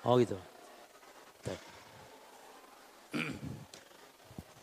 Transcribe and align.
Oh 0.00 0.16
gitu. 0.16 0.32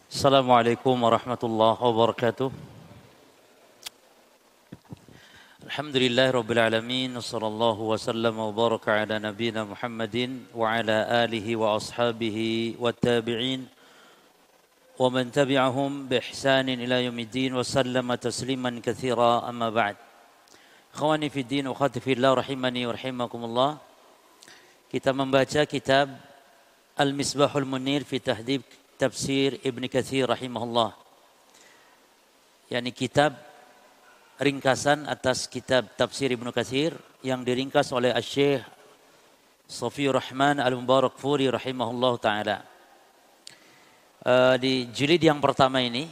Assalamualaikum 0.09 0.97
warahmatullahi 0.97 1.77
wabarakatuh. 1.77 2.49
Alhamdulillah 5.69 6.33
Rabbil 6.33 6.57
Alamin 6.57 7.13
Sallallahu 7.21 7.93
wasallam 7.93 8.33
wa 8.33 8.49
baraka 8.49 8.97
ala 9.03 9.19
nabina 9.21 9.61
Muhammadin 9.67 10.47
Wa 10.55 10.79
ala 10.79 11.27
alihi 11.27 11.53
wa 11.53 11.75
ashabihi 11.77 12.79
wa 12.81 12.89
tabi'in 12.95 13.67
Wa 14.97 15.11
man 15.11 15.29
tabi'ahum 15.29 16.07
bi 16.09 16.17
ihsanin 16.17 16.79
ila 16.81 17.03
yaumiddin 17.03 17.53
Wa 17.53 17.61
sallama 17.61 18.17
tasliman 18.17 18.79
kathira 18.81 19.43
amma 19.45 19.69
ba'd 19.69 19.99
Khawani 20.95 21.29
fi 21.29 21.43
din 21.43 21.67
wa 21.67 21.75
khati 21.75 21.99
fi 22.01 22.15
Allah 22.15 22.41
rahimani 22.41 22.87
wa 22.87 22.95
rahimakumullah 22.95 23.86
Kita 24.87 25.11
membaca 25.11 25.67
kitab 25.67 26.07
Al-Misbahul 26.95 27.67
Munir 27.67 28.07
fi 28.07 28.23
tahdib 28.23 28.63
tafsir 28.95 29.59
Ibn 29.61 29.83
Kathir 29.91 30.25
rahimahullah 30.25 31.07
yakni 32.67 32.91
kitab 32.91 33.35
ringkasan 34.37 35.07
atas 35.07 35.47
kitab 35.47 35.87
tafsir 35.95 36.29
Ibnu 36.35 36.51
Katsir 36.51 36.93
yang 37.23 37.41
diringkas 37.41 37.89
oleh 37.95 38.13
Syekh 38.19 38.61
Sofiur 39.67 40.15
Rahman 40.15 40.63
Al-Mubarak 40.63 41.19
Furi 41.19 41.51
rahimahullah 41.51 42.13
taala. 42.21 42.57
Uh, 44.23 44.55
di 44.59 44.87
jilid 44.91 45.23
yang 45.23 45.39
pertama 45.39 45.79
ini 45.79 46.07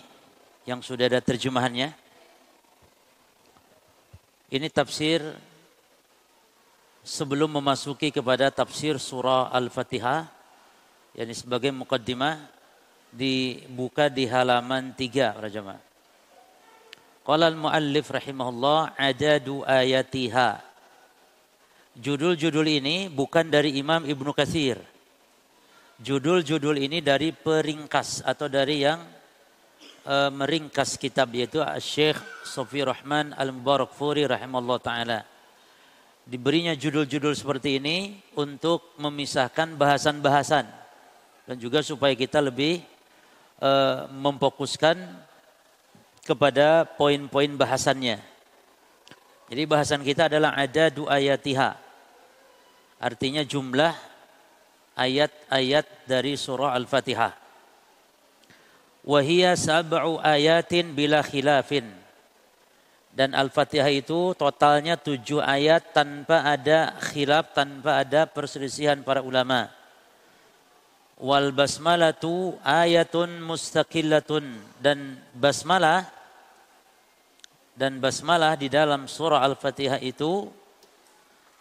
yang 0.64 0.80
sudah 0.80 1.12
ada 1.12 1.20
terjemahannya 1.20 1.92
ini 4.56 4.68
tafsir 4.72 5.20
sebelum 7.06 7.62
memasuki 7.62 8.10
kepada 8.10 8.50
tafsir 8.50 8.98
surah 8.98 9.54
Al-Fatihah 9.54 10.26
yakni 11.14 11.38
sebagai 11.38 11.70
mukaddimah 11.70 12.42
dibuka 13.14 14.10
di 14.10 14.26
halaman 14.26 14.92
3 14.98 15.38
para 15.38 15.48
jemaah. 15.48 15.82
Qala 17.26 17.48
al-muallif 17.48 18.10
rahimahullah 18.12 18.98
adadu 18.98 19.62
ayatiha. 19.64 20.60
Judul-judul 21.96 22.68
ini 22.68 23.08
bukan 23.08 23.48
dari 23.48 23.80
Imam 23.80 24.04
Ibnu 24.04 24.36
Katsir. 24.36 24.82
Judul-judul 25.96 26.76
ini 26.76 27.00
dari 27.00 27.32
peringkas 27.32 28.20
atau 28.28 28.52
dari 28.52 28.84
yang 28.84 29.00
uh, 30.04 30.28
meringkas 30.28 31.00
kitab 31.00 31.32
yaitu 31.32 31.64
Syekh 31.80 32.20
Sofi 32.44 32.84
Rahman 32.84 33.32
Al-Mubarak 33.32 33.96
Furi 33.96 34.28
rahimahullah 34.28 34.80
taala. 34.84 35.35
Diberinya 36.26 36.74
judul-judul 36.74 37.38
seperti 37.38 37.78
ini 37.78 38.18
untuk 38.34 38.98
memisahkan 38.98 39.78
bahasan-bahasan 39.78 40.66
dan 41.46 41.56
juga 41.62 41.86
supaya 41.86 42.18
kita 42.18 42.42
lebih 42.42 42.82
uh, 43.62 44.10
memfokuskan 44.10 44.98
kepada 46.26 46.90
poin-poin 46.98 47.54
bahasannya. 47.54 48.18
Jadi 49.54 49.64
bahasan 49.70 50.02
kita 50.02 50.26
adalah 50.26 50.58
ada 50.58 50.90
dua 50.90 51.22
ayatiha. 51.22 51.78
Artinya 52.98 53.46
jumlah 53.46 53.94
ayat-ayat 54.98 56.10
dari 56.10 56.34
surah 56.34 56.74
Al-Fatihah. 56.74 57.38
Wahia 59.06 59.54
sab'u 59.54 60.18
ayatin 60.26 60.98
bila 60.98 61.22
khilafin. 61.22 61.86
Dan 63.16 63.32
Al-Fatihah 63.32 63.88
itu 63.96 64.36
totalnya 64.36 65.00
tujuh 65.00 65.40
ayat 65.40 65.96
tanpa 65.96 66.44
ada 66.44 67.00
khilaf, 67.00 67.56
tanpa 67.56 68.04
ada 68.04 68.28
perselisihan 68.28 69.00
para 69.00 69.24
ulama. 69.24 69.72
Wal 71.16 71.56
basmalatu 71.56 72.60
ayatun 72.60 73.40
mustaqillatun. 73.40 74.60
Dan 74.84 75.16
basmalah 75.32 76.12
dan 77.76 78.04
basmalah 78.04 78.60
di 78.60 78.68
dalam 78.68 79.08
surah 79.08 79.44
Al-Fatihah 79.48 80.04
itu 80.04 80.52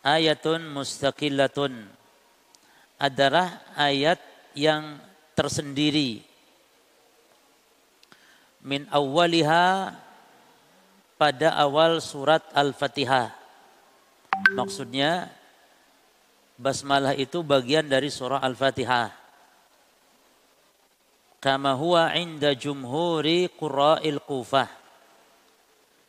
ayatun 0.02 0.66
mustaqillatun 0.74 1.86
adalah 2.98 3.62
ayat 3.74 4.18
yang 4.54 4.98
tersendiri 5.34 6.22
min 8.62 8.86
awwaliha 8.94 9.90
pada 11.24 11.56
awal 11.56 12.04
surat 12.04 12.44
Al-Fatihah 12.52 13.32
maksudnya 14.52 15.32
basmalah 16.60 17.16
itu 17.16 17.40
bagian 17.40 17.88
dari 17.88 18.12
surah 18.12 18.44
Al-Fatihah 18.44 19.08
kama 21.40 21.72
huwa 21.72 22.12
inda 22.12 22.52
jumhuri 22.52 23.48
qurra'il 23.56 24.20
kufah 24.20 24.68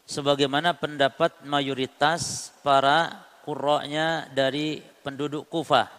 sebagaimana 0.03 0.75
pendapat 0.75 1.47
mayoritas 1.47 2.51
para 2.59 3.25
qurra'nya 3.45 4.33
dari 4.33 4.81
penduduk 5.05 5.45
Kufah. 5.49 5.89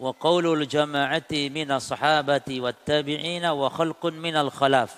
Wa 0.00 0.12
qaulul 0.16 0.64
jama'ati 0.64 1.52
minas 1.52 1.88
sahabati 1.88 2.60
wat 2.60 2.84
tabi'ina 2.84 3.52
wa 3.52 3.68
khalqun 3.68 4.16
minal 4.16 4.52
khalaf. 4.52 4.96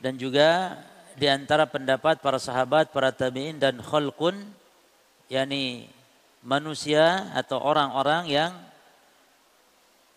Dan 0.00 0.16
juga 0.16 0.80
di 1.16 1.26
antara 1.26 1.66
pendapat 1.66 2.22
para 2.22 2.38
sahabat, 2.38 2.92
para 2.94 3.10
tabi'in 3.10 3.58
dan 3.58 3.78
khalqun 3.80 4.36
yakni 5.30 5.86
manusia 6.42 7.30
atau 7.32 7.62
orang-orang 7.62 8.26
yang 8.26 8.52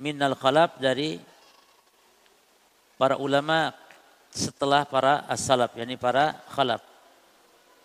minal 0.02 0.34
khalaf 0.34 0.76
dari 0.82 1.22
para 2.98 3.16
ulama 3.20 3.72
setelah 4.34 4.84
para 4.84 5.24
as-salaf, 5.30 5.78
yakni 5.78 5.96
para 5.96 6.34
khalaf. 6.50 6.82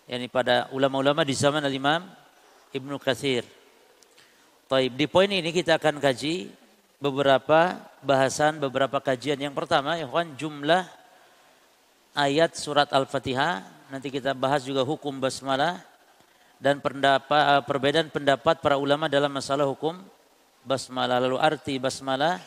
yakni 0.09 0.25
pada 0.25 0.65
ulama-ulama 0.73 1.21
di 1.21 1.37
zaman 1.37 1.61
al-Imam 1.61 2.01
Ibnu 2.73 2.97
Katsir. 2.97 3.45
Taib. 4.65 4.97
Di 4.97 5.05
poin 5.05 5.29
ini 5.29 5.53
kita 5.53 5.77
akan 5.77 6.01
kaji 6.01 6.49
beberapa 6.97 7.77
bahasan, 8.01 8.57
beberapa 8.57 8.97
kajian. 9.01 9.37
Yang 9.37 9.55
pertama, 9.57 9.97
ya 9.97 10.05
kan 10.09 10.33
jumlah 10.33 10.85
ayat 12.19 12.59
surat 12.59 12.91
Al-Fatihah. 12.91 13.63
Nanti 13.89 14.11
kita 14.11 14.35
bahas 14.35 14.67
juga 14.67 14.83
hukum 14.83 15.17
basmalah 15.17 15.79
dan 16.59 16.83
pendapat, 16.83 17.63
perbedaan 17.63 18.11
pendapat 18.11 18.59
para 18.59 18.75
ulama 18.75 19.07
dalam 19.07 19.31
masalah 19.31 19.65
hukum 19.65 19.95
basmalah. 20.67 21.23
Lalu 21.23 21.39
arti 21.39 21.79
basmalah 21.79 22.37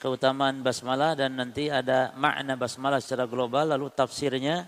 keutamaan 0.00 0.64
basmalah 0.64 1.12
dan 1.12 1.36
nanti 1.36 1.68
ada 1.68 2.16
makna 2.16 2.56
basmalah 2.56 3.04
secara 3.04 3.28
global 3.28 3.68
lalu 3.68 3.92
tafsirnya 3.92 4.64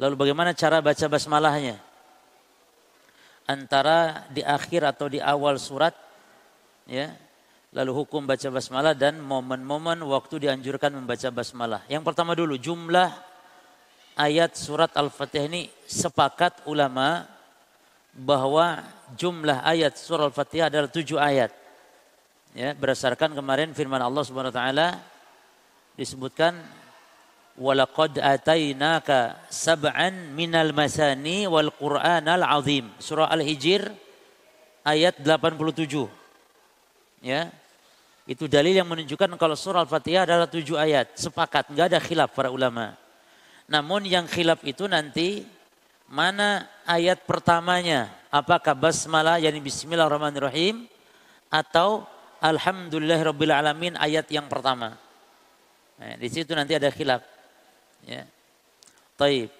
lalu 0.00 0.16
bagaimana 0.16 0.56
cara 0.56 0.80
baca 0.80 1.06
basmalahnya 1.12 1.76
antara 3.44 4.24
di 4.32 4.40
akhir 4.40 4.96
atau 4.96 5.12
di 5.12 5.20
awal 5.20 5.60
surat 5.60 5.92
ya 6.88 7.12
lalu 7.70 7.92
hukum 8.02 8.26
baca 8.26 8.48
basmalah 8.50 8.98
dan 8.98 9.22
momen-momen 9.22 10.02
waktu 10.02 10.48
dianjurkan 10.48 10.90
membaca 10.90 11.28
basmalah. 11.30 11.86
Yang 11.86 12.02
pertama 12.02 12.34
dulu 12.34 12.58
jumlah 12.58 13.14
ayat 14.18 14.58
surat 14.58 14.90
al-fatihah 14.98 15.46
ini 15.46 15.70
sepakat 15.86 16.66
ulama 16.66 17.30
bahwa 18.10 18.82
jumlah 19.14 19.62
ayat 19.62 19.94
surat 19.94 20.34
al-fatihah 20.34 20.66
adalah 20.66 20.90
tujuh 20.90 21.18
ayat. 21.18 21.54
Ya 22.50 22.74
berdasarkan 22.74 23.30
kemarin 23.38 23.70
firman 23.70 24.02
Allah 24.02 24.26
Subhanahu 24.26 24.50
wa 24.50 24.58
taala 24.58 24.88
disebutkan 25.94 26.58
walaqad 27.54 28.18
atainaka 28.18 29.38
sab'an 29.46 30.34
minal 30.34 30.74
masani 30.74 31.46
wal 31.46 31.70
qur'anal 31.70 32.42
azim. 32.42 32.90
Surah 32.98 33.30
al-hijr 33.30 33.94
ayat 34.82 35.22
87 35.22 36.10
ya 37.20 37.52
itu 38.30 38.46
dalil 38.46 38.70
yang 38.70 38.86
menunjukkan 38.86 39.34
kalau 39.34 39.58
surah 39.58 39.82
al-fatihah 39.82 40.22
adalah 40.22 40.46
tujuh 40.46 40.78
ayat 40.78 41.18
sepakat 41.18 41.74
nggak 41.74 41.86
ada 41.90 41.98
khilaf 41.98 42.30
para 42.30 42.46
ulama 42.54 42.94
namun 43.66 44.06
yang 44.06 44.30
khilaf 44.30 44.62
itu 44.62 44.86
nanti 44.86 45.42
mana 46.06 46.70
ayat 46.86 47.26
pertamanya 47.26 48.06
apakah 48.30 48.78
basmalah 48.78 49.42
yakni 49.42 49.58
bismillahirrahmanirrahim 49.58 50.86
atau 51.50 52.06
Alhamdulillah 52.40 53.20
Rabbil 53.20 53.52
Alamin 53.52 53.94
ayat 54.00 54.24
yang 54.32 54.48
pertama. 54.48 54.96
Nah, 56.00 56.16
di 56.16 56.28
situ 56.32 56.56
nanti 56.56 56.72
ada 56.72 56.88
khilaf. 56.88 57.20
Ya. 58.08 58.24
Taib. 59.20 59.52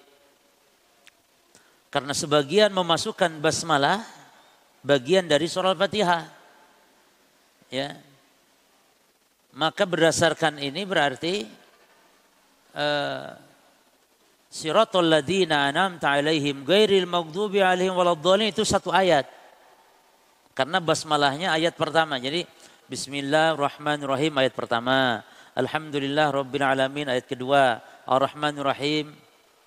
Karena 1.93 2.17
sebagian 2.17 2.73
memasukkan 2.73 3.37
basmalah 3.37 4.01
bagian 4.81 5.29
dari 5.29 5.45
surah 5.45 5.77
Al-Fatihah. 5.77 6.25
Ya. 7.69 7.93
Maka 9.51 9.83
berdasarkan 9.83 10.63
ini 10.63 10.87
berarti 10.87 11.43
uh, 12.75 13.35
Siratul 14.51 15.07
ladina 15.07 15.71
an'amta 15.71 16.11
alaihim 16.11 16.67
ghairil 16.67 17.07
maghdubi 17.07 17.63
alaihim 17.63 17.95
waladdallin 17.95 18.51
itu 18.51 18.67
satu 18.67 18.91
ayat. 18.91 19.23
Karena 20.51 20.83
basmalahnya 20.83 21.55
ayat 21.55 21.79
pertama. 21.79 22.19
Jadi 22.19 22.43
Bismillahirrahmanirrahim 22.91 24.35
ayat 24.35 24.51
pertama. 24.51 25.23
Alhamdulillah 25.55 26.35
Rabbil 26.35 26.67
Alamin 26.67 27.07
ayat 27.07 27.23
kedua. 27.23 27.79
Ar-Rahmanirrahim 28.03 29.15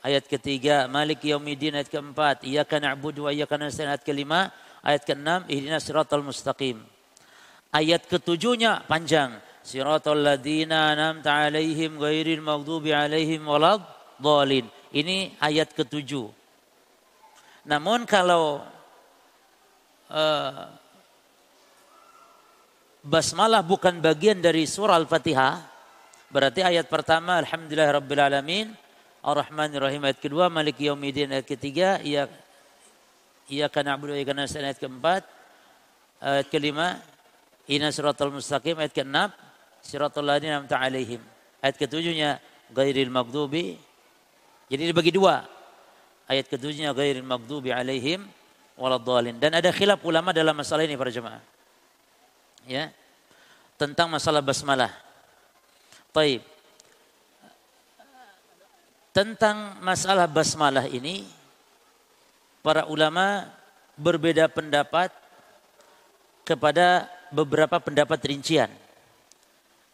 ayat 0.04 0.28
ketiga. 0.28 0.84
Malik 0.84 1.24
Yawmiddin 1.24 1.80
ayat 1.80 1.88
keempat. 1.88 2.44
Iyaka 2.44 2.76
na'budu 2.76 3.24
wa 3.24 3.32
iyaka 3.32 3.56
nasta'in 3.56 3.88
ayat 3.88 4.04
kelima. 4.04 4.52
Ayat 4.84 5.08
keenam. 5.08 5.48
Ihdinas 5.48 5.88
siratal 5.88 6.20
mustaqim. 6.20 6.84
Ayat 7.72 8.04
ketujuhnya 8.04 8.84
panjang. 8.84 9.40
Siratal 9.64 10.20
ladina 10.20 10.92
an'amta 10.92 11.48
alaihim 11.48 11.96
ghairil 11.96 12.44
maghdubi 12.44 12.92
alaihim 12.92 13.48
walad 13.48 13.80
dhalin. 14.20 14.68
Ini 14.92 15.40
ayat 15.40 15.72
ketujuh. 15.72 16.28
Namun 17.64 18.04
kalau 18.04 18.60
uh, 20.12 20.68
basmalah 23.00 23.64
bukan 23.64 24.04
bagian 24.04 24.44
dari 24.44 24.68
surah 24.68 25.00
Al-Fatihah, 25.00 25.64
berarti 26.28 26.60
ayat 26.60 26.92
pertama 26.92 27.40
Alhamdulillah 27.40 28.04
Rabbil 28.04 28.20
Alamin, 28.20 28.66
Ar-Rahmanir 29.24 29.80
Rahim 29.80 30.04
ayat 30.04 30.20
kedua, 30.20 30.52
Malik 30.52 30.76
Yawmiddin 30.76 31.32
ayat 31.32 31.48
ketiga, 31.48 32.04
iya 32.04 32.28
iya 33.48 33.72
kana 33.72 33.96
abudu 33.96 34.12
iya 34.12 34.28
kana 34.28 34.44
ayat 34.44 34.76
keempat, 34.76 35.24
ayat 36.20 36.52
kelima, 36.52 37.00
Ina 37.64 37.88
suratul 37.88 38.28
mustaqim 38.28 38.76
ayat 38.76 38.92
keenam, 38.92 39.32
siratul 39.84 40.24
ladina 40.24 40.64
amta 40.64 40.80
alaihim. 40.80 41.20
Ayat 41.60 41.76
ketujuhnya 41.76 42.40
ghairil 42.72 43.12
maghdubi. 43.12 43.76
Jadi 44.72 44.82
dibagi 44.90 45.12
dua. 45.12 45.44
Ayat 46.24 46.48
ketujuhnya 46.48 46.96
ghairil 46.96 47.22
maghdubi 47.24 47.70
alaihim 47.70 48.24
waladhdallin. 48.80 49.36
Dan 49.36 49.52
ada 49.52 49.68
khilaf 49.68 50.00
ulama 50.02 50.32
dalam 50.32 50.56
masalah 50.56 50.88
ini 50.88 50.96
para 50.96 51.12
jemaah 51.12 51.54
ya 52.68 52.90
tentang 53.76 54.08
masalah 54.08 54.40
basmalah. 54.40 54.92
Taib. 56.14 56.42
Tentang 59.14 59.78
masalah 59.78 60.26
basmalah 60.26 60.90
ini 60.90 61.22
para 62.66 62.86
ulama 62.90 63.46
berbeda 63.94 64.50
pendapat 64.50 65.10
kepada 66.42 67.06
beberapa 67.30 67.78
pendapat 67.78 68.18
rincian. 68.26 68.70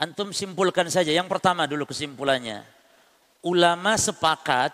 Antum 0.01 0.33
simpulkan 0.33 0.89
saja. 0.89 1.13
Yang 1.13 1.29
pertama 1.29 1.69
dulu 1.69 1.85
kesimpulannya. 1.85 2.65
Ulama 3.45 4.01
sepakat 4.01 4.73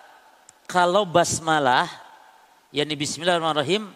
kalau 0.71 1.03
basmalah 1.03 1.91
yakni 2.71 2.95
bismillahirrahmanirrahim 2.95 3.91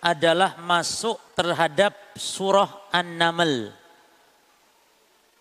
adalah 0.00 0.56
masuk 0.64 1.20
terhadap 1.36 1.92
surah 2.16 2.88
An-Naml 2.88 3.72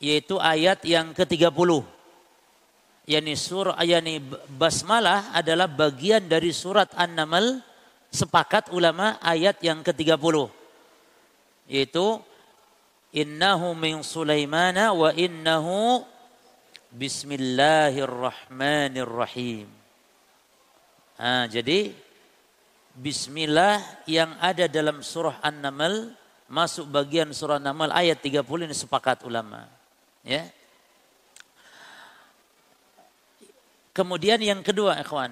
yaitu 0.01 0.39
ayat 0.39 0.81
yang 0.87 1.11
ke-30 1.11 1.83
yakni 3.07 3.33
surah 3.35 3.75
yakni 3.83 4.23
basmalah 4.55 5.35
adalah 5.35 5.67
bagian 5.67 6.23
dari 6.27 6.55
surat 6.55 6.87
An-Naml 6.95 7.59
sepakat 8.11 8.71
ulama 8.71 9.19
ayat 9.19 9.59
yang 9.59 9.83
ke-30 9.83 10.47
yaitu 11.67 12.19
innahu 13.11 13.75
min 13.75 14.03
Sulaimana 14.03 14.93
wa 14.95 15.13
innahu 15.15 16.05
bismillahirrahmanirrahim. 16.91 19.67
Nah, 21.21 21.45
jadi 21.45 21.93
Bismillah 22.91 24.03
yang 24.03 24.35
ada 24.43 24.67
dalam 24.67 24.99
surah 24.99 25.39
An-Naml 25.39 26.11
masuk 26.51 26.91
bagian 26.91 27.31
surah 27.31 27.55
An-Naml 27.55 27.87
ayat 27.87 28.19
30 28.19 28.67
ini 28.67 28.75
sepakat 28.75 29.23
ulama. 29.23 29.63
Ya. 30.27 30.51
Kemudian 33.95 34.43
yang 34.43 34.59
kedua 34.59 34.99
ikhwan, 34.99 35.31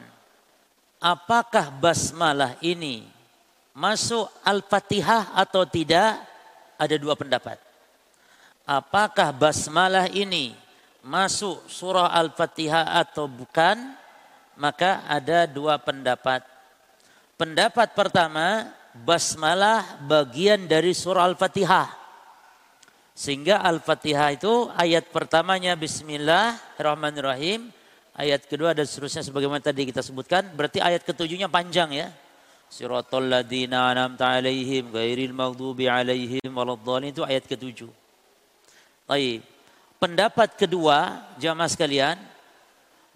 apakah 1.03 1.67
basmalah 1.83 2.55
ini 2.63 3.03
masuk 3.75 4.31
Al-Fatihah 4.47 5.35
atau 5.35 5.67
tidak? 5.67 6.15
Ada 6.79 6.95
dua 6.95 7.19
pendapat. 7.19 7.59
Apakah 8.69 9.33
basmalah 9.33 10.05
ini 10.13 10.53
masuk 11.01 11.65
surah 11.65 12.13
Al-Fatihah 12.13 13.01
atau 13.01 13.25
bukan? 13.25 13.97
Maka 14.61 15.01
ada 15.09 15.49
dua 15.49 15.81
pendapat. 15.81 16.45
Pendapat 17.33 17.97
pertama, 17.97 18.69
basmalah 18.93 19.97
bagian 20.05 20.69
dari 20.69 20.93
surah 20.93 21.25
Al-Fatihah. 21.25 21.89
Sehingga 23.17 23.65
Al-Fatihah 23.65 24.37
itu 24.37 24.69
ayat 24.77 25.09
pertamanya 25.09 25.73
Bismillahirrahmanirrahim. 25.73 27.73
Ayat 28.13 28.45
kedua 28.45 28.77
dan 28.77 28.85
seterusnya 28.85 29.25
sebagaimana 29.25 29.65
tadi 29.65 29.89
kita 29.89 30.05
sebutkan. 30.05 30.45
Berarti 30.53 30.77
ayat 30.77 31.01
ketujuhnya 31.01 31.49
panjang 31.49 31.89
ya. 31.89 32.13
Siratul 32.69 33.33
ladina 33.33 33.89
anamta 33.89 34.29
alaihim 34.29 34.93
gairil 34.93 35.33
maghdubi 35.33 35.89
alaihim 35.89 36.53
waladhdallin 36.53 37.09
itu 37.09 37.25
ayat 37.25 37.49
ketujuh. 37.49 38.08
Baik. 39.09 39.41
Pendapat 39.97 40.53
kedua 40.53 41.25
jamaah 41.41 41.65
sekalian, 41.65 42.21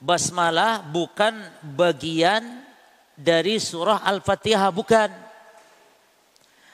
basmalah 0.02 0.82
bukan 0.82 1.38
bagian 1.62 2.66
dari 3.14 3.62
surah 3.62 4.02
Al-Fatihah 4.02 4.74
bukan. 4.74 5.14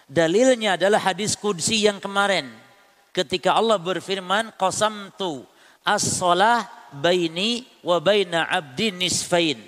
Dalilnya 0.08 0.80
adalah 0.80 1.04
hadis 1.04 1.36
kudsi 1.36 1.84
yang 1.84 2.00
kemarin. 2.00 2.48
Ketika 3.12 3.60
Allah 3.60 3.76
berfirman, 3.76 4.56
Qasamtu 4.56 5.44
as-salah 5.84 6.64
baini 6.96 7.68
wa 7.84 8.00
baina 8.00 8.48
abdi 8.48 8.96
nisfain. 8.96 9.60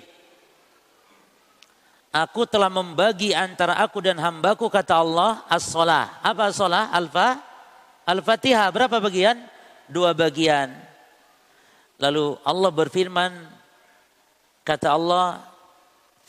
Aku 2.08 2.48
telah 2.48 2.72
membagi 2.72 3.36
antara 3.36 3.76
aku 3.84 4.00
dan 4.00 4.16
hambaku 4.16 4.72
kata 4.72 4.96
Allah 4.96 5.44
as-salah. 5.52 6.24
Apa 6.24 6.48
as-salah? 6.48 6.88
Alfa? 6.88 7.51
Al-Fatihah 8.02 8.68
berapa 8.74 8.98
bagian? 8.98 9.38
Dua 9.86 10.10
bagian. 10.16 10.72
Lalu 12.02 12.34
Allah 12.42 12.70
berfirman 12.74 13.32
kata 14.66 14.90
Allah 14.90 15.42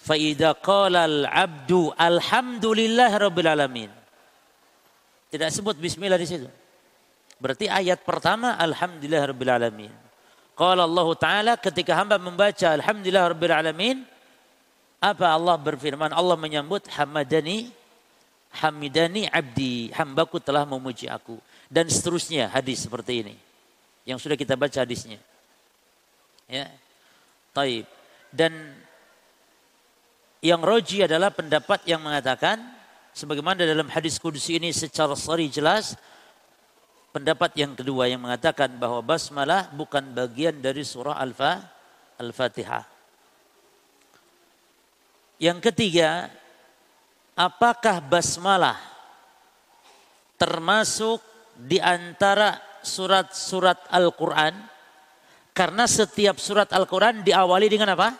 Faida 0.03 0.51
qalal 0.60 1.24
abdu 1.25 1.89
alhamdulillah 1.96 3.10
rabbil 3.15 3.48
alamin. 3.48 3.89
Tidak 5.32 5.48
sebut 5.48 5.80
bismillah 5.80 6.20
di 6.20 6.27
situ. 6.27 6.46
Berarti 7.39 7.72
ayat 7.72 8.03
pertama 8.03 8.60
alhamdulillah 8.60 9.32
rabbil 9.32 9.53
alamin. 9.56 9.94
Qala 10.53 10.86
Allah 10.86 11.08
Ta'ala 11.18 11.53
ketika 11.58 11.98
hamba 11.98 12.22
membaca 12.22 12.68
alhamdulillah 12.70 13.32
rabbil 13.34 13.56
alamin 13.56 13.98
apa 15.01 15.34
Allah 15.34 15.58
berfirman 15.58 16.13
Allah 16.13 16.38
menyambut 16.38 16.86
hamadani 16.94 17.74
hamidani 18.53 19.25
abdi 19.27 19.89
hambaku 19.92 20.38
telah 20.38 20.63
memuji 20.63 21.10
aku 21.10 21.36
dan 21.74 21.89
seterusnya 21.89 22.53
hadis 22.53 22.86
seperti 22.86 23.25
ini. 23.25 23.36
Yang 24.06 24.30
sudah 24.30 24.38
kita 24.38 24.53
baca 24.53 24.77
hadisnya. 24.86 25.18
Ya. 26.46 26.70
Taib. 27.50 27.89
Dan 28.30 28.77
yang 30.46 30.62
roji 30.62 31.01
adalah 31.01 31.34
pendapat 31.34 31.82
yang 31.89 31.98
mengatakan 31.98 32.62
sebagaimana 33.10 33.65
dalam 33.65 33.89
hadis 33.89 34.22
kudus 34.22 34.53
ini 34.53 34.70
secara 34.70 35.18
sari 35.18 35.50
jelas 35.50 35.98
pendapat 37.10 37.58
yang 37.58 37.74
kedua 37.74 38.06
yang 38.06 38.22
mengatakan 38.22 38.70
bahwa 38.77 39.01
basmalah 39.01 39.74
bukan 39.74 40.13
bagian 40.13 40.62
dari 40.62 40.86
surah 40.86 41.18
Al-Fa 41.18 41.58
Al-Fatihah. 42.22 42.86
Yang 45.42 45.74
ketiga, 45.74 46.30
apakah 47.34 47.98
basmalah 47.98 48.77
termasuk 50.38 51.32
di 51.57 51.77
antara 51.77 52.57
surat-surat 52.81 53.89
Al-Qur'an? 53.89 54.53
Karena 55.53 55.86
setiap 55.86 56.41
surat 56.41 56.69
Al-Qur'an 56.74 57.22
diawali 57.22 57.69
dengan 57.69 57.93
apa? 57.93 58.13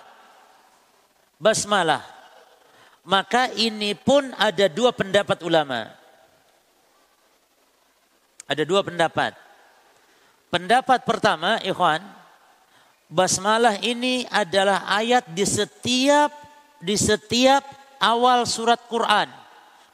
Basmalah. 1.42 2.04
Maka 3.04 3.52
ini 3.60 3.98
pun 3.98 4.32
ada 4.40 4.72
dua 4.72 4.96
pendapat 4.96 5.44
ulama. 5.44 5.92
Ada 8.48 8.64
dua 8.64 8.86
pendapat. 8.86 9.36
Pendapat 10.48 11.02
pertama, 11.04 11.58
ikhwan, 11.66 12.00
basmalah 13.10 13.82
ini 13.82 14.24
adalah 14.30 14.86
ayat 14.86 15.26
di 15.34 15.44
setiap 15.44 16.30
di 16.84 17.00
setiap 17.00 17.64
awal 18.04 18.44
surat 18.44 18.78
Quran 18.92 19.32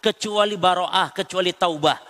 kecuali 0.02 0.58
baroah, 0.58 1.14
kecuali 1.14 1.54
taubah. 1.54 2.09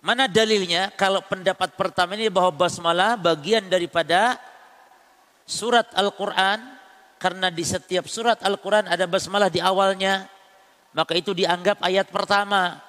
Mana 0.00 0.24
dalilnya? 0.24 0.88
Kalau 0.96 1.20
pendapat 1.20 1.76
pertama 1.76 2.16
ini 2.16 2.32
bahwa 2.32 2.52
basmalah 2.56 3.20
bagian 3.20 3.68
daripada 3.68 4.40
surat 5.44 5.84
Al-Quran 5.92 6.56
karena 7.20 7.52
di 7.52 7.60
setiap 7.60 8.08
surat 8.08 8.40
Al-Quran 8.40 8.88
ada 8.88 9.04
basmalah 9.04 9.52
di 9.52 9.60
awalnya, 9.60 10.24
maka 10.96 11.12
itu 11.12 11.36
dianggap 11.36 11.84
ayat 11.84 12.08
pertama. 12.08 12.80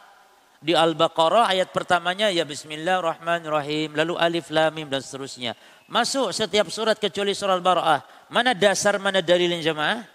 Di 0.62 0.78
Al-Baqarah 0.78 1.50
ayat 1.50 1.74
pertamanya 1.74 2.30
ya 2.30 2.46
bismillahirrahmanirrahim, 2.46 3.98
lalu 3.98 4.14
alif 4.14 4.54
lam 4.54 4.70
mim 4.70 4.86
dan 4.88 5.02
seterusnya. 5.02 5.58
Masuk 5.90 6.30
setiap 6.32 6.70
surat 6.70 6.96
kecuali 7.02 7.34
surah 7.34 7.58
Al-Baqarah. 7.58 8.30
Mana 8.30 8.54
dasar, 8.54 9.02
mana 9.02 9.26
dalilnya 9.26 9.58
jemaah? 9.58 10.06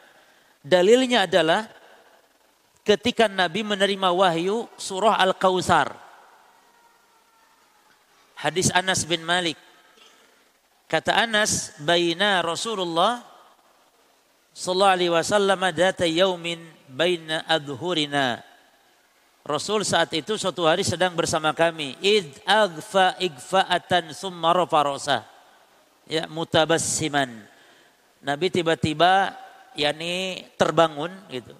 Dalilnya 0.62 1.26
adalah 1.26 1.67
ketika 2.87 3.26
Nabi 3.26 3.67
menerima 3.67 4.09
wahyu 4.15 4.71
surah 4.79 5.19
Al-Kautsar. 5.19 6.06
Hadis 8.37 8.69
Anas 8.71 9.09
bin 9.09 9.25
Malik. 9.25 9.57
Kata 10.87 11.16
Anas, 11.16 11.75
baina 11.83 12.45
Rasulullah 12.45 13.25
sallallahu 14.55 14.95
alaihi 14.95 15.12
wasallam 15.12 15.61
data 15.75 16.07
yaumin 16.07 16.62
baina 16.88 17.43
adhurina 17.45 18.45
Rasul 19.47 19.87
saat 19.87 20.11
itu 20.11 20.35
suatu 20.35 20.66
hari 20.66 20.83
sedang 20.83 21.14
bersama 21.14 21.55
kami. 21.55 21.95
Id 22.02 22.43
agfa 22.43 23.14
igfa'atan 23.23 24.11
summa 24.11 24.50
rafa 24.50 25.23
Ya 26.11 26.26
mutabassiman. 26.26 27.31
Nabi 28.26 28.50
tiba-tiba 28.50 29.38
yakni 29.78 30.43
terbangun 30.59 31.14
gitu. 31.31 31.55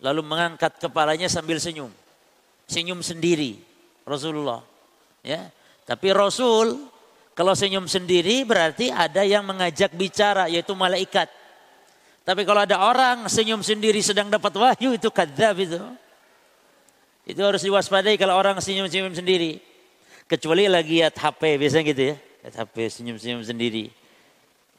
Lalu 0.00 0.24
mengangkat 0.24 0.80
kepalanya 0.80 1.28
sambil 1.28 1.60
senyum. 1.60 1.92
Senyum 2.64 3.04
sendiri 3.04 3.60
Rasulullah. 4.08 4.64
Ya. 5.20 5.52
Tapi 5.90 6.14
Rasul 6.14 6.86
kalau 7.34 7.50
senyum 7.58 7.90
sendiri 7.90 8.46
berarti 8.46 8.94
ada 8.94 9.26
yang 9.26 9.42
mengajak 9.42 9.90
bicara 9.98 10.46
yaitu 10.46 10.70
malaikat. 10.78 11.26
Tapi 12.22 12.46
kalau 12.46 12.62
ada 12.62 12.78
orang 12.78 13.26
senyum 13.26 13.58
sendiri 13.58 13.98
sedang 13.98 14.30
dapat 14.30 14.54
wahyu 14.54 14.94
itu 14.94 15.10
kadzab 15.10 15.58
itu. 15.58 15.82
Itu 17.26 17.42
harus 17.46 17.62
diwaspadai 17.62 18.18
kalau 18.18 18.34
orang 18.34 18.58
senyum-senyum 18.58 19.14
sendiri. 19.14 19.62
Kecuali 20.26 20.70
lagi 20.70 21.02
lihat 21.02 21.14
HP, 21.18 21.58
biasanya 21.58 21.84
gitu 21.90 22.02
ya. 22.10 22.16
Lihat 22.18 22.54
HP, 22.58 22.76
senyum-senyum 22.90 23.42
sendiri. 23.46 23.90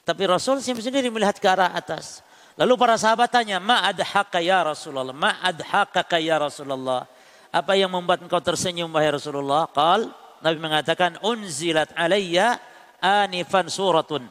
Tapi 0.03 0.23
Rasul 0.27 0.59
senyum 0.59 0.83
sendiri 0.83 1.07
melihat 1.07 1.39
ke 1.39 1.47
arah 1.47 1.71
atas. 1.71 2.19
Lalu 2.59 2.75
para 2.75 2.99
sahabat 2.99 3.31
tanya, 3.31 3.59
Ma 3.63 3.87
adhaka 3.87 4.43
ya 4.43 4.63
Rasulullah, 4.67 5.15
ma 5.15 5.39
adhaka 5.39 6.19
ya 6.19 6.39
Rasulullah. 6.39 7.07
Apa 7.51 7.75
yang 7.79 7.91
membuat 7.91 8.23
engkau 8.23 8.39
tersenyum 8.43 8.91
wahai 8.91 9.11
Rasulullah? 9.11 9.67
Qal, 9.71 10.11
Nabi 10.41 10.57
mengatakan, 10.57 11.21
unzilat 11.21 11.93
alayya 11.93 12.57
anifan 13.01 13.69
suratun. 13.69 14.25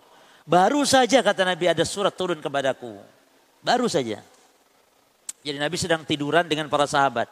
Baru 0.46 0.82
saja 0.82 1.22
kata 1.22 1.46
Nabi 1.46 1.70
ada 1.70 1.86
surat 1.86 2.14
turun 2.14 2.42
kepadaku. 2.42 2.98
Baru 3.62 3.86
saja. 3.86 4.18
Jadi 5.40 5.56
Nabi 5.56 5.76
sedang 5.78 6.02
tiduran 6.02 6.44
dengan 6.50 6.66
para 6.66 6.84
sahabat. 6.90 7.30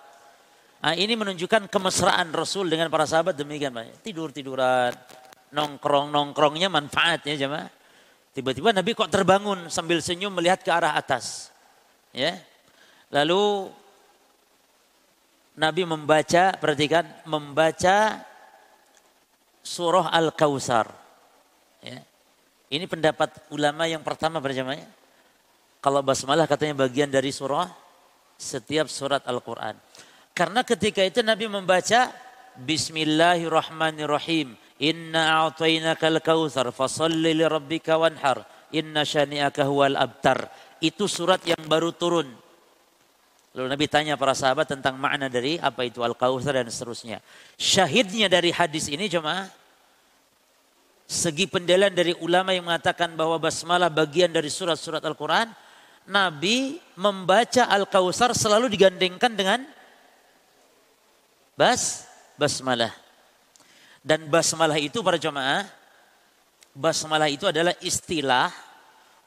Nah, 0.78 0.94
ini 0.94 1.18
menunjukkan 1.18 1.66
kemesraan 1.66 2.30
Rasul 2.30 2.70
dengan 2.70 2.86
para 2.86 3.02
sahabat 3.02 3.34
demikian 3.34 3.74
Pak. 3.74 4.06
Tidur-tiduran, 4.06 4.94
nongkrong-nongkrongnya 5.50 6.70
manfaat 6.70 7.26
ya 7.26 7.34
jemaah. 7.34 7.66
Tiba-tiba 8.30 8.70
Nabi 8.70 8.94
kok 8.94 9.10
terbangun 9.10 9.66
sambil 9.66 9.98
senyum 9.98 10.30
melihat 10.30 10.62
ke 10.62 10.70
arah 10.70 10.94
atas. 10.94 11.50
Ya. 12.14 12.38
Lalu 13.10 13.66
Nabi 15.58 15.82
membaca, 15.82 16.54
perhatikan, 16.54 17.02
membaca 17.26 18.22
surah 19.68 20.08
Al-Kausar. 20.08 20.88
Ya. 21.84 22.00
Ini 22.72 22.88
pendapat 22.88 23.52
ulama 23.52 23.84
yang 23.84 24.00
pertama 24.00 24.40
berjamaah. 24.40 24.88
Kalau 25.84 26.00
basmalah 26.00 26.48
katanya 26.48 26.88
bagian 26.88 27.12
dari 27.12 27.28
surah 27.28 27.68
setiap 28.40 28.88
surat 28.88 29.20
Al-Quran. 29.28 29.76
Karena 30.32 30.64
ketika 30.64 31.04
itu 31.04 31.20
Nabi 31.20 31.46
membaca 31.52 32.08
Bismillahirrahmanirrahim. 32.58 34.56
Inna 34.78 35.46
a'tainakal 35.46 36.18
kautsar 36.22 36.70
fasalli 36.74 37.34
li 37.34 37.44
rabbika 37.46 37.98
wanhar. 37.98 38.42
Inna 38.74 39.06
syani'aka 39.06 39.62
huwal 39.66 39.94
abtar. 39.94 40.50
Itu 40.82 41.06
surat 41.06 41.42
yang 41.46 41.62
baru 41.66 41.94
turun. 41.94 42.26
Lalu 43.56 43.74
Nabi 43.74 43.86
tanya 43.90 44.14
para 44.14 44.38
sahabat 44.38 44.70
tentang 44.70 44.94
makna 45.00 45.26
dari 45.26 45.58
apa 45.58 45.82
itu 45.82 45.98
Al-Kautsar 46.04 46.54
dan 46.54 46.70
seterusnya. 46.70 47.18
Syahidnya 47.58 48.30
dari 48.30 48.54
hadis 48.54 48.86
ini 48.86 49.10
jemaah 49.10 49.50
segi 51.08 51.48
pendelan 51.48 51.96
dari 51.96 52.12
ulama 52.20 52.52
yang 52.52 52.68
mengatakan 52.68 53.16
bahwa 53.16 53.40
basmalah 53.40 53.88
bagian 53.88 54.28
dari 54.28 54.52
surat-surat 54.52 55.00
Al-Quran, 55.00 55.48
Nabi 56.04 56.76
membaca 57.00 57.64
Al-Kautsar 57.64 58.36
selalu 58.36 58.68
digandengkan 58.68 59.32
dengan 59.32 59.64
bas 61.56 62.04
basmalah. 62.36 62.92
Dan 64.04 64.28
basmalah 64.28 64.76
itu 64.76 65.00
para 65.00 65.16
jemaah, 65.16 65.64
basmalah 66.76 67.32
itu 67.32 67.48
adalah 67.48 67.72
istilah 67.80 68.52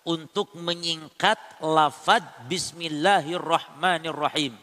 untuk 0.06 0.54
menyingkat 0.58 1.38
lafad 1.62 2.24
bismillahirrahmanirrahim. 2.46 4.54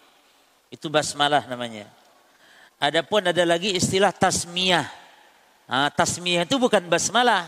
Itu 0.71 0.91
basmalah 0.91 1.47
namanya. 1.51 1.87
Adapun 2.79 3.27
ada 3.27 3.43
lagi 3.43 3.75
istilah 3.75 4.15
tasmiyah. 4.15 4.87
Nah, 5.69 5.93
tasmiyah 5.93 6.49
itu 6.49 6.57
bukan 6.57 6.81
basmalah. 6.89 7.45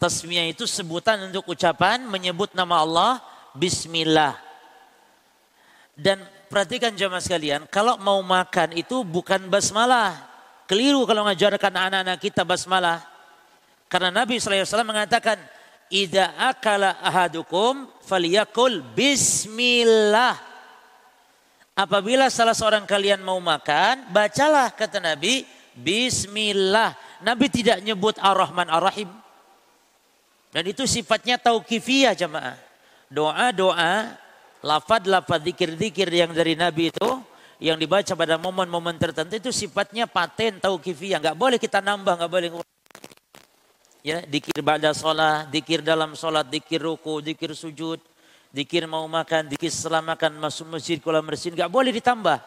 Tasmiyah 0.00 0.48
itu 0.48 0.64
sebutan 0.64 1.28
untuk 1.28 1.44
ucapan 1.52 2.00
menyebut 2.08 2.56
nama 2.56 2.80
Allah 2.80 3.12
bismillah. 3.52 4.40
Dan 5.94 6.18
perhatikan 6.50 6.96
jamaah 6.96 7.22
sekalian, 7.22 7.68
kalau 7.68 8.00
mau 8.00 8.18
makan 8.24 8.74
itu 8.74 9.04
bukan 9.04 9.46
basmalah. 9.46 10.16
Keliru 10.64 11.04
kalau 11.04 11.28
ngajarkan 11.28 11.70
anak-anak 11.70 12.18
kita 12.18 12.42
basmalah. 12.42 13.04
Karena 13.92 14.08
Nabi 14.08 14.40
SAW 14.40 14.82
mengatakan, 14.82 15.36
Ida 15.92 16.32
akala 16.40 16.96
ahadukum 17.04 17.86
faliyakul 18.02 18.80
bismillah. 18.96 20.34
Apabila 21.76 22.32
salah 22.32 22.56
seorang 22.56 22.88
kalian 22.88 23.20
mau 23.20 23.36
makan, 23.38 24.08
bacalah 24.10 24.72
kata 24.72 24.98
Nabi, 24.98 25.44
bismillah. 25.76 27.03
Nabi 27.24 27.48
tidak 27.48 27.80
nyebut 27.80 28.20
ar-Rahman 28.20 28.68
ar-Rahim. 28.68 29.08
Dan 30.52 30.68
itu 30.68 30.84
sifatnya 30.84 31.40
tauqifiyah 31.40 32.14
jemaah. 32.14 32.54
Doa-doa 33.08 34.14
lafad-lafad 34.60 35.40
zikir-zikir 35.42 36.06
yang 36.12 36.30
dari 36.30 36.54
Nabi 36.54 36.92
itu 36.92 37.10
yang 37.58 37.80
dibaca 37.80 38.12
pada 38.12 38.36
momen-momen 38.36 39.00
tertentu 39.00 39.40
itu 39.40 39.50
sifatnya 39.50 40.04
paten 40.04 40.60
tauqifiyah, 40.60 41.18
nggak 41.18 41.36
boleh 41.38 41.56
kita 41.56 41.80
nambah, 41.80 42.20
nggak 42.20 42.30
boleh 42.30 42.48
ya 44.04 44.20
dikir 44.28 44.60
pada 44.60 44.92
sholat, 44.92 45.48
dikir 45.48 45.80
dalam 45.80 46.12
sholat, 46.12 46.44
dikir 46.44 46.82
ruku, 46.82 47.24
dikir 47.24 47.56
sujud, 47.56 47.96
dikir 48.52 48.84
mau 48.84 49.08
makan, 49.08 49.48
dikir 49.48 49.72
setelah 49.72 50.04
makan 50.04 50.36
masuk 50.38 50.68
masjid 50.68 51.00
kolam 51.00 51.24
bersin, 51.24 51.56
nggak 51.56 51.72
boleh 51.72 51.90
ditambah. 51.90 52.38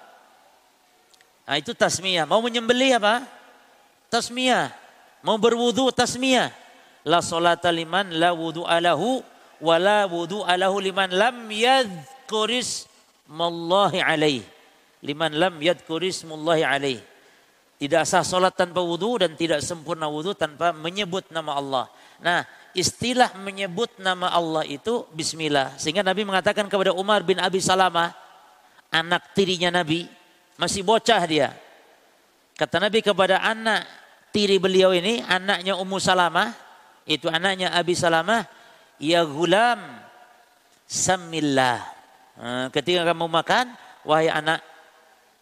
Nah 1.47 1.55
itu 1.55 1.71
tasmiyah. 1.71 2.27
Mau 2.27 2.43
menyembelih 2.43 2.99
apa? 2.99 3.36
Tasmiyah. 4.07 4.71
Mau 5.25 5.35
berwudu 5.35 5.91
tasmiyah. 5.91 6.53
La 7.07 7.23
salata 7.23 7.71
liman 7.71 8.11
la 8.11 8.35
wudu 8.35 8.67
alahu 8.67 9.23
wala 9.63 10.07
wudu 10.07 10.43
alahu 10.43 10.77
liman 10.83 11.07
lam 11.11 11.47
yadhkuris 11.47 12.87
mallahi 13.27 14.03
alaih. 14.03 14.43
Liman 15.03 15.35
lam 15.35 15.55
yadkuris 15.61 16.25
mullahi 16.27 16.63
alaih. 16.65 16.99
Tidak 17.77 18.03
sah 18.09 18.25
solat 18.25 18.57
tanpa 18.57 18.81
wudu 18.81 19.21
dan 19.21 19.37
tidak 19.37 19.61
sempurna 19.61 20.09
wudu 20.09 20.33
tanpa 20.33 20.73
menyebut 20.73 21.29
nama 21.29 21.53
Allah. 21.53 21.85
Nah, 22.17 22.41
istilah 22.73 23.37
menyebut 23.37 23.93
nama 24.01 24.33
Allah 24.33 24.65
itu 24.65 25.05
bismillah. 25.13 25.77
Sehingga 25.77 26.01
Nabi 26.01 26.25
mengatakan 26.25 26.65
kepada 26.65 26.89
Umar 26.97 27.21
bin 27.21 27.37
Abi 27.37 27.61
Salamah, 27.61 28.17
anak 28.89 29.29
tirinya 29.37 29.69
Nabi, 29.69 30.09
masih 30.57 30.81
bocah 30.81 31.21
dia. 31.29 31.53
Kata 32.57 32.81
Nabi 32.81 33.05
kepada 33.05 33.37
anak 33.37 33.85
tiri 34.33 34.57
beliau 34.57 34.89
ini, 34.89 35.21
anaknya 35.21 35.77
Ummu 35.77 36.01
Salamah, 36.01 36.57
itu 37.05 37.29
anaknya 37.29 37.69
Abi 37.69 37.93
Salamah, 37.93 38.49
ya 38.97 39.21
gulam 39.21 39.77
samillah. 40.89 41.85
Ketika 42.73 43.05
kamu 43.05 43.29
makan, 43.29 43.77
wahai 44.01 44.33
anak, 44.33 44.65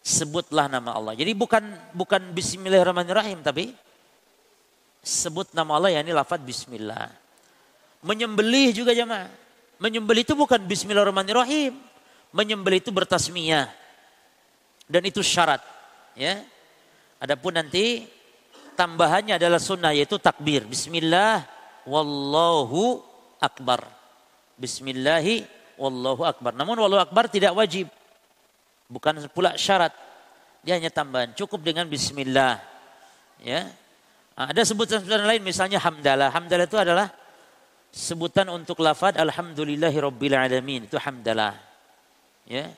sebutlah 0.04 0.68
nama 0.68 0.92
Allah. 0.92 1.16
Jadi 1.16 1.32
bukan 1.32 1.64
bukan 1.96 2.36
Bismillahirrahmanirrahim, 2.36 3.40
tapi 3.40 3.72
sebut 5.00 5.56
nama 5.56 5.80
Allah, 5.80 5.96
ya 5.96 6.04
ini 6.04 6.12
lafad 6.12 6.44
Bismillah. 6.44 7.08
Menyembelih 8.04 8.76
juga 8.76 8.92
jemaah. 8.92 9.32
Menyembelih 9.80 10.24
itu 10.24 10.36
bukan 10.36 10.60
Bismillahirrahmanirrahim. 10.68 11.74
Menyembelih 12.32 12.80
itu 12.84 12.92
bertasmiyah. 12.92 13.72
Dan 14.84 15.02
itu 15.08 15.24
syarat. 15.24 15.64
Ya. 16.12 16.44
Adapun 17.16 17.56
nanti 17.56 18.04
tambahannya 18.76 19.40
adalah 19.40 19.56
sunnah 19.56 19.96
yaitu 19.96 20.20
takbir. 20.20 20.68
Bismillah 20.68 21.48
wallahu 21.88 23.00
akbar. 23.40 23.88
Bismillahi 24.60 25.44
wallahu 25.80 26.24
akbar. 26.28 26.52
Namun 26.52 26.76
wallahu 26.76 27.00
akbar 27.00 27.28
tidak 27.32 27.56
wajib. 27.56 27.88
Bukan 28.88 29.26
pula 29.32 29.56
syarat. 29.56 29.92
Dia 30.60 30.76
hanya 30.76 30.92
tambahan. 30.92 31.32
Cukup 31.32 31.62
dengan 31.64 31.88
bismillah. 31.88 32.60
Ya. 33.40 33.70
Ada 34.36 34.68
sebutan-sebutan 34.68 35.24
lain 35.24 35.40
misalnya 35.40 35.80
hamdalah. 35.80 36.28
Hamdalah 36.28 36.66
itu 36.68 36.76
adalah 36.76 37.08
sebutan 37.88 38.52
untuk 38.52 38.84
lafad 38.84 39.16
alhamdulillahi 39.16 39.96
rabbil 39.96 40.36
alamin. 40.36 40.84
Itu 40.84 41.00
hamdalah. 41.00 41.56
Ya. 42.44 42.68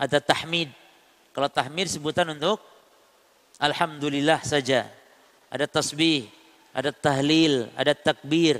Ada 0.00 0.22
tahmid. 0.24 0.72
Kalau 1.36 1.48
tahmid 1.52 1.92
sebutan 1.92 2.32
untuk 2.32 2.71
alhamdulillah 3.62 4.42
saja. 4.42 4.90
Ada 5.46 5.70
tasbih, 5.70 6.26
ada 6.74 6.90
tahlil, 6.90 7.70
ada 7.78 7.94
takbir. 7.94 8.58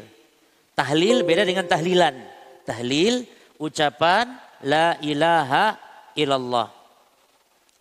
Tahlil 0.79 1.27
beda 1.27 1.43
dengan 1.43 1.67
tahlilan. 1.67 2.15
Tahlil 2.63 3.27
ucapan 3.59 4.31
la 4.63 4.95
ilaha 5.03 5.77
illallah. 6.15 6.71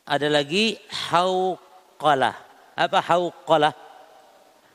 Ada 0.10 0.28
lagi 0.28 0.82
hauqalah. 1.12 2.36
Apa 2.74 3.00
hauqalah? 3.00 3.74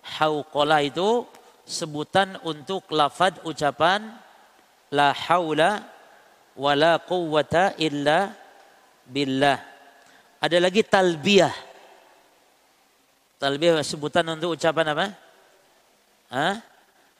Hauqalah 0.06 0.80
itu 0.86 1.26
sebutan 1.66 2.38
untuk 2.46 2.86
lafad 2.94 3.42
ucapan 3.42 4.06
la 4.94 5.10
haula 5.10 5.82
wala 6.54 7.02
quwwata 7.02 7.74
illa 7.82 8.30
billah. 9.04 9.58
Ada 10.38 10.62
lagi 10.62 10.86
talbiyah. 10.86 11.65
Talbiyah 13.36 13.84
sebutan 13.84 14.24
untuk 14.32 14.56
ucapan 14.56 14.96
apa? 14.96 15.06
Hah? 16.32 16.56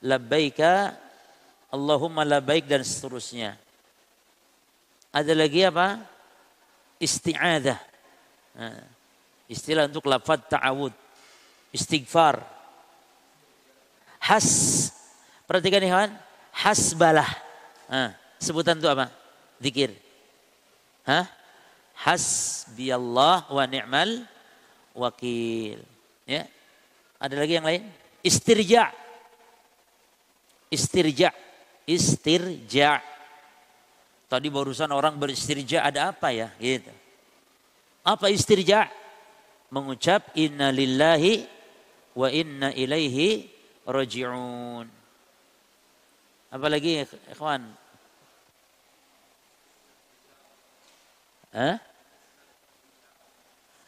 Labbaika 0.01 0.97
Allahumma 1.73 2.25
labbaik 2.25 2.65
dan 2.65 2.81
seterusnya. 2.81 3.59
Ada 5.13 5.33
lagi 5.37 5.61
apa? 5.67 6.01
Isti'adah. 6.97 7.79
Nah, 8.57 8.81
istilah 9.51 9.85
untuk 9.85 10.09
lafad 10.09 10.41
ta'awud. 10.49 10.93
Istighfar. 11.75 12.41
Has. 14.25 14.49
Perhatikan 15.45 15.85
nih 15.85 15.93
kawan. 15.93 16.13
Hasbalah. 16.57 17.31
Nah, 17.93 18.17
sebutan 18.41 18.81
itu 18.81 18.89
apa? 18.89 19.13
Zikir. 19.61 19.93
Hah? 21.05 21.29
Hasbiyallah 21.97 23.53
wa 23.53 23.65
ni'mal 23.69 24.25
wakil. 24.97 25.96
Ya. 26.27 26.51
Ada 27.23 27.35
lagi 27.39 27.55
yang 27.57 27.65
lain? 27.65 27.87
Istirja. 28.21 28.91
Istirja. 30.69 31.31
Istirja. 31.87 32.99
Tadi 34.27 34.51
barusan 34.51 34.91
orang 34.91 35.15
beristirja 35.23 35.87
ada 35.87 36.11
apa 36.11 36.35
ya? 36.35 36.51
Gitu. 36.59 36.91
Apa 38.03 38.27
istirja? 38.27 38.91
Mengucap 39.71 40.35
inna 40.35 40.75
lillahi 40.75 41.47
wa 42.19 42.27
inna 42.31 42.75
ilaihi 42.75 43.47
raji'un. 43.87 44.87
Apa 46.51 46.67
lagi 46.67 47.07
ikhwan? 47.07 47.63
Hah? 51.55 51.79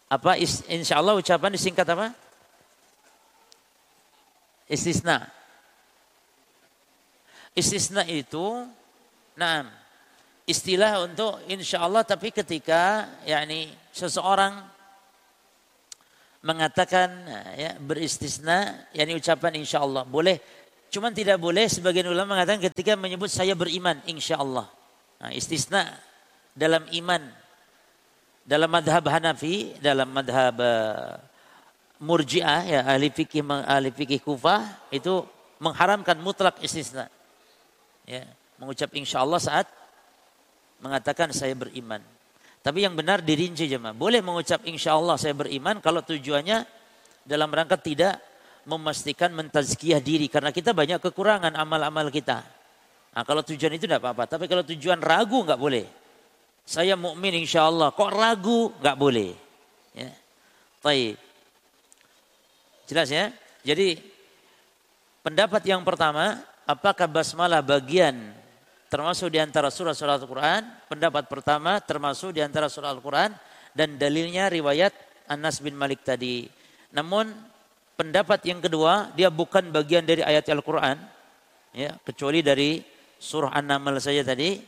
Apa 0.08 0.40
insya 0.40 1.02
Allah 1.02 1.18
ucapan 1.18 1.52
disingkat 1.52 1.84
apa? 1.84 2.27
Istisna. 4.68 5.24
Istisna 7.56 8.04
itu, 8.06 8.68
nah, 9.34 9.66
istilah 10.48 11.04
untuk 11.04 11.44
insya 11.44 11.84
Allah 11.84 12.00
tapi 12.08 12.32
ketika 12.32 13.04
yakni 13.28 13.68
seseorang 13.92 14.64
mengatakan 16.40 17.28
ya 17.52 17.76
beristisna 17.76 18.88
yakni 18.96 19.20
ucapan 19.20 19.60
insya 19.60 19.84
Allah 19.84 20.08
boleh 20.08 20.40
cuman 20.88 21.12
tidak 21.12 21.36
boleh 21.36 21.68
sebagian 21.68 22.08
ulama 22.08 22.40
mengatakan 22.40 22.64
ketika 22.72 22.96
menyebut 22.96 23.28
saya 23.28 23.52
beriman 23.52 24.00
insya 24.08 24.40
Allah 24.40 24.64
nah, 25.20 25.28
istisna 25.36 25.84
dalam 26.56 26.88
iman 26.96 27.22
dalam 28.48 28.72
madhab 28.72 29.04
Hanafi 29.04 29.76
dalam 29.84 30.08
madhab 30.08 30.56
uh, 30.56 31.20
Murji'ah 31.98 32.62
ya 32.62 32.80
ahli 32.86 33.10
fikih 33.10 33.42
ahli 33.46 33.90
fikih 33.90 34.22
Kufah 34.22 34.90
itu 34.94 35.26
mengharamkan 35.58 36.14
mutlak 36.22 36.62
istisna 36.62 37.10
ya 38.06 38.22
mengucap 38.58 38.90
insya 38.94 39.22
Allah 39.26 39.42
saat 39.42 39.66
mengatakan 40.82 41.30
saya 41.34 41.54
beriman. 41.54 42.02
Tapi 42.58 42.84
yang 42.84 42.98
benar 42.98 43.22
dirinci 43.22 43.70
jemaah. 43.70 43.94
Boleh 43.94 44.18
mengucap 44.18 44.66
insya 44.66 44.98
Allah 44.98 45.14
saya 45.14 45.32
beriman 45.34 45.78
kalau 45.78 46.02
tujuannya 46.02 46.66
dalam 47.22 47.48
rangka 47.48 47.78
tidak 47.78 48.18
memastikan 48.66 49.30
mentazkiyah 49.32 50.02
diri. 50.02 50.26
Karena 50.26 50.50
kita 50.50 50.74
banyak 50.74 50.98
kekurangan 50.98 51.54
amal-amal 51.54 52.10
kita. 52.10 52.42
Nah, 53.14 53.22
kalau 53.24 53.40
tujuan 53.46 53.78
itu 53.78 53.86
tidak 53.86 54.02
apa-apa. 54.04 54.26
Tapi 54.26 54.44
kalau 54.50 54.66
tujuan 54.66 55.00
ragu 55.00 55.46
nggak 55.46 55.58
boleh. 55.58 55.86
Saya 56.68 56.98
mukmin 56.98 57.40
insya 57.40 57.70
Allah. 57.70 57.94
Kok 57.94 58.10
ragu 58.12 58.74
nggak 58.82 58.96
boleh. 58.98 59.32
Ya. 59.96 60.12
Taib. 60.82 61.16
Jelas 62.88 63.12
ya. 63.12 63.30
Jadi 63.62 64.00
pendapat 65.20 65.60
yang 65.68 65.84
pertama, 65.84 66.40
apakah 66.64 67.04
basmalah 67.04 67.60
bagian 67.60 68.32
termasuk 68.88 69.28
di 69.28 69.38
antara 69.38 69.68
surah-surah 69.68 70.16
Al-Quran. 70.18 70.62
Pendapat 70.88 71.28
pertama 71.28 71.78
termasuk 71.78 72.32
di 72.32 72.40
antara 72.40 72.72
surah 72.72 72.90
Al-Quran 72.96 73.36
dan 73.76 74.00
dalilnya 74.00 74.48
riwayat 74.48 74.96
Anas 75.28 75.60
bin 75.60 75.76
Malik 75.76 76.02
tadi. 76.02 76.48
Namun 76.90 77.28
pendapat 77.94 78.40
yang 78.48 78.64
kedua 78.64 79.12
dia 79.12 79.28
bukan 79.28 79.68
bagian 79.68 80.08
dari 80.08 80.24
ayat 80.24 80.48
Al-Quran 80.48 80.96
ya 81.76 81.92
kecuali 82.00 82.40
dari 82.40 82.80
surah 83.20 83.52
An-Naml 83.52 84.00
saja 84.00 84.24
tadi. 84.24 84.58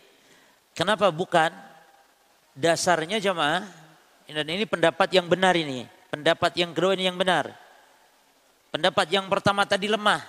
Kenapa 0.77 1.09
bukan? 1.09 1.51
Dasarnya 2.51 3.17
jemaah 3.23 3.65
dan 4.29 4.47
ini 4.47 4.69
pendapat 4.69 5.09
yang 5.17 5.27
benar 5.27 5.57
ini. 5.57 5.89
Pendapat 6.13 6.53
yang 6.61 6.77
kedua 6.77 6.93
ini 6.93 7.09
yang 7.09 7.17
benar. 7.17 7.49
Pendapat 8.71 9.07
yang 9.11 9.27
pertama 9.27 9.67
tadi 9.67 9.91
lemah. 9.91 10.23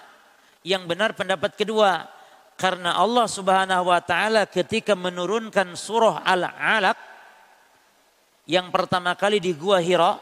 Yang 0.61 0.83
benar 0.89 1.13
pendapat 1.17 1.57
kedua 1.57 2.05
karena 2.57 2.93
Allah 2.93 3.25
Subhanahu 3.25 3.89
wa 3.89 4.01
taala 4.01 4.45
ketika 4.45 4.93
menurunkan 4.93 5.73
surah 5.73 6.21
Al-Alaq 6.21 6.97
yang 8.45 8.69
pertama 8.69 9.17
kali 9.17 9.41
di 9.41 9.57
Gua 9.57 9.81
Hira 9.81 10.21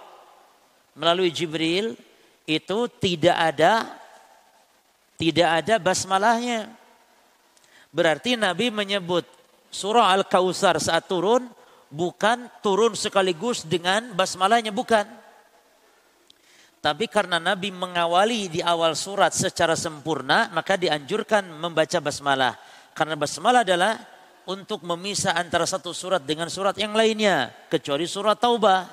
melalui 0.96 1.32
Jibril 1.32 2.00
itu 2.48 2.80
tidak 3.00 3.36
ada 3.36 3.88
tidak 5.20 5.50
ada 5.64 5.76
basmalahnya. 5.76 6.72
Berarti 7.92 8.40
Nabi 8.40 8.72
menyebut 8.72 9.28
surah 9.68 10.16
Al-Kautsar 10.16 10.80
saat 10.80 11.12
turun 11.12 11.44
bukan 11.92 12.48
turun 12.64 12.96
sekaligus 12.96 13.68
dengan 13.68 14.16
basmalahnya 14.16 14.72
bukan. 14.72 15.04
Tapi 16.80 17.12
karena 17.12 17.44
Nabi 17.44 17.76
mengawali 17.76 18.48
di 18.48 18.64
awal 18.64 18.96
surat 18.96 19.36
secara 19.36 19.76
sempurna, 19.76 20.48
maka 20.56 20.80
dianjurkan 20.80 21.44
membaca 21.60 22.00
basmalah. 22.00 22.56
Karena 22.96 23.20
basmalah 23.20 23.68
adalah 23.68 24.00
untuk 24.48 24.88
memisah 24.88 25.36
antara 25.36 25.68
satu 25.68 25.92
surat 25.92 26.24
dengan 26.24 26.48
surat 26.48 26.74
yang 26.80 26.96
lainnya, 26.96 27.52
kecuali 27.68 28.08
surat 28.08 28.40
Taubah. 28.40 28.88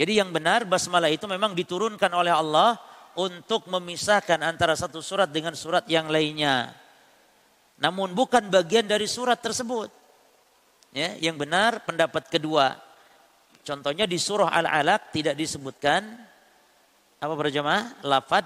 Jadi 0.00 0.16
yang 0.16 0.32
benar 0.32 0.64
basmalah 0.64 1.12
itu 1.12 1.28
memang 1.28 1.52
diturunkan 1.52 2.08
oleh 2.16 2.32
Allah 2.32 2.80
untuk 3.20 3.68
memisahkan 3.68 4.40
antara 4.40 4.72
satu 4.76 5.04
surat 5.04 5.28
dengan 5.28 5.52
surat 5.52 5.84
yang 5.88 6.08
lainnya. 6.08 6.72
Namun 7.76 8.16
bukan 8.16 8.48
bagian 8.48 8.88
dari 8.88 9.04
surat 9.04 9.40
tersebut. 9.40 9.92
Ya, 10.96 11.12
yang 11.20 11.36
benar 11.36 11.84
pendapat 11.84 12.32
kedua. 12.32 12.80
Contohnya 13.60 14.08
di 14.08 14.16
surah 14.16 14.48
Al-Alaq 14.48 15.12
tidak 15.12 15.36
disebutkan 15.36 16.25
apa 17.16 17.32
para 17.32 17.48
jemaah? 17.48 17.96
Lafad 18.04 18.44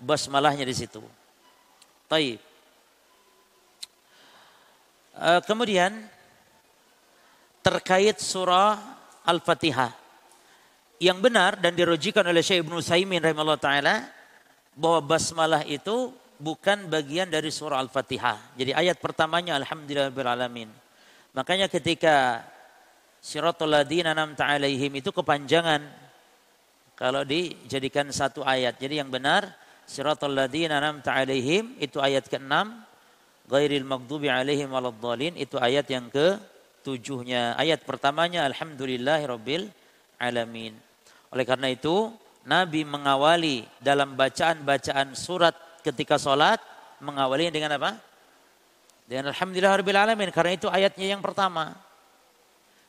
basmalahnya 0.00 0.64
di 0.64 0.74
situ. 0.74 1.02
Taib. 2.08 2.40
Uh, 5.18 5.42
kemudian 5.44 5.92
terkait 7.60 8.16
surah 8.22 8.78
Al-Fatihah. 9.26 9.92
Yang 10.98 11.18
benar 11.20 11.58
dan 11.60 11.76
dirujikan 11.76 12.26
oleh 12.26 12.42
Syekh 12.42 12.64
Ibnu 12.64 12.80
Saimin 12.82 13.22
rahimahullah 13.22 13.60
taala 13.60 14.08
bahwa 14.78 15.04
basmalah 15.04 15.62
itu 15.66 16.10
bukan 16.38 16.86
bagian 16.86 17.26
dari 17.28 17.50
surah 17.50 17.82
Al-Fatihah. 17.82 18.54
Jadi 18.54 18.72
ayat 18.72 19.02
pertamanya 19.02 19.58
alhamdulillahirabbil 19.58 20.30
alamin. 20.30 20.70
Makanya 21.34 21.66
ketika 21.68 22.46
Siratul 23.18 23.74
ladina 23.74 24.14
an'amta 24.14 24.46
alaihim 24.46 25.02
itu 25.02 25.10
kepanjangan 25.10 26.07
kalau 26.98 27.22
dijadikan 27.22 28.10
satu 28.10 28.42
ayat. 28.42 28.74
Jadi 28.74 28.98
yang 28.98 29.06
benar 29.06 29.46
siratal 29.86 30.34
ladzina 30.34 30.82
an'amta 30.82 31.14
alaihim 31.14 31.78
itu 31.78 32.02
ayat 32.02 32.26
ke-6 32.26 32.50
ghairil 33.46 33.86
maghdubi 33.86 34.26
alaihim 34.26 34.74
waladdallin 34.74 35.38
itu 35.38 35.54
ayat 35.62 35.86
yang 35.86 36.10
ke 36.10 36.36
tujuhnya. 36.82 37.54
Ayat 37.54 37.86
pertamanya 37.86 38.42
alhamdulillahi 38.50 39.24
rabbil 39.30 39.64
alamin. 40.18 40.74
Oleh 41.30 41.44
karena 41.46 41.70
itu, 41.70 42.10
Nabi 42.48 42.82
mengawali 42.82 43.62
dalam 43.78 44.18
bacaan-bacaan 44.18 45.14
surat 45.14 45.54
ketika 45.84 46.18
sholat, 46.18 46.58
mengawali 46.98 47.52
dengan 47.54 47.76
apa? 47.78 47.94
Dengan 49.08 49.32
Alhamdulillah 49.32 49.80
Rabbil 49.80 49.96
Alamin. 50.00 50.28
Karena 50.32 50.52
itu 50.56 50.68
ayatnya 50.68 51.16
yang 51.16 51.24
pertama. 51.24 51.76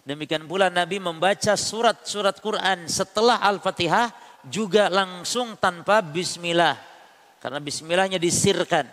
Demikian 0.10 0.50
pula 0.50 0.74
Nabi 0.74 0.98
membaca 0.98 1.54
surat-surat 1.54 2.34
Quran 2.41 2.89
setelah 2.89 3.38
Al-Fatihah 3.45 4.10
juga 4.41 4.89
langsung 4.89 5.54
tanpa 5.62 6.02
bismillah. 6.02 6.74
Karena 7.38 7.62
bismillahnya 7.62 8.17
disirkan. 8.17 8.89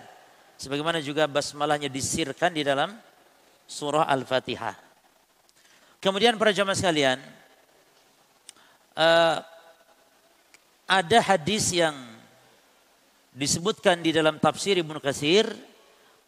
Sebagaimana 0.60 1.00
juga 1.00 1.24
basmalahnya 1.24 1.88
disirkan 1.88 2.52
di 2.52 2.60
dalam 2.60 2.92
surah 3.64 4.04
Al-Fatihah. 4.12 4.76
Kemudian 6.04 6.36
para 6.36 6.52
jamaah 6.52 6.76
sekalian, 6.76 7.16
uh, 9.00 9.40
ada 10.84 11.18
hadis 11.32 11.72
yang 11.72 11.96
disebutkan 13.32 14.04
di 14.04 14.12
dalam 14.12 14.36
tafsir 14.36 14.76
Ibnu 14.76 15.00
Katsir 15.00 15.48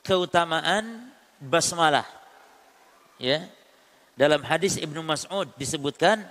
keutamaan 0.00 1.12
basmalah. 1.36 2.08
Ya. 3.20 3.57
Dalam 4.18 4.42
hadis 4.42 4.74
Ibnu 4.82 4.98
Mas'ud 5.06 5.46
disebutkan 5.54 6.26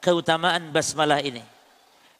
keutamaan 0.00 0.72
basmalah 0.72 1.20
ini 1.20 1.44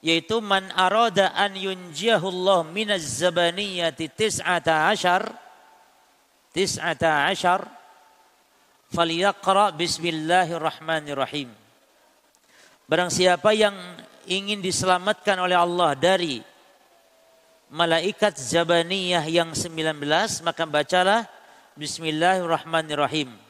yaitu 0.05 0.45
man 0.45 0.69
arada 0.77 1.33
an 1.33 1.57
yunjihullah 1.57 2.69
minaz 2.69 3.25
zabaniyati 3.25 4.13
tis'ata 4.13 4.93
ashar 4.93 5.25
tis'ata 6.53 7.33
ashar 7.33 7.65
falyaqra 8.93 9.73
bismillahirrahmanirrahim 9.73 11.49
barang 12.85 13.09
siapa 13.09 13.57
yang 13.57 13.75
ingin 14.29 14.61
diselamatkan 14.61 15.41
oleh 15.41 15.57
Allah 15.57 15.97
dari 15.97 16.45
malaikat 17.71 18.39
Zabaniyah 18.39 19.27
yang 19.27 19.55
19 19.55 19.75
maka 20.47 20.63
bacalah 20.67 21.27
Bismillahirrahmanirrahim. 21.77 23.46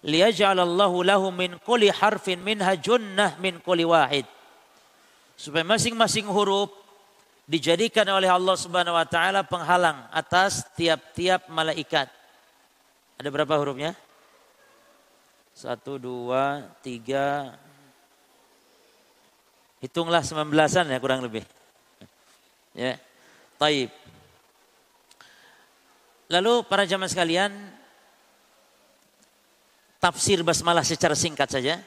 Liyaj'alallahu 0.00 1.04
lahu 1.04 1.28
min 1.28 1.60
kulli 1.60 1.92
harfin 1.92 2.40
minha 2.40 2.72
junnah 2.76 3.36
min 3.36 3.60
kulli 3.60 3.84
wahid. 3.84 4.24
Supaya 5.36 5.64
masing-masing 5.64 6.28
huruf 6.28 6.72
dijadikan 7.44 8.08
oleh 8.08 8.28
Allah 8.28 8.56
Subhanahu 8.56 8.96
wa 8.96 9.04
taala 9.04 9.44
penghalang 9.44 10.08
atas 10.12 10.64
tiap-tiap 10.76 11.48
malaikat. 11.52 12.08
Ada 13.20 13.28
berapa 13.28 13.56
hurufnya? 13.60 13.92
Satu, 15.52 16.00
dua, 16.00 16.64
tiga, 16.80 17.52
Hitunglah 19.80 20.20
19-an 20.20 20.92
ya 20.92 20.98
kurang 21.00 21.24
lebih. 21.24 21.40
Ya. 22.76 23.00
Taib. 23.56 23.88
Lalu 26.28 26.62
para 26.68 26.84
jamaah 26.84 27.08
sekalian, 27.08 27.50
tafsir 30.00 30.40
basmalah 30.40 30.82
secara 30.82 31.12
singkat 31.12 31.46
saja. 31.52 31.78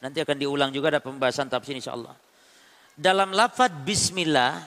Nanti 0.00 0.18
akan 0.20 0.36
diulang 0.36 0.72
juga 0.72 0.96
ada 0.96 1.00
pembahasan 1.04 1.46
tafsir 1.46 1.76
insya 1.76 1.94
Allah. 1.94 2.16
Dalam 2.96 3.30
lafad 3.36 3.70
bismillah, 3.84 4.64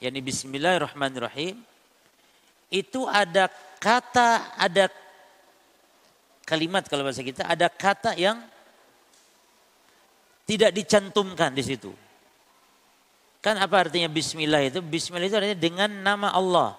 yakni 0.00 0.20
bismillahirrahmanirrahim, 0.24 1.60
itu 2.72 3.00
ada 3.04 3.52
kata, 3.76 4.56
ada 4.56 4.88
kalimat 6.48 6.84
kalau 6.88 7.04
bahasa 7.04 7.20
kita, 7.20 7.44
ada 7.44 7.68
kata 7.68 8.16
yang 8.16 8.40
tidak 10.48 10.72
dicantumkan 10.74 11.52
di 11.52 11.62
situ. 11.64 11.92
Kan 13.42 13.58
apa 13.58 13.88
artinya 13.88 14.06
bismillah 14.06 14.62
itu? 14.62 14.78
Bismillah 14.78 15.26
itu 15.26 15.36
artinya 15.36 15.58
dengan 15.58 15.90
nama 15.90 16.30
Allah. 16.30 16.78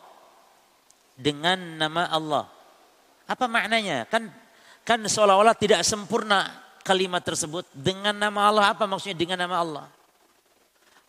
Dengan 1.19 1.59
nama 1.75 2.07
Allah. 2.07 2.47
Apa 3.27 3.47
maknanya? 3.47 4.05
Kan 4.11 4.29
kan 4.83 4.99
seolah-olah 4.99 5.55
tidak 5.55 5.81
sempurna 5.87 6.51
kalimat 6.83 7.23
tersebut 7.23 7.63
dengan 7.71 8.13
nama 8.13 8.51
Allah. 8.51 8.65
Apa 8.75 8.83
maksudnya 8.83 9.15
dengan 9.15 9.39
nama 9.39 9.63
Allah? 9.63 9.85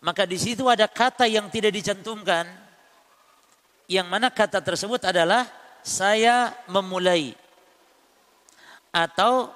Maka 0.04 0.28
di 0.28 0.36
situ 0.36 0.68
ada 0.68 0.86
kata 0.86 1.26
yang 1.26 1.50
tidak 1.50 1.74
dicantumkan. 1.74 2.46
Yang 3.84 4.06
mana 4.08 4.32
kata 4.32 4.64
tersebut 4.64 5.04
adalah 5.04 5.44
saya 5.84 6.56
memulai 6.72 7.36
atau 8.88 9.52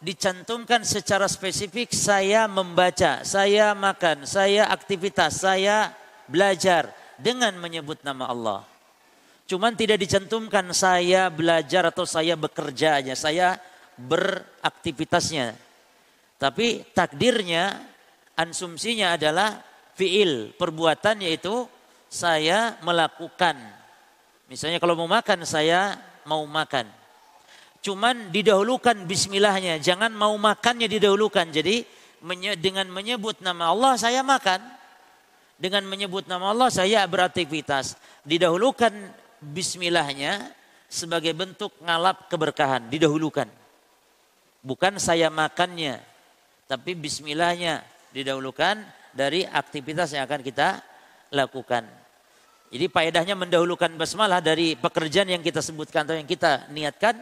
dicantumkan 0.00 0.84
secara 0.84 1.24
spesifik 1.28 1.92
saya 1.92 2.44
membaca, 2.44 3.24
saya 3.24 3.72
makan, 3.72 4.28
saya 4.28 4.68
aktivitas, 4.68 5.44
saya 5.44 5.96
belajar 6.28 6.92
dengan 7.20 7.56
menyebut 7.60 8.00
nama 8.00 8.28
Allah. 8.28 8.60
Cuman 9.50 9.74
tidak 9.74 9.98
dicantumkan 9.98 10.70
saya 10.70 11.26
belajar 11.26 11.90
atau 11.90 12.06
saya 12.06 12.38
bekerjanya, 12.38 13.18
saya 13.18 13.58
beraktivitasnya. 13.98 15.58
Tapi 16.38 16.86
takdirnya, 16.94 17.82
ansumsinya 18.38 19.18
adalah 19.18 19.58
fiil, 19.98 20.54
perbuatan 20.54 21.26
yaitu 21.26 21.66
saya 22.06 22.78
melakukan. 22.86 23.58
Misalnya 24.46 24.78
kalau 24.78 24.94
mau 24.94 25.10
makan, 25.10 25.42
saya 25.42 25.98
mau 26.30 26.46
makan. 26.46 26.86
Cuman 27.82 28.30
didahulukan 28.30 29.02
bismillahnya. 29.02 29.82
Jangan 29.82 30.14
mau 30.14 30.38
makannya 30.38 30.86
didahulukan. 30.86 31.50
Jadi 31.50 31.82
dengan 32.62 32.86
menyebut 32.86 33.42
nama 33.42 33.74
Allah 33.74 33.98
saya 33.98 34.22
makan. 34.22 34.62
Dengan 35.58 35.84
menyebut 35.90 36.30
nama 36.30 36.54
Allah 36.54 36.70
saya 36.70 37.02
beraktivitas. 37.04 37.98
Didahulukan 38.24 39.19
bismillahnya 39.40 40.52
sebagai 40.86 41.34
bentuk 41.34 41.74
ngalap 41.82 42.28
keberkahan. 42.28 42.86
Didahulukan. 42.92 43.48
Bukan 44.60 45.00
saya 45.00 45.32
makannya. 45.32 45.98
Tapi 46.70 46.94
bismillahnya 46.94 47.82
didahulukan 48.14 48.78
dari 49.10 49.42
aktivitas 49.42 50.14
yang 50.14 50.28
akan 50.28 50.40
kita 50.44 50.78
lakukan. 51.34 51.82
Jadi 52.70 52.86
faedahnya 52.86 53.34
mendahulukan 53.34 53.90
basmalah 53.98 54.38
dari 54.38 54.78
pekerjaan 54.78 55.26
yang 55.26 55.42
kita 55.42 55.58
sebutkan 55.58 56.06
atau 56.06 56.14
yang 56.14 56.28
kita 56.30 56.70
niatkan 56.70 57.18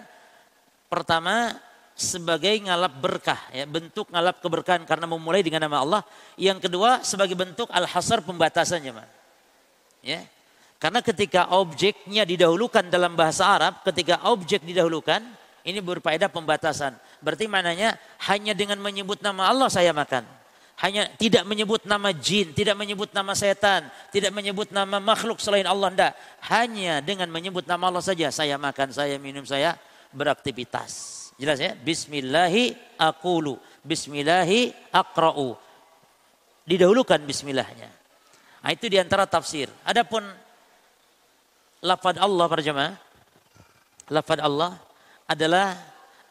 Pertama 0.89 1.53
sebagai 1.93 2.57
ngalap 2.65 2.97
berkah, 2.97 3.37
ya, 3.53 3.69
bentuk 3.69 4.09
ngalap 4.09 4.41
keberkahan 4.41 4.89
karena 4.89 5.05
memulai 5.05 5.45
dengan 5.45 5.69
nama 5.69 5.85
Allah. 5.85 6.03
Yang 6.41 6.65
kedua 6.65 7.05
sebagai 7.05 7.37
bentuk 7.37 7.69
al-hasar 7.69 8.25
pembatasannya. 8.25 8.97
Ya. 10.01 10.25
Karena 10.79 11.03
ketika 11.03 11.51
objeknya 11.59 12.23
didahulukan 12.23 12.87
dalam 12.87 13.19
bahasa 13.19 13.51
Arab, 13.51 13.83
ketika 13.83 14.31
objek 14.31 14.63
didahulukan, 14.63 15.19
ini 15.67 15.83
berfaedah 15.83 16.31
pembatasan. 16.31 16.95
Berarti 17.19 17.51
maknanya 17.51 17.99
hanya 18.31 18.55
dengan 18.55 18.79
menyebut 18.79 19.19
nama 19.19 19.51
Allah 19.51 19.67
saya 19.67 19.91
makan. 19.91 20.23
Hanya 20.79 21.11
tidak 21.19 21.43
menyebut 21.43 21.83
nama 21.83 22.15
jin, 22.15 22.55
tidak 22.55 22.79
menyebut 22.79 23.11
nama 23.11 23.35
setan, 23.35 23.91
tidak 24.15 24.31
menyebut 24.31 24.71
nama 24.71 25.03
makhluk 25.03 25.43
selain 25.43 25.67
Allah. 25.67 25.91
Tidak. 25.91 26.13
Hanya 26.47 27.03
dengan 27.03 27.27
menyebut 27.27 27.67
nama 27.67 27.91
Allah 27.91 27.99
saja 27.99 28.31
saya 28.31 28.55
makan, 28.55 28.95
saya 28.95 29.19
minum, 29.19 29.43
saya 29.43 29.75
beraktivitas. 30.15 31.19
Jelas 31.35 31.59
ya? 31.59 31.75
Bismillahi 31.75 32.95
akulu. 32.95 33.59
Bismillahi 33.83 34.71
akra'u. 34.95 35.59
Didahulukan 36.63 37.19
bismillahnya. 37.27 37.91
Nah, 38.63 38.71
itu 38.71 38.87
di 38.87 39.03
antara 39.03 39.27
tafsir. 39.27 39.67
Adapun 39.83 40.23
lafad 41.85 42.17
Allah 42.19 42.47
para 42.47 42.63
jemaah. 42.63 42.95
Lafad 44.09 44.41
Allah 44.41 44.81
adalah 45.29 45.77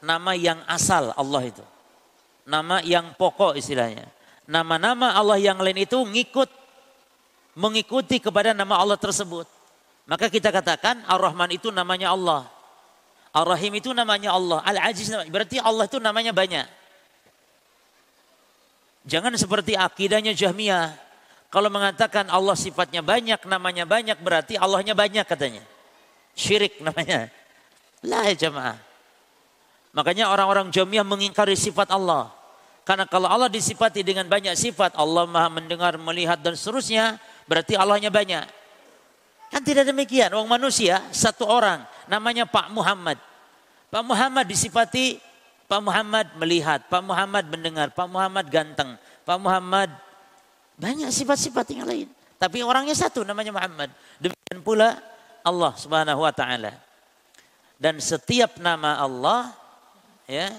nama 0.02 0.34
yang 0.34 0.60
asal 0.66 1.14
Allah 1.14 1.42
itu. 1.46 1.66
Nama 2.48 2.82
yang 2.82 3.14
pokok 3.14 3.60
istilahnya. 3.60 4.08
Nama-nama 4.48 5.12
Allah 5.12 5.36
yang 5.38 5.60
lain 5.60 5.84
itu 5.84 6.00
ngikut 6.00 6.48
mengikuti 7.60 8.24
kepada 8.24 8.56
nama 8.56 8.80
Allah 8.80 8.96
tersebut. 8.96 9.46
Maka 10.08 10.32
kita 10.32 10.56
katakan 10.56 11.04
Ar-Rahman 11.04 11.52
itu 11.52 11.68
namanya 11.68 12.16
Allah. 12.16 12.48
Ar-Rahim 13.36 13.76
itu 13.76 13.92
namanya 13.92 14.32
Allah. 14.34 14.64
Al-Aziz 14.64 15.12
berarti 15.28 15.60
Allah 15.60 15.84
itu 15.86 16.00
namanya 16.00 16.32
banyak. 16.32 16.64
Jangan 19.04 19.36
seperti 19.36 19.76
akidahnya 19.76 20.32
Jahmiyah. 20.32 21.07
Kalau 21.48 21.72
mengatakan 21.72 22.28
Allah 22.28 22.56
sifatnya 22.60 23.00
banyak, 23.00 23.40
namanya 23.48 23.88
banyak, 23.88 24.20
berarti 24.20 24.60
Allahnya 24.60 24.92
banyak 24.92 25.24
katanya. 25.24 25.64
Syirik 26.36 26.84
namanya. 26.84 27.32
Lah 28.04 28.28
ya 28.28 28.48
jemaah. 28.48 28.78
Makanya 29.96 30.30
orang-orang 30.30 30.70
Jahmiyah 30.70 31.08
mengingkari 31.08 31.56
sifat 31.56 31.90
Allah. 31.90 32.30
Karena 32.84 33.08
kalau 33.08 33.28
Allah 33.28 33.52
disifati 33.52 34.04
dengan 34.04 34.28
banyak 34.28 34.56
sifat, 34.56 34.96
Allah 34.96 35.28
maha 35.28 35.50
mendengar, 35.52 35.96
melihat 36.00 36.40
dan 36.40 36.56
seterusnya, 36.56 37.20
berarti 37.48 37.76
Allahnya 37.76 38.12
banyak. 38.12 38.46
Kan 39.52 39.64
tidak 39.64 39.88
demikian. 39.88 40.32
Orang 40.36 40.52
manusia, 40.52 41.04
satu 41.12 41.48
orang, 41.48 41.84
namanya 42.12 42.44
Pak 42.48 42.72
Muhammad. 42.72 43.20
Pak 43.88 44.04
Muhammad 44.04 44.46
disifati 44.48 45.20
Pak 45.68 45.84
Muhammad 45.84 46.32
melihat, 46.40 46.88
Pak 46.88 47.04
Muhammad 47.04 47.44
mendengar, 47.52 47.92
Pak 47.92 48.08
Muhammad 48.08 48.48
ganteng, 48.48 48.96
Pak 49.28 49.36
Muhammad 49.36 49.92
banyak 50.78 51.10
sifat-sifat 51.10 51.66
yang 51.74 51.90
lain. 51.90 52.08
Tapi 52.38 52.62
orangnya 52.62 52.94
satu 52.94 53.26
namanya 53.26 53.50
Muhammad. 53.50 53.90
Demikian 54.22 54.62
pula 54.62 55.02
Allah 55.42 55.74
Subhanahu 55.74 56.22
wa 56.22 56.34
taala. 56.34 56.74
Dan 57.78 57.98
setiap 57.98 58.62
nama 58.62 59.02
Allah 59.02 59.54
ya 60.30 60.54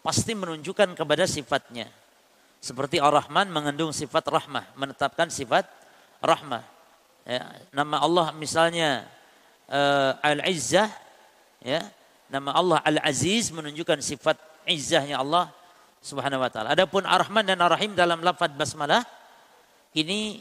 pasti 0.00 0.32
menunjukkan 0.32 0.96
kepada 0.96 1.28
sifatnya. 1.28 1.88
Seperti 2.60 3.00
Ar-Rahman 3.00 3.48
mengandung 3.48 3.88
sifat 3.92 4.28
rahmah, 4.28 4.64
menetapkan 4.76 5.32
sifat 5.32 5.64
rahmah. 6.20 6.64
Ya, 7.24 7.48
nama 7.72 8.00
Allah 8.00 8.32
misalnya 8.36 9.08
uh, 9.68 10.12
Al-Izzah 10.20 10.88
ya, 11.64 11.80
nama 12.32 12.56
Allah 12.56 12.78
Al-Aziz 12.84 13.52
menunjukkan 13.52 14.00
sifat 14.00 14.36
izzahnya 14.64 15.20
Allah 15.20 15.52
Subhanahu 16.00 16.40
wa 16.40 16.48
taala. 16.48 16.72
Adapun 16.72 17.04
Ar-Rahman 17.04 17.44
dan 17.44 17.60
Ar-Rahim 17.60 17.92
dalam 17.92 18.24
lafaz 18.24 18.48
basmalah 18.56 19.04
ini 19.92 20.40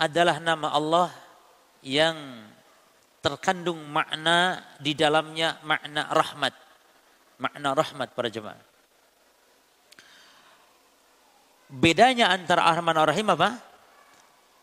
adalah 0.00 0.40
nama 0.40 0.72
Allah 0.72 1.08
yang 1.84 2.16
terkandung 3.20 3.80
makna 3.88 4.64
di 4.80 4.96
dalamnya 4.96 5.60
makna 5.64 6.08
rahmat. 6.08 6.56
Makna 7.36 7.68
rahmat 7.76 8.08
para 8.16 8.28
jemaah. 8.32 8.60
Bedanya 11.68 12.32
antara 12.32 12.64
Ar-Rahman 12.64 12.96
dan 12.96 13.02
Ar-Rahim 13.04 13.28
apa? 13.32 13.60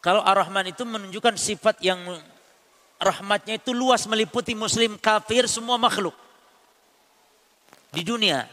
Kalau 0.01 0.25
Ar-Rahman 0.25 0.73
itu 0.73 0.81
menunjukkan 0.81 1.37
sifat 1.37 1.77
yang 1.85 2.01
rahmatnya 3.01 3.57
itu 3.57 3.73
luas 3.73 4.05
meliputi 4.05 4.53
muslim, 4.53 4.97
kafir, 4.97 5.49
semua 5.49 5.77
makhluk. 5.81 6.13
Di 7.89 8.05
dunia. 8.05 8.45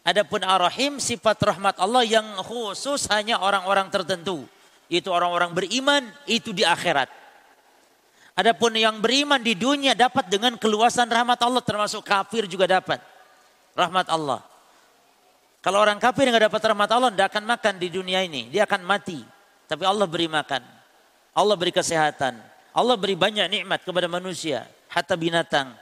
Adapun 0.00 0.40
Ar-Rahim 0.40 0.96
sifat 0.96 1.36
rahmat 1.44 1.76
Allah 1.76 2.04
yang 2.08 2.24
khusus 2.40 3.04
hanya 3.12 3.36
orang-orang 3.36 3.92
tertentu. 3.92 4.48
Itu 4.88 5.12
orang-orang 5.12 5.52
beriman, 5.52 6.08
itu 6.24 6.56
di 6.56 6.64
akhirat. 6.64 7.12
Adapun 8.32 8.72
yang 8.72 8.98
beriman 9.04 9.38
di 9.38 9.52
dunia 9.52 9.92
dapat 9.92 10.32
dengan 10.32 10.56
keluasan 10.56 11.04
rahmat 11.04 11.36
Allah 11.44 11.60
termasuk 11.60 12.00
kafir 12.00 12.48
juga 12.48 12.64
dapat 12.64 12.96
rahmat 13.76 14.08
Allah. 14.08 14.40
Kalau 15.60 15.76
orang 15.84 16.00
kafir 16.00 16.24
yang 16.24 16.40
dapat 16.40 16.72
rahmat 16.72 16.88
Allah 16.88 17.12
tidak 17.12 17.36
akan 17.36 17.44
makan 17.44 17.74
di 17.76 17.88
dunia 17.92 18.24
ini, 18.24 18.48
dia 18.48 18.64
akan 18.64 18.80
mati. 18.80 19.20
Tapi 19.68 19.84
Allah 19.84 20.08
beri 20.08 20.24
makan. 20.24 20.64
Allah 21.36 21.54
beri 21.60 21.68
kesehatan. 21.70 22.40
Allah 22.72 22.96
beri 22.96 23.12
banyak 23.12 23.46
nikmat 23.50 23.84
kepada 23.84 24.08
manusia, 24.08 24.64
hatta 24.88 25.20
binatang. 25.20 25.76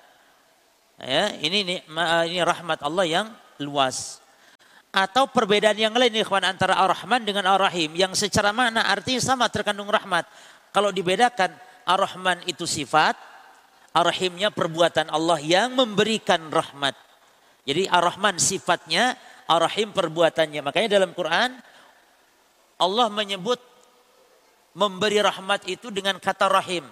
Ya, 0.99 1.31
ini 1.39 1.79
ini 2.27 2.39
rahmat 2.43 2.83
Allah 2.83 3.07
yang 3.07 3.27
luas. 3.63 4.23
Atau 4.89 5.29
perbedaan 5.29 5.77
yang 5.77 5.93
lain 5.93 6.11
ikhwan 6.25 6.43
antara 6.49 6.75
Ar-Rahman 6.81 7.23
dengan 7.23 7.45
Ar-Rahim 7.55 7.93
yang 7.93 8.17
secara 8.17 8.51
mana 8.57 8.89
artinya 8.89 9.21
sama 9.21 9.47
terkandung 9.53 9.87
rahmat. 9.93 10.25
Kalau 10.73 10.89
dibedakan 10.89 11.53
Ar-Rahman 11.85 12.43
itu 12.49 12.65
sifat, 12.65 13.15
Ar-Rahimnya 13.93 14.49
perbuatan 14.49 15.13
Allah 15.13 15.39
yang 15.45 15.77
memberikan 15.77 16.49
rahmat. 16.49 16.97
Jadi 17.69 17.85
Ar-Rahman 17.85 18.41
sifatnya, 18.41 19.13
Ar-Rahim 19.45 19.93
perbuatannya. 19.93 20.61
Makanya 20.65 20.89
dalam 21.01 21.13
Quran 21.13 21.57
Allah 22.79 23.11
menyebut 23.11 23.59
memberi 24.79 25.19
rahmat 25.19 25.67
itu 25.67 25.91
dengan 25.91 26.23
kata 26.23 26.47
rahim. 26.47 26.87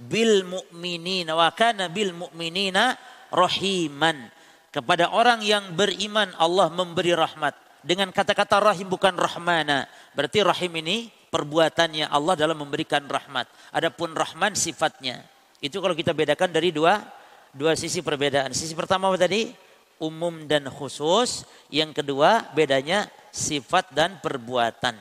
Bil 0.00 0.48
mu'minina 0.48 1.36
wa 1.36 1.52
kana 1.52 1.92
bil 1.92 2.16
mu'minina 2.16 2.96
rahiman. 3.28 4.32
Kepada 4.70 5.10
orang 5.10 5.42
yang 5.42 5.74
beriman 5.74 6.30
Allah 6.38 6.70
memberi 6.70 7.10
rahmat. 7.10 7.58
Dengan 7.82 8.14
kata-kata 8.14 8.62
rahim 8.62 8.86
bukan 8.86 9.18
rahmana. 9.18 9.90
Berarti 10.14 10.46
rahim 10.46 10.70
ini 10.78 11.10
perbuatannya 11.10 12.06
Allah 12.06 12.34
dalam 12.38 12.54
memberikan 12.62 13.02
rahmat. 13.02 13.50
Adapun 13.74 14.14
rahman 14.14 14.54
sifatnya. 14.54 15.26
Itu 15.58 15.82
kalau 15.82 15.98
kita 15.98 16.14
bedakan 16.14 16.54
dari 16.54 16.70
dua 16.70 17.02
dua 17.50 17.74
sisi 17.74 17.98
perbedaan. 17.98 18.54
Sisi 18.54 18.78
pertama 18.78 19.10
tadi? 19.18 19.50
Umum 19.98 20.46
dan 20.46 20.70
khusus. 20.70 21.42
Yang 21.66 22.04
kedua 22.04 22.52
bedanya 22.54 23.10
sifat 23.34 23.90
dan 23.90 24.22
perbuatan. 24.22 24.94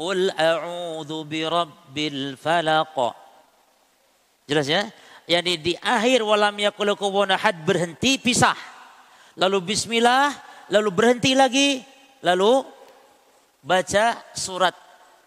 Qul 0.00 0.32
a'udhu 0.32 1.28
birabbil 1.28 2.32
falaq. 2.40 2.96
Jelas 4.48 4.64
ya? 4.64 4.88
Yani 5.28 5.60
di 5.60 5.76
akhir 5.76 6.24
walam 6.24 6.56
yakul 6.56 6.96
ahad 7.28 7.60
berhenti 7.68 8.16
pisah. 8.16 8.56
Lalu 9.36 9.60
bismillah, 9.60 10.32
lalu 10.72 10.88
berhenti 10.88 11.36
lagi, 11.36 11.84
lalu 12.24 12.64
baca 13.60 14.24
surat 14.32 14.72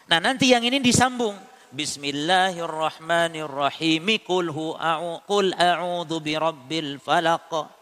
Nah, 0.05 0.21
nanti 0.21 0.53
yang 0.53 0.61
ini 0.61 0.77
disambung. 0.77 1.33
Bismillahirrahmanirrahim. 1.73 4.21
Qul 4.21 4.53
hu 4.53 4.77
a'u 4.77 5.25
qul 5.25 5.49
a'udzu 5.57 6.21
birabbil 6.21 7.01
falaq 7.01 7.80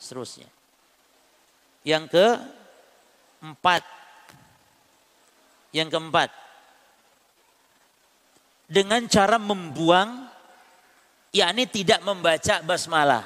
seterusnya. 0.00 0.48
Yang 1.84 2.04
ke 2.16 2.26
empat. 3.44 3.84
Yang 5.76 5.88
keempat. 5.94 6.30
Dengan 8.66 9.04
cara 9.06 9.36
membuang, 9.36 10.26
yakni 11.30 11.68
tidak 11.68 12.00
membaca 12.02 12.64
basmalah. 12.64 13.24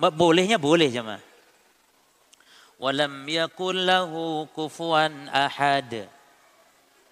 Bolehnya 0.00 0.58
boleh 0.58 0.90
jemaah. 0.90 1.22
Walam 2.82 3.22
yakul 3.30 3.86
lahu 3.86 4.50
kufuan 4.50 5.30
ahad. 5.30 6.10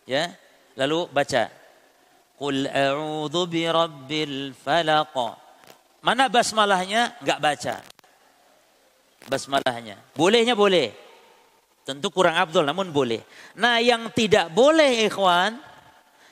Ya, 0.02 0.34
lalu 0.74 1.06
baca. 1.14 1.46
Qul 2.34 2.66
a'udzu 2.66 3.46
birabbil 3.46 4.50
falaq. 4.58 5.14
Mana 6.02 6.26
basmalahnya? 6.26 7.14
Enggak 7.22 7.38
baca 7.38 7.91
basmalahnya. 9.26 9.98
Bolehnya 10.14 10.56
boleh. 10.56 10.94
Tentu 11.82 12.14
kurang 12.14 12.38
abdul 12.38 12.62
namun 12.62 12.94
boleh. 12.94 13.26
Nah 13.58 13.82
yang 13.82 14.06
tidak 14.14 14.54
boleh 14.54 15.10
ikhwan, 15.10 15.58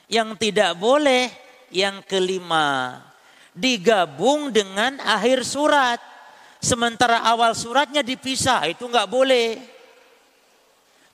yang 0.07 0.39
tidak 0.39 0.79
boleh 0.79 1.27
yang 1.71 2.03
kelima 2.03 2.99
digabung 3.51 4.51
dengan 4.51 4.99
akhir 5.03 5.43
surat. 5.43 5.99
Sementara 6.61 7.25
awal 7.25 7.57
suratnya 7.57 8.05
dipisah, 8.05 8.69
itu 8.69 8.85
nggak 8.85 9.09
boleh. 9.09 9.57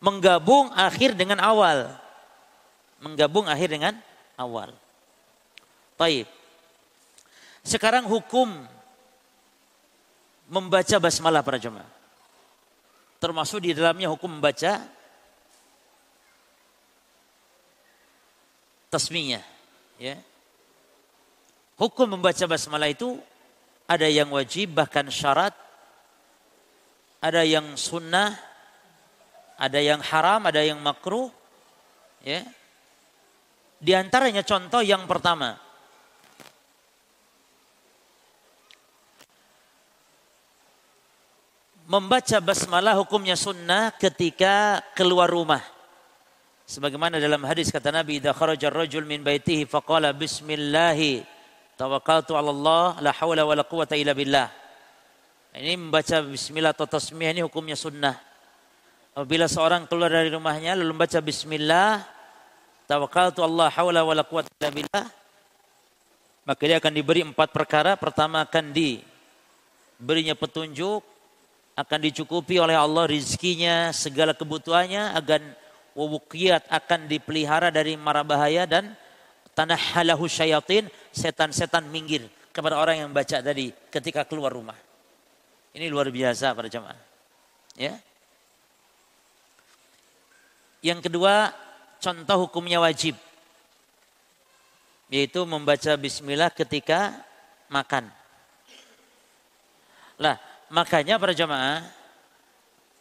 Menggabung 0.00 0.72
akhir 0.72 1.16
dengan 1.16 1.40
awal. 1.40 1.92
Menggabung 3.00 3.48
akhir 3.48 3.68
dengan 3.72 3.94
awal. 4.36 4.72
Baik. 6.00 6.24
Sekarang 7.60 8.08
hukum 8.08 8.64
membaca 10.50 10.98
basmalah 10.98 11.46
para 11.46 11.62
jemaah. 11.62 11.86
Termasuk 13.22 13.62
di 13.62 13.70
dalamnya 13.70 14.10
hukum 14.10 14.26
membaca 14.26 14.82
tasmiyah. 18.90 19.44
Ya. 20.02 20.18
Hukum 21.78 22.18
membaca 22.18 22.44
basmalah 22.50 22.90
itu 22.90 23.16
ada 23.86 24.10
yang 24.10 24.28
wajib 24.34 24.74
bahkan 24.74 25.06
syarat, 25.08 25.54
ada 27.22 27.46
yang 27.46 27.78
sunnah, 27.78 28.34
ada 29.54 29.78
yang 29.78 30.02
haram, 30.02 30.42
ada 30.50 30.60
yang 30.66 30.82
makruh. 30.82 31.30
Ya. 32.26 32.42
Di 33.80 33.96
antaranya 33.96 34.44
contoh 34.44 34.82
yang 34.84 35.06
pertama, 35.06 35.56
membaca 41.90 42.38
basmalah 42.38 42.94
hukumnya 43.02 43.34
sunnah 43.34 43.90
ketika 43.98 44.78
keluar 44.94 45.26
rumah. 45.26 45.58
Sebagaimana 46.62 47.18
dalam 47.18 47.42
hadis 47.42 47.74
kata 47.74 47.90
Nabi, 47.90 48.22
"Idza 48.22 48.30
kharaja 48.30 48.70
ar-rajul 48.70 49.02
min 49.02 49.26
baitihi 49.26 49.66
faqala 49.66 50.14
bismillah 50.14 50.94
tawakkaltu 51.74 52.38
'ala 52.38 52.54
Allah 52.54 52.86
la 53.02 53.10
haula 53.10 53.42
wala 53.42 53.66
quwata 53.66 53.98
illa 53.98 54.14
billah." 54.14 54.46
Ini 55.50 55.74
membaca 55.74 56.22
bismillah 56.22 56.70
atau 56.70 56.86
tasmiyah 56.86 57.34
ini 57.34 57.42
hukumnya 57.42 57.74
sunnah. 57.74 58.14
Apabila 59.18 59.50
seorang 59.50 59.90
keluar 59.90 60.14
dari 60.14 60.30
rumahnya 60.30 60.78
lalu 60.78 60.94
membaca 60.94 61.18
bismillah 61.18 62.06
tawakkaltu 62.86 63.42
Allah 63.42 63.66
haula 63.74 64.06
wala 64.06 64.22
quwata 64.22 64.46
illa 64.62 64.70
billah 64.70 65.06
maka 66.46 66.62
dia 66.62 66.78
akan 66.78 66.92
diberi 66.94 67.26
empat 67.26 67.50
perkara. 67.50 67.98
Pertama 67.98 68.46
akan 68.46 68.70
diberinya 68.70 70.38
petunjuk 70.38 71.02
akan 71.78 71.98
dicukupi 72.02 72.58
oleh 72.58 72.76
Allah 72.76 73.06
rizkinya, 73.08 73.94
segala 73.94 74.36
kebutuhannya 74.36 75.16
agar 75.16 75.40
wawukiyat 75.94 76.68
akan 76.68 77.10
dipelihara 77.10 77.72
dari 77.72 77.98
mara 77.98 78.22
bahaya 78.26 78.66
dan 78.66 78.94
tanah 79.54 79.78
halahu 79.96 80.26
syayatin, 80.30 80.86
setan-setan 81.10 81.86
minggir 81.88 82.26
kepada 82.50 82.78
orang 82.78 83.06
yang 83.06 83.10
baca 83.10 83.40
tadi 83.40 83.70
ketika 83.90 84.26
keluar 84.26 84.52
rumah. 84.52 84.76
Ini 85.70 85.86
luar 85.86 86.10
biasa 86.10 86.50
para 86.50 86.66
jemaah. 86.66 86.98
Ya. 87.78 87.94
Yang 90.82 91.06
kedua, 91.06 91.54
contoh 92.02 92.48
hukumnya 92.48 92.82
wajib. 92.82 93.14
Yaitu 95.10 95.42
membaca 95.46 95.94
bismillah 95.94 96.50
ketika 96.50 97.22
makan. 97.70 98.10
Lah, 100.18 100.36
Makanya 100.70 101.18
para 101.18 101.34
jemaah, 101.34 101.82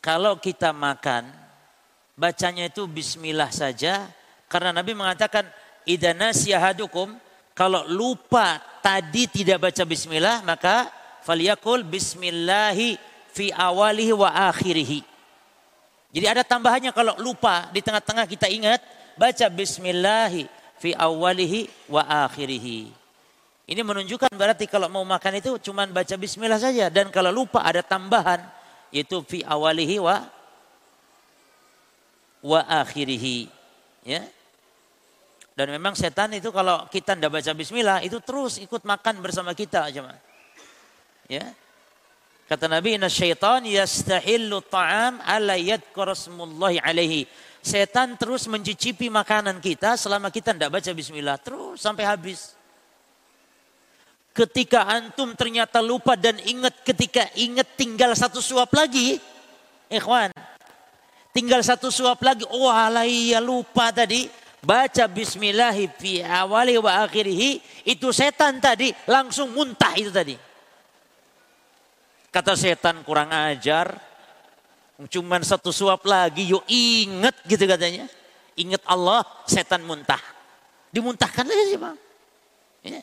kalau 0.01 0.33
kita 0.41 0.73
makan, 0.73 1.29
bacanya 2.17 2.65
itu 2.65 2.89
bismillah 2.89 3.53
saja 3.53 4.09
karena 4.49 4.73
Nabi 4.73 4.97
mengatakan 4.97 5.45
idana 5.85 6.33
siahadukum 6.33 7.13
kalau 7.53 7.85
lupa 7.87 8.59
tadi 8.81 9.29
tidak 9.29 9.69
baca 9.69 9.83
bismillah 9.85 10.41
maka 10.41 10.89
falyakul 11.21 11.85
bismillahi 11.85 12.99
fi 13.31 13.53
awalihi 13.53 14.17
wa 14.17 14.33
akhirihi. 14.49 15.05
Jadi 16.09 16.25
ada 16.25 16.41
tambahannya 16.41 16.89
kalau 16.89 17.13
lupa 17.21 17.69
di 17.69 17.85
tengah-tengah 17.85 18.25
kita 18.25 18.49
ingat 18.49 18.81
baca 19.13 19.45
bismillahi 19.47 20.49
fi 20.81 20.97
awalihi 20.97 21.69
wa 21.85 22.01
akhirihi. 22.01 22.98
Ini 23.69 23.85
menunjukkan 23.85 24.33
berarti 24.33 24.65
kalau 24.65 24.89
mau 24.89 25.05
makan 25.05 25.37
itu 25.37 25.61
cuma 25.61 25.85
baca 25.85 26.17
bismillah 26.17 26.57
saja 26.57 26.89
dan 26.89 27.13
kalau 27.13 27.29
lupa 27.29 27.61
ada 27.61 27.85
tambahan 27.85 28.41
yaitu 28.89 29.21
fi 29.21 29.45
awalihi 29.45 30.01
wa 30.01 30.25
wa 32.41 32.65
akhirihi. 32.65 33.45
Ya. 34.01 34.25
Dan 35.53 35.69
memang 35.69 35.93
setan 35.93 36.33
itu 36.33 36.49
kalau 36.49 36.89
kita 36.89 37.13
tidak 37.13 37.29
baca 37.29 37.51
bismillah 37.53 38.01
itu 38.01 38.17
terus 38.25 38.57
ikut 38.57 38.81
makan 38.81 39.21
bersama 39.21 39.53
kita 39.53 39.85
aja. 39.93 40.17
Ya. 41.29 41.53
Kata 42.49 42.65
Nabi, 42.65 42.97
"Inna 42.97 43.05
syaitan 43.05 43.61
yastahillu 43.61 44.65
ta'am 44.65 45.21
ala 45.21 45.53
yadhkura 45.53 46.17
alaihi." 46.81 47.29
Setan 47.61 48.17
terus 48.17 48.49
mencicipi 48.49 49.13
makanan 49.13 49.61
kita 49.61 49.93
selama 49.93 50.33
kita 50.33 50.57
tidak 50.57 50.73
baca 50.73 50.89
bismillah 50.89 51.37
terus 51.37 51.85
sampai 51.85 52.09
habis. 52.09 52.57
Ketika 54.29 54.85
antum 54.87 55.33
ternyata 55.35 55.81
lupa 55.81 56.13
dan 56.15 56.37
ingat 56.39 56.85
ketika 56.85 57.27
ingat 57.35 57.65
tinggal 57.75 58.13
satu 58.13 58.39
suap 58.39 58.71
lagi. 58.71 59.19
Ikhwan. 59.89 60.29
Tinggal 61.33 61.61
satu 61.65 61.89
suap 61.89 62.21
lagi. 62.21 62.45
Oh 62.49 62.69
ya 63.05 63.41
lupa 63.41 63.89
tadi. 63.89 64.29
Baca 64.59 65.07
bismillahi 65.07 65.87
fi 65.97 66.21
wa 66.77 66.91
akhirihi. 67.03 67.83
Itu 67.89 68.13
setan 68.13 68.61
tadi 68.61 68.93
langsung 69.09 69.55
muntah 69.55 69.95
itu 69.97 70.13
tadi. 70.13 70.37
Kata 72.29 72.53
setan 72.53 73.01
kurang 73.01 73.33
ajar. 73.33 73.97
Cuman 75.09 75.41
satu 75.41 75.73
suap 75.73 76.05
lagi. 76.05 76.53
Yuk 76.53 76.63
ingat 76.69 77.33
gitu 77.49 77.65
katanya. 77.65 78.05
Ingat 78.59 78.83
Allah 78.85 79.25
setan 79.47 79.81
muntah. 79.87 80.21
Dimuntahkan 80.91 81.47
lagi 81.47 81.63
sih 81.73 81.79
bang. 81.79 81.97
Ya. 82.83 83.01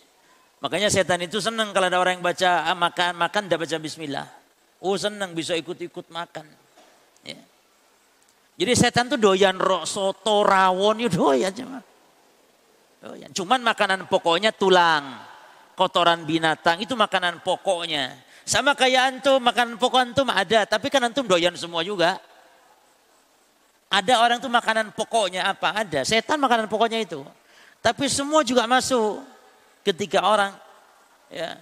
Makanya 0.67 0.91
setan 0.91 1.23
itu 1.23 1.39
senang 1.39 1.71
kalau 1.71 1.87
ada 1.87 2.03
orang 2.03 2.19
yang 2.19 2.27
baca 2.27 2.67
ah, 2.67 2.75
makan 2.75 3.14
makan 3.14 3.47
tidak 3.47 3.71
baca 3.71 3.77
Bismillah. 3.79 4.27
Oh 4.83 4.99
senang 4.99 5.31
bisa 5.31 5.55
ikut-ikut 5.55 6.11
makan. 6.11 6.43
Ya. 7.23 7.39
Jadi 8.59 8.73
setan 8.75 9.07
tuh 9.07 9.14
doyan 9.14 9.62
rok 9.62 9.87
soto 9.87 10.43
rawon 10.43 11.07
itu 11.07 11.23
doyan 11.23 11.55
cuma. 11.55 11.79
Doyan. 12.99 13.31
Cuman 13.31 13.62
makanan 13.62 14.11
pokoknya 14.11 14.51
tulang, 14.59 15.14
kotoran 15.79 16.27
binatang 16.27 16.83
itu 16.83 16.99
makanan 16.99 17.47
pokoknya. 17.47 18.19
Sama 18.43 18.75
kayak 18.75 19.23
antum 19.23 19.39
makanan 19.39 19.79
pokok 19.79 20.03
antum 20.03 20.27
ada, 20.35 20.67
tapi 20.67 20.91
kan 20.91 20.99
antum 21.07 21.31
doyan 21.31 21.55
semua 21.55 21.87
juga. 21.87 22.19
Ada 23.87 24.19
orang 24.19 24.43
tuh 24.43 24.51
makanan 24.51 24.91
pokoknya 24.99 25.47
apa? 25.47 25.79
Ada. 25.79 26.03
Setan 26.03 26.43
makanan 26.43 26.67
pokoknya 26.67 27.07
itu. 27.07 27.23
Tapi 27.79 28.11
semua 28.11 28.43
juga 28.43 28.67
masuk 28.67 29.36
ketika 29.87 30.26
orang 30.26 30.51
ya 31.30 31.55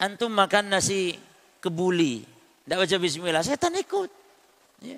antum 0.00 0.32
makan 0.32 0.72
nasi 0.72 1.12
kebuli, 1.60 2.24
tidak 2.64 2.88
baca 2.88 2.96
bismillah, 2.96 3.44
setan 3.44 3.76
ikut. 3.76 4.08
Ya. 4.80 4.96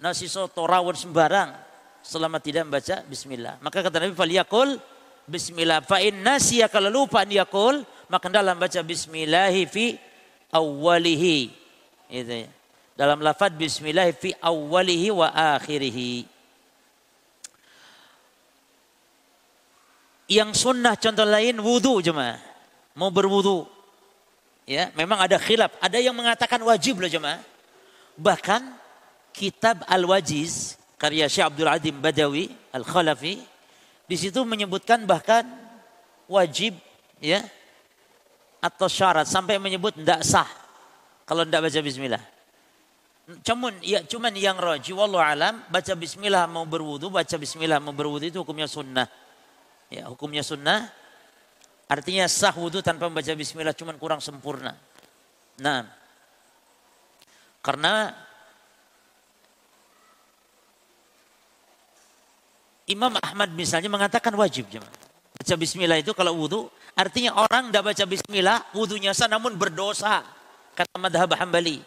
Nasi 0.00 0.24
soto 0.26 0.64
rawon 0.64 0.96
sembarang 0.96 1.52
selama 2.00 2.40
tidak 2.40 2.64
membaca 2.64 3.04
bismillah. 3.04 3.60
Maka 3.60 3.84
kata 3.84 4.02
Nabi 4.02 4.16
faliyakul 4.16 4.80
bismillah. 5.28 5.84
Fa 5.84 6.00
in 6.00 6.24
nasiya 6.24 6.72
kalau 6.72 6.88
lupa 6.90 7.28
yakul 7.28 7.84
maka 8.10 8.26
dalam 8.32 8.56
baca 8.56 8.80
bismillah 8.82 9.52
fi 9.68 10.00
awwalihi. 10.50 11.38
Itu 12.08 12.34
ya. 12.48 12.50
Dalam 12.92 13.24
lafaz 13.24 13.54
bismillah 13.54 14.10
fi 14.16 14.34
awwalihi 14.40 15.08
wa 15.14 15.28
akhirihi. 15.30 16.26
Yang 20.32 20.64
sunnah 20.64 20.96
contoh 20.96 21.28
lain 21.28 21.60
wudhu 21.60 22.00
jemaah. 22.00 22.40
Mau 22.96 23.12
berwudhu. 23.12 23.68
Ya, 24.64 24.88
memang 24.96 25.20
ada 25.20 25.36
khilaf. 25.36 25.76
Ada 25.76 26.00
yang 26.00 26.16
mengatakan 26.16 26.56
wajib 26.64 27.04
loh 27.04 27.10
jemaah. 27.12 27.44
Bahkan 28.16 28.64
kitab 29.36 29.84
Al-Wajiz 29.84 30.80
karya 30.96 31.28
Syekh 31.28 31.52
Abdul 31.52 31.68
Adim 31.68 32.00
Badawi 32.00 32.48
Al-Khalafi 32.72 33.42
di 34.08 34.16
situ 34.16 34.44
menyebutkan 34.44 35.04
bahkan 35.08 35.44
wajib 36.28 36.76
ya 37.20 37.40
atau 38.62 38.86
syarat 38.86 39.26
sampai 39.26 39.56
menyebut 39.58 39.96
tidak 39.98 40.20
sah 40.22 40.48
kalau 41.24 41.42
tidak 41.42 41.68
baca 41.68 41.80
bismillah. 41.80 42.22
Cuman 43.42 43.72
ya 43.80 44.04
cuman 44.04 44.32
yang 44.36 44.58
roji 44.60 44.92
wallahu 44.92 45.22
alam 45.22 45.64
baca 45.72 45.96
bismillah 45.96 46.44
mau 46.46 46.68
berwudu 46.68 47.08
baca 47.08 47.34
bismillah 47.40 47.80
mau 47.80 47.96
berwudu 47.96 48.28
itu 48.28 48.38
hukumnya 48.44 48.68
sunnah. 48.68 49.08
Ya, 49.92 50.08
hukumnya 50.08 50.40
sunnah. 50.40 50.88
Artinya 51.84 52.24
sah 52.24 52.56
wudhu 52.56 52.80
tanpa 52.80 53.12
membaca 53.12 53.28
bismillah 53.36 53.76
cuman 53.76 54.00
kurang 54.00 54.24
sempurna. 54.24 54.72
Nah, 55.60 55.84
karena 57.60 58.16
Imam 62.88 63.12
Ahmad 63.20 63.52
misalnya 63.52 63.92
mengatakan 63.92 64.32
wajib 64.32 64.72
Baca 64.72 65.54
bismillah 65.60 66.00
itu 66.00 66.16
kalau 66.16 66.40
wudhu. 66.40 66.72
Artinya 66.96 67.36
orang 67.36 67.68
tidak 67.68 67.92
baca 67.92 68.04
bismillah, 68.08 68.58
wudhunya 68.72 69.12
sah 69.12 69.28
namun 69.28 69.60
berdosa. 69.60 70.24
Kata 70.72 70.96
madhab 70.96 71.36
hambali. 71.36 71.84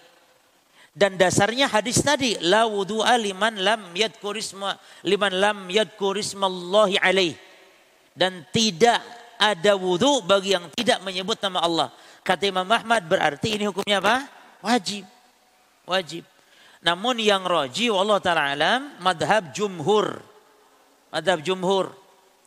Dan 0.93 1.17
dasarnya 1.17 1.65
hadis 1.65 2.05
tadi, 2.05 2.37
la 2.37 2.69
wudhu'a 2.69 3.17
liman 3.17 3.57
lam 3.57 3.81
yadkurisma 3.97 4.77
liman 5.01 5.33
lam 5.33 5.57
yadkurismallahi 5.73 7.01
alaih 7.01 7.33
dan 8.15 8.47
tidak 8.49 9.03
ada 9.35 9.75
wudhu 9.75 10.23
bagi 10.23 10.55
yang 10.55 10.71
tidak 10.71 11.03
menyebut 11.03 11.37
nama 11.43 11.59
Allah. 11.61 11.89
Kata 12.25 12.47
Imam 12.47 12.65
Ahmad 12.65 13.05
berarti 13.05 13.59
ini 13.59 13.69
hukumnya 13.69 14.01
apa? 14.01 14.25
Wajib. 14.63 15.05
Wajib. 15.85 16.23
Namun 16.81 17.21
yang 17.21 17.45
roji 17.45 17.91
Allah 17.91 18.17
ta'ala 18.23 18.43
alam 18.55 18.81
madhab 19.03 19.53
jumhur. 19.53 20.23
Madhab 21.13 21.43
jumhur. 21.45 21.93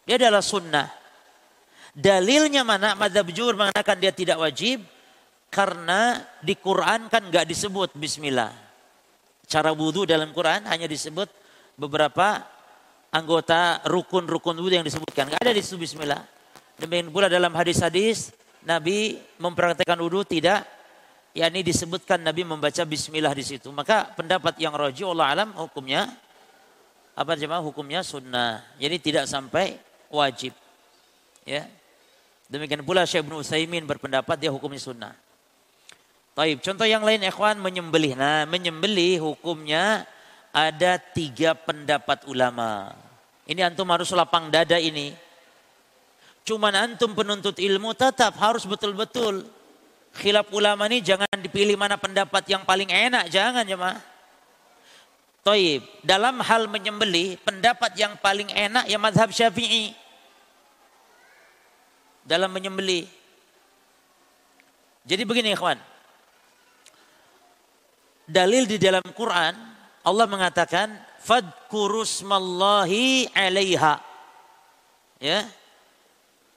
Dia 0.08 0.18
adalah 0.18 0.42
sunnah. 0.42 0.88
Dalilnya 1.94 2.66
mana? 2.66 2.98
Madhab 2.98 3.28
jumhur 3.30 3.54
mengatakan 3.54 4.00
dia 4.00 4.10
tidak 4.10 4.40
wajib. 4.40 4.82
Karena 5.48 6.20
di 6.42 6.58
Quran 6.58 7.08
kan 7.08 7.22
nggak 7.24 7.46
disebut 7.48 7.94
bismillah. 7.96 8.52
Cara 9.48 9.72
wudhu 9.72 10.04
dalam 10.04 10.28
Quran 10.36 10.68
hanya 10.68 10.84
disebut 10.84 11.30
beberapa 11.78 12.44
anggota 13.12 13.80
rukun-rukun 13.88 14.56
wudhu 14.58 14.80
yang 14.80 14.86
disebutkan. 14.86 15.32
Enggak 15.32 15.42
ada 15.44 15.52
di 15.54 15.62
situ 15.64 15.80
bismillah. 15.80 16.22
Demikian 16.78 17.10
pula 17.10 17.26
dalam 17.26 17.50
hadis-hadis 17.56 18.30
Nabi 18.62 19.18
mempraktekkan 19.40 19.98
wudhu 19.98 20.22
tidak 20.22 20.66
yakni 21.36 21.62
disebutkan 21.62 22.22
Nabi 22.22 22.42
membaca 22.44 22.82
bismillah 22.84 23.32
di 23.34 23.44
situ. 23.44 23.70
Maka 23.70 24.12
pendapat 24.14 24.58
yang 24.58 24.74
roji 24.74 25.06
Allah 25.06 25.26
alam 25.34 25.48
hukumnya 25.56 26.10
apa 27.18 27.34
jemaah 27.34 27.62
hukumnya 27.62 28.06
sunnah. 28.06 28.62
Jadi 28.78 28.96
tidak 29.02 29.24
sampai 29.26 29.78
wajib. 30.10 30.54
Ya. 31.42 31.66
Demikian 32.48 32.80
pula 32.86 33.04
Syekh 33.04 33.26
Ibnu 33.26 33.44
Utsaimin 33.44 33.84
berpendapat 33.84 34.40
dia 34.40 34.48
hukumnya 34.48 34.80
sunnah. 34.80 35.12
Taib. 36.38 36.62
Contoh 36.62 36.86
yang 36.86 37.02
lain 37.02 37.26
ikhwan 37.26 37.58
menyembelih. 37.58 38.14
Nah, 38.14 38.46
menyembelih 38.46 39.18
hukumnya 39.18 40.06
ada 40.58 40.98
tiga 40.98 41.54
pendapat 41.54 42.26
ulama. 42.26 42.90
Ini 43.46 43.70
antum 43.70 43.86
harus 43.94 44.10
lapang 44.10 44.50
dada 44.50 44.76
ini. 44.76 45.14
Cuman 46.42 46.74
antum 46.74 47.14
penuntut 47.14 47.56
ilmu 47.62 47.94
tetap 47.94 48.34
harus 48.42 48.66
betul-betul. 48.66 49.46
Khilaf 50.18 50.50
ulama 50.50 50.90
ini 50.90 50.98
jangan 51.04 51.30
dipilih 51.38 51.78
mana 51.78 51.94
pendapat 51.94 52.42
yang 52.50 52.66
paling 52.66 52.90
enak. 52.90 53.30
Jangan 53.30 53.62
jemaah. 53.62 54.00
Toib. 55.46 55.86
Dalam 56.02 56.42
hal 56.42 56.66
menyembeli 56.66 57.38
pendapat 57.40 57.94
yang 57.94 58.18
paling 58.18 58.50
enak 58.50 58.90
ya 58.90 58.98
madhab 58.98 59.30
syafi'i. 59.30 59.94
Dalam 62.26 62.50
menyembeli. 62.52 63.06
Jadi 65.08 65.22
begini 65.24 65.56
ikhwan. 65.56 65.80
Dalil 68.28 68.68
di 68.68 68.76
dalam 68.76 69.04
Quran 69.16 69.67
Allah 70.08 70.24
mengatakan 70.24 70.88
fadkurusmallahi 71.20 73.28
alaiha. 73.36 74.00
Ya. 75.20 75.44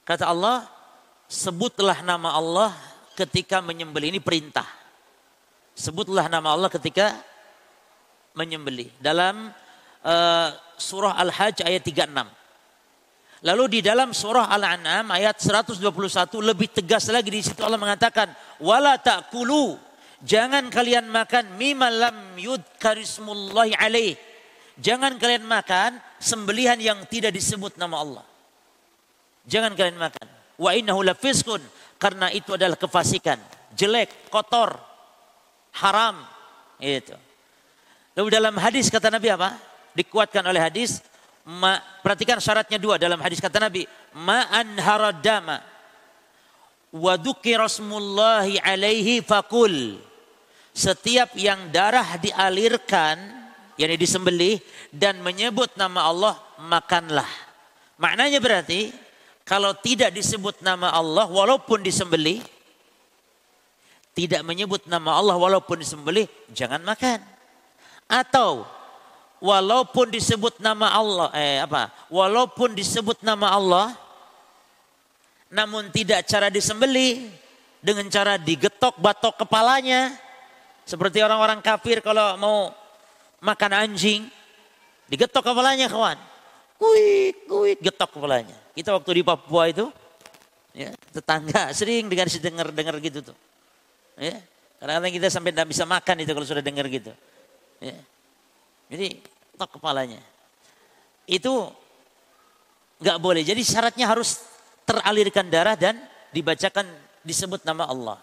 Kata 0.08 0.32
Allah, 0.32 0.64
sebutlah 1.28 2.00
nama 2.02 2.32
Allah 2.32 2.72
ketika 3.20 3.60
menyembeli 3.60 4.16
Ini 4.16 4.24
perintah. 4.24 4.64
Sebutlah 5.76 6.28
nama 6.28 6.52
Allah 6.52 6.68
ketika 6.68 7.16
menyembeli 8.36 8.92
Dalam 9.00 9.56
uh, 10.04 10.48
surah 10.80 11.20
Al-Hajj 11.20 11.68
ayat 11.68 11.84
36. 11.84 12.08
Lalu 13.42 13.64
di 13.68 13.80
dalam 13.82 14.14
surah 14.14 14.54
Al-An'am 14.54 15.10
ayat 15.10 15.42
121 15.42 15.82
lebih 16.46 16.70
tegas 16.70 17.10
lagi 17.10 17.34
di 17.34 17.42
situ 17.42 17.58
Allah 17.66 17.82
mengatakan 17.82 18.30
wala 18.62 19.02
ta'kulu 19.02 19.91
jangan 20.26 20.70
kalian 20.74 21.10
makan 21.10 21.58
mimma 21.58 21.88
lam 21.90 22.18
yudkarismullahi 22.38 23.78
alaih. 23.78 24.16
Jangan 24.82 25.22
kalian 25.22 25.46
makan 25.46 26.00
sembelihan 26.18 26.80
yang 26.82 27.06
tidak 27.06 27.36
disebut 27.36 27.78
nama 27.78 28.02
Allah. 28.02 28.26
Jangan 29.46 29.78
kalian 29.78 30.00
makan. 30.00 30.26
Wa 30.58 30.74
innahu 30.74 31.06
lafiskun 31.06 31.62
karena 32.02 32.34
itu 32.34 32.58
adalah 32.58 32.78
kefasikan, 32.78 33.38
jelek, 33.78 34.30
kotor, 34.34 34.74
haram. 35.78 36.26
Itu. 36.82 37.14
Lalu 38.18 38.28
dalam 38.34 38.56
hadis 38.58 38.90
kata 38.90 39.14
Nabi 39.14 39.30
apa? 39.30 39.54
Dikuatkan 39.94 40.42
oleh 40.46 40.62
hadis. 40.62 41.00
Ma, 41.46 41.78
perhatikan 42.02 42.38
syaratnya 42.38 42.78
dua 42.78 42.98
dalam 42.98 43.22
hadis 43.22 43.38
kata 43.38 43.62
Nabi. 43.62 43.86
Ma'an 44.18 44.78
haradama. 44.82 45.62
Wa 46.92 47.16
rasmullahi 47.18 48.60
alaihi 48.60 49.24
fakul. 49.24 50.02
Setiap 50.72 51.36
yang 51.36 51.68
darah 51.70 52.16
dialirkan, 52.16 53.20
yang 53.76 53.92
disembelih 54.00 54.64
dan 54.92 55.20
menyebut 55.20 55.76
nama 55.76 56.08
Allah, 56.08 56.36
makanlah. 56.64 57.28
Maknanya 58.00 58.40
berarti 58.40 58.90
kalau 59.44 59.76
tidak 59.76 60.16
disebut 60.16 60.64
nama 60.64 60.96
Allah 60.96 61.28
walaupun 61.28 61.84
disembelih, 61.84 62.40
tidak 64.16 64.42
menyebut 64.48 64.88
nama 64.88 65.20
Allah 65.20 65.36
walaupun 65.36 65.80
disembelih, 65.80 66.28
jangan 66.56 66.80
makan. 66.84 67.20
Atau 68.08 68.64
walaupun 69.44 70.08
disebut 70.08 70.60
nama 70.64 70.94
Allah, 70.94 71.30
eh 71.36 71.60
apa? 71.60 71.92
Walaupun 72.08 72.76
disebut 72.78 73.24
nama 73.24 73.52
Allah, 73.56 73.88
namun 75.52 75.92
tidak 75.92 76.24
cara 76.32 76.48
disembelih 76.48 77.28
dengan 77.84 78.08
cara 78.08 78.40
digetok 78.40 78.96
batok 79.02 79.44
kepalanya, 79.44 80.16
seperti 80.86 81.22
orang-orang 81.22 81.62
kafir 81.64 82.02
kalau 82.04 82.36
mau 82.38 82.58
makan 83.42 83.72
anjing, 83.74 84.28
digetok 85.10 85.52
kepalanya 85.52 85.90
kawan. 85.90 86.18
Kuik, 86.82 87.46
kuik, 87.46 87.78
getok 87.82 88.10
kepalanya. 88.18 88.58
Kita 88.74 88.98
waktu 88.98 89.22
di 89.22 89.24
Papua 89.26 89.70
itu, 89.70 89.90
ya, 90.74 90.90
tetangga 91.14 91.70
sering 91.78 92.10
dengar 92.10 92.28
dengar 92.28 92.68
dengar 92.74 92.96
gitu 93.02 93.20
tuh. 93.34 93.38
Ya. 94.18 94.42
Kadang-kadang 94.82 95.14
kita 95.14 95.28
sampai 95.30 95.54
tidak 95.54 95.70
bisa 95.70 95.86
makan 95.86 96.16
itu 96.26 96.32
kalau 96.34 96.48
sudah 96.48 96.66
dengar 96.66 96.90
gitu. 96.90 97.14
Ya. 97.78 97.98
Jadi 98.90 99.22
tok 99.54 99.78
kepalanya. 99.78 100.18
Itu 101.30 101.70
nggak 102.98 103.18
boleh. 103.22 103.46
Jadi 103.46 103.62
syaratnya 103.62 104.10
harus 104.10 104.42
teralirkan 104.90 105.46
darah 105.54 105.78
dan 105.78 106.02
dibacakan 106.34 106.90
disebut 107.22 107.62
nama 107.62 107.86
Allah. 107.86 108.18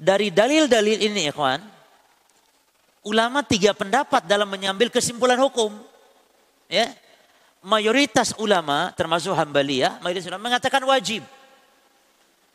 Dari 0.00 0.32
dalil-dalil 0.32 0.96
ini 0.96 1.28
ya 1.28 1.32
kawan, 1.36 1.60
ulama 3.04 3.44
tiga 3.44 3.76
pendapat 3.76 4.24
dalam 4.24 4.48
menyambil 4.48 4.88
kesimpulan 4.88 5.36
hukum. 5.36 5.76
Ya, 6.72 6.88
mayoritas 7.60 8.32
ulama 8.40 8.96
termasuk 8.96 9.36
Hambaliyah, 9.36 10.00
mayoritas 10.00 10.24
ulama 10.24 10.48
mengatakan 10.48 10.80
wajib 10.88 11.20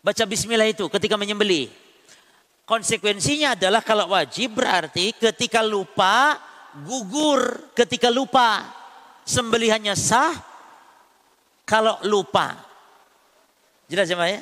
baca 0.05 0.23
bismillah 0.29 0.69
itu 0.69 0.85
ketika 0.85 1.17
menyembelih. 1.17 1.73
Konsekuensinya 2.65 3.53
adalah 3.53 3.81
kalau 3.81 4.09
wajib 4.13 4.57
berarti 4.57 5.13
ketika 5.17 5.61
lupa 5.61 6.37
gugur, 6.85 7.73
ketika 7.77 8.09
lupa 8.09 8.65
sembelihannya 9.25 9.93
sah 9.93 10.33
kalau 11.65 11.97
lupa. 12.05 12.57
Jelas 13.85 14.09
ya, 14.09 14.17
ya? 14.25 14.41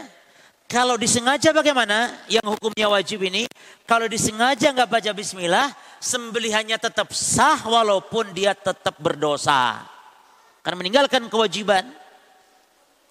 Kalau 0.73 0.97
disengaja 0.97 1.53
bagaimana? 1.53 2.25
Yang 2.25 2.57
hukumnya 2.57 2.89
wajib 2.89 3.21
ini, 3.21 3.45
kalau 3.85 4.09
disengaja 4.09 4.73
nggak 4.73 4.89
baca 4.89 5.11
bismillah, 5.13 5.69
sembelihannya 6.01 6.81
tetap 6.81 7.13
sah 7.13 7.61
walaupun 7.61 8.33
dia 8.33 8.57
tetap 8.57 8.97
berdosa. 8.97 9.85
Karena 10.65 10.81
meninggalkan 10.81 11.29
kewajiban, 11.29 11.85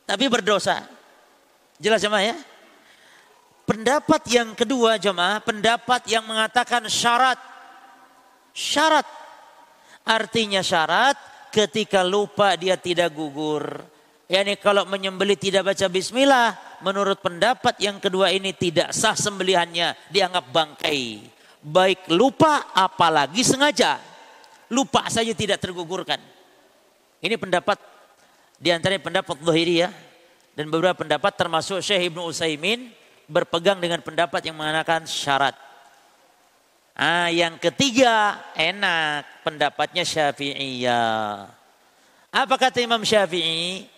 tapi 0.03 0.27
berdosa. 0.27 0.91
Jelas 1.79 2.03
ya, 2.03 2.11
ya? 2.19 2.35
Pendapat 3.63 4.27
yang 4.27 4.59
kedua 4.59 4.99
jemaah, 4.99 5.39
pendapat 5.39 6.03
yang 6.11 6.27
mengatakan 6.27 6.91
syarat. 6.91 7.39
Syarat. 8.51 9.07
Artinya 10.03 10.67
syarat 10.67 11.15
ketika 11.55 12.03
lupa 12.03 12.59
dia 12.59 12.75
tidak 12.75 13.15
gugur. 13.15 13.87
Yani 14.27 14.59
kalau 14.59 14.83
menyembelih 14.83 15.39
tidak 15.39 15.71
baca 15.71 15.87
bismillah, 15.87 16.72
menurut 16.83 17.22
pendapat 17.22 17.78
yang 17.78 18.03
kedua 18.03 18.35
ini 18.35 18.53
tidak 18.53 18.91
sah 18.93 19.14
sembelihannya, 19.14 19.95
dianggap 20.11 20.45
bangkai. 20.51 21.22
Baik 21.62 22.11
lupa 22.11 22.74
apalagi 22.74 23.47
sengaja. 23.47 24.03
Lupa 24.68 25.07
saja 25.07 25.30
tidak 25.33 25.62
tergugurkan. 25.62 26.18
Ini 27.22 27.39
pendapat 27.39 27.78
di 28.59 28.74
antara 28.74 28.99
pendapat 28.99 29.39
Zahiriyah 29.39 29.93
dan 30.59 30.66
beberapa 30.68 30.99
pendapat 31.07 31.33
termasuk 31.39 31.78
Syekh 31.78 32.11
Ibnu 32.11 32.26
Utsaimin 32.28 32.91
berpegang 33.30 33.78
dengan 33.78 34.03
pendapat 34.03 34.43
yang 34.43 34.59
mengatakan 34.59 35.07
syarat. 35.07 35.55
Ah, 36.93 37.33
yang 37.33 37.57
ketiga 37.57 38.37
enak 38.53 39.24
pendapatnya 39.41 40.05
Syafi'iyah. 40.05 41.49
Apa 42.28 42.55
kata 42.61 42.85
Imam 42.85 43.01
Syafi'i? 43.01 43.89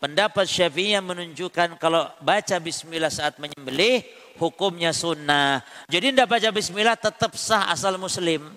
Pendapat 0.00 0.48
Syafi'i 0.48 0.96
yang 0.96 1.04
menunjukkan 1.04 1.76
kalau 1.76 2.08
baca 2.24 2.56
bismillah 2.56 3.12
saat 3.12 3.36
menyembelih 3.36 4.00
hukumnya 4.40 4.96
sunnah. 4.96 5.60
Jadi 5.92 6.16
tidak 6.16 6.32
baca 6.32 6.48
bismillah 6.48 6.96
tetap 6.96 7.36
sah 7.36 7.68
asal 7.68 8.00
muslim. 8.00 8.48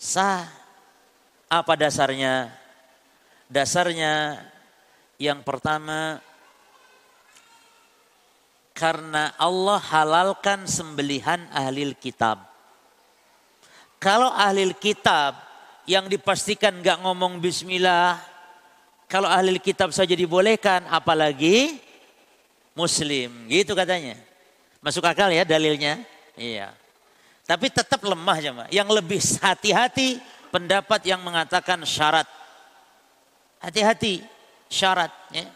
Sah. 0.00 0.48
Apa 1.52 1.76
dasarnya? 1.76 2.48
Dasarnya 3.52 4.40
yang 5.20 5.44
pertama 5.44 6.24
karena 8.72 9.36
Allah 9.36 9.76
halalkan 9.76 10.64
sembelihan 10.64 11.44
ahli 11.52 11.92
kitab. 12.00 12.48
Kalau 14.00 14.32
ahli 14.32 14.72
kitab 14.72 15.36
yang 15.84 16.08
dipastikan 16.08 16.80
nggak 16.80 17.04
ngomong 17.04 17.44
bismillah, 17.44 18.29
kalau 19.10 19.26
ahli 19.26 19.58
kitab 19.58 19.90
saja 19.90 20.14
dibolehkan, 20.14 20.86
apalagi 20.86 21.82
muslim, 22.78 23.50
gitu 23.50 23.74
katanya. 23.74 24.14
Masuk 24.78 25.02
akal 25.02 25.34
ya 25.34 25.42
dalilnya? 25.42 25.98
Iya. 26.38 26.70
Tapi 27.42 27.66
tetap 27.74 27.98
lemah 28.06 28.38
jemaah. 28.38 28.68
Yang 28.70 28.88
lebih 28.94 29.20
hati-hati 29.42 30.22
pendapat 30.54 31.02
yang 31.02 31.18
mengatakan 31.26 31.82
syarat. 31.82 32.30
Hati-hati 33.58 34.22
syarat. 34.70 35.10
Ya. 35.34 35.50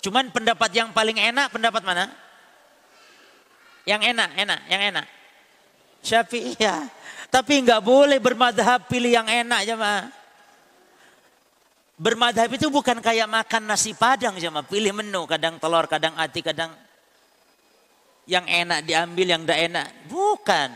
Cuman 0.00 0.32
pendapat 0.32 0.72
yang 0.72 0.88
paling 0.96 1.20
enak 1.20 1.52
pendapat 1.52 1.84
mana? 1.84 2.08
Yang 3.84 4.16
enak, 4.16 4.30
enak, 4.40 4.60
yang 4.72 4.82
enak. 4.88 5.06
Syafi'iyah. 6.00 6.88
Tapi 7.28 7.60
nggak 7.60 7.84
boleh 7.84 8.16
bermadhab 8.16 8.88
pilih 8.88 9.12
yang 9.12 9.28
enak 9.28 9.68
jemaah. 9.68 10.23
Bermadhab 11.94 12.50
itu 12.50 12.66
bukan 12.74 12.98
kayak 12.98 13.30
makan 13.30 13.70
nasi 13.70 13.94
padang 13.94 14.34
jemaah. 14.34 14.66
Pilih 14.66 14.90
menu, 14.90 15.22
kadang 15.30 15.62
telur, 15.62 15.86
kadang 15.86 16.14
ati, 16.18 16.42
kadang 16.42 16.74
yang 18.26 18.42
enak 18.42 18.82
diambil, 18.82 19.26
yang 19.38 19.42
tidak 19.46 19.60
enak. 19.70 19.86
Bukan. 20.10 20.68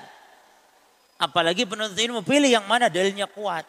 Apalagi 1.19 1.67
penuntut 1.67 1.99
ilmu 1.99 2.23
pilih 2.23 2.47
yang 2.47 2.63
mana 2.71 2.87
dalilnya 2.87 3.27
kuat. 3.27 3.67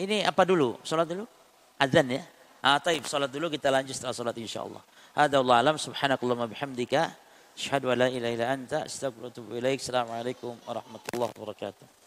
Ini 0.00 0.24
apa 0.24 0.48
dulu? 0.48 0.80
Sholat 0.80 1.04
dulu? 1.04 1.28
Azan 1.76 2.08
ya? 2.08 2.24
Ah, 2.64 2.80
taib, 2.80 3.04
sholat 3.04 3.28
dulu 3.28 3.52
kita 3.52 3.68
lanjut 3.68 3.92
setelah 3.92 4.16
sholat 4.16 4.36
insya 4.40 4.64
Allah. 4.64 4.80
Ada 5.12 5.44
Allah 5.44 5.56
alam 5.60 5.76
subhanakallah 5.76 6.48
bihamdika. 6.48 7.12
Asyhadu 7.52 7.92
an 7.92 8.00
la 8.00 8.08
ilaha 8.08 8.32
illa 8.32 8.46
anta 8.48 8.88
astaghfiruka 8.88 9.28
wa 9.28 9.32
atubu 9.36 9.50
ilaik. 9.60 9.84
Assalamualaikum 9.84 10.56
warahmatullahi 10.64 11.32
wabarakatuh. 11.36 11.99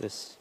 Terus. 0.00 0.40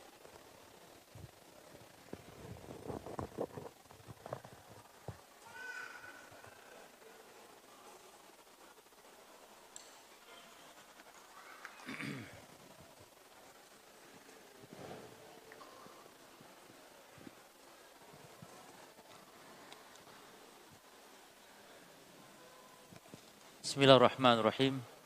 Bismillahirrahmanirrahim. 23.61 24.98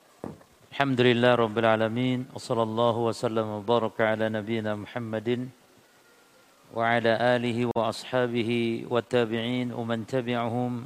Alhamdulillah 0.74 1.38
Rabbil 1.38 1.70
Alamin. 1.70 2.20
Wassallallahu 2.34 3.06
wasallam 3.06 3.46
wa 3.46 3.62
baraka 3.62 4.10
ala 4.10 4.26
nabiyyina 4.26 4.74
Muhammadin 4.74 5.46
wa 6.74 6.90
ala 6.90 7.38
alihi 7.38 7.70
wa 7.70 7.94
ashabihi 7.94 8.90
wa 8.90 8.98
tabi'in 8.98 9.70
wa 9.70 9.86
man 9.86 10.02
tabi'ahum 10.02 10.82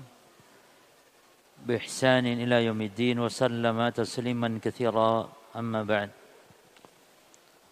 bi 1.63 1.79
ihsanin 1.79 2.35
ila 2.43 2.59
yaumiddin 2.59 3.15
wa 3.15 3.31
sallama 3.31 3.87
tasliman. 3.95 4.59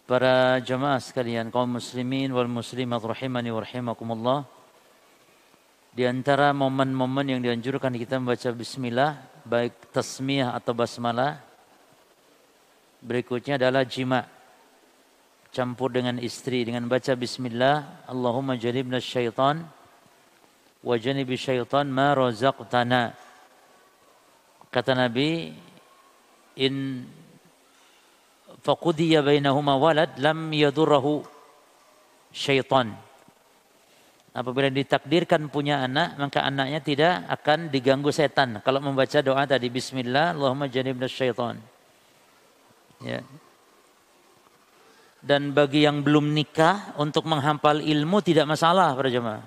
Para 0.08 0.56
jemaah 0.64 0.96
sekalian 0.96 1.52
kaum 1.52 1.76
muslimin 1.76 2.32
wal 2.32 2.48
muslimat 2.48 3.04
rahimani 3.04 3.52
wa 3.52 3.60
rahimakumullah. 3.60 4.40
Di 5.92 6.08
antara 6.08 6.56
momen-momen 6.56 7.28
yang 7.28 7.44
dianjurkan 7.44 7.92
kita 7.92 8.16
membaca 8.16 8.48
bismillah 8.56 9.20
baik 9.44 9.92
tasmiyah 9.92 10.56
atau 10.56 10.72
basmalah. 10.72 11.44
Berikutnya 13.06 13.54
adalah 13.54 13.86
jima. 13.86 14.26
Campur 15.54 15.94
dengan 15.94 16.18
istri 16.18 16.66
dengan 16.66 16.90
baca 16.90 17.14
bismillah, 17.14 18.04
Allahumma 18.10 18.58
janibna 18.58 18.98
syaitan 18.98 19.62
wa 20.82 20.94
janibi 20.98 21.38
syaitan 21.38 21.86
ma 21.86 22.12
razaqtana. 22.12 23.14
Kata 24.74 24.92
Nabi, 24.92 25.54
in 26.58 27.06
faqudiya 28.60 29.22
bainahuma 29.22 29.78
walad 29.78 30.18
lam 30.18 30.50
yadurrahu 30.50 31.22
syaitan 32.34 33.06
apabila 34.36 34.68
ditakdirkan 34.68 35.48
punya 35.48 35.80
anak, 35.80 36.20
maka 36.20 36.44
anaknya 36.44 36.84
tidak 36.84 37.24
akan 37.32 37.72
diganggu 37.72 38.12
setan. 38.12 38.60
Kalau 38.60 38.84
membaca 38.84 39.24
doa 39.24 39.48
tadi 39.48 39.72
bismillah, 39.72 40.36
Allahumma 40.36 40.68
janibna 40.68 41.08
syaitan. 41.08 41.56
Ya. 43.04 43.20
Dan 45.20 45.50
bagi 45.50 45.82
yang 45.84 46.06
belum 46.06 46.32
nikah 46.32 46.94
untuk 46.96 47.26
menghafal 47.26 47.82
ilmu 47.82 48.22
tidak 48.22 48.46
masalah 48.46 48.94
para 48.94 49.10
jemaah. 49.10 49.44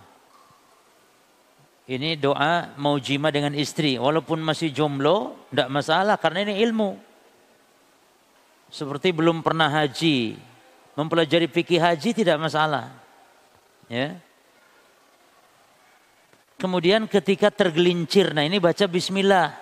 Ini 1.90 2.22
doa 2.22 2.78
mau 2.78 3.02
jima 3.02 3.34
dengan 3.34 3.56
istri 3.58 3.98
walaupun 3.98 4.38
masih 4.46 4.70
jomblo 4.70 5.34
tidak 5.50 5.70
masalah 5.74 6.16
karena 6.22 6.46
ini 6.46 6.62
ilmu. 6.62 6.94
Seperti 8.70 9.10
belum 9.10 9.42
pernah 9.42 9.66
haji, 9.66 10.38
mempelajari 10.94 11.50
fikih 11.50 11.82
haji 11.82 12.14
tidak 12.14 12.38
masalah. 12.38 12.94
Ya. 13.90 14.22
Kemudian 16.60 17.08
ketika 17.08 17.50
tergelincir, 17.50 18.36
nah 18.36 18.44
ini 18.44 18.60
baca 18.60 18.84
bismillah. 18.86 19.56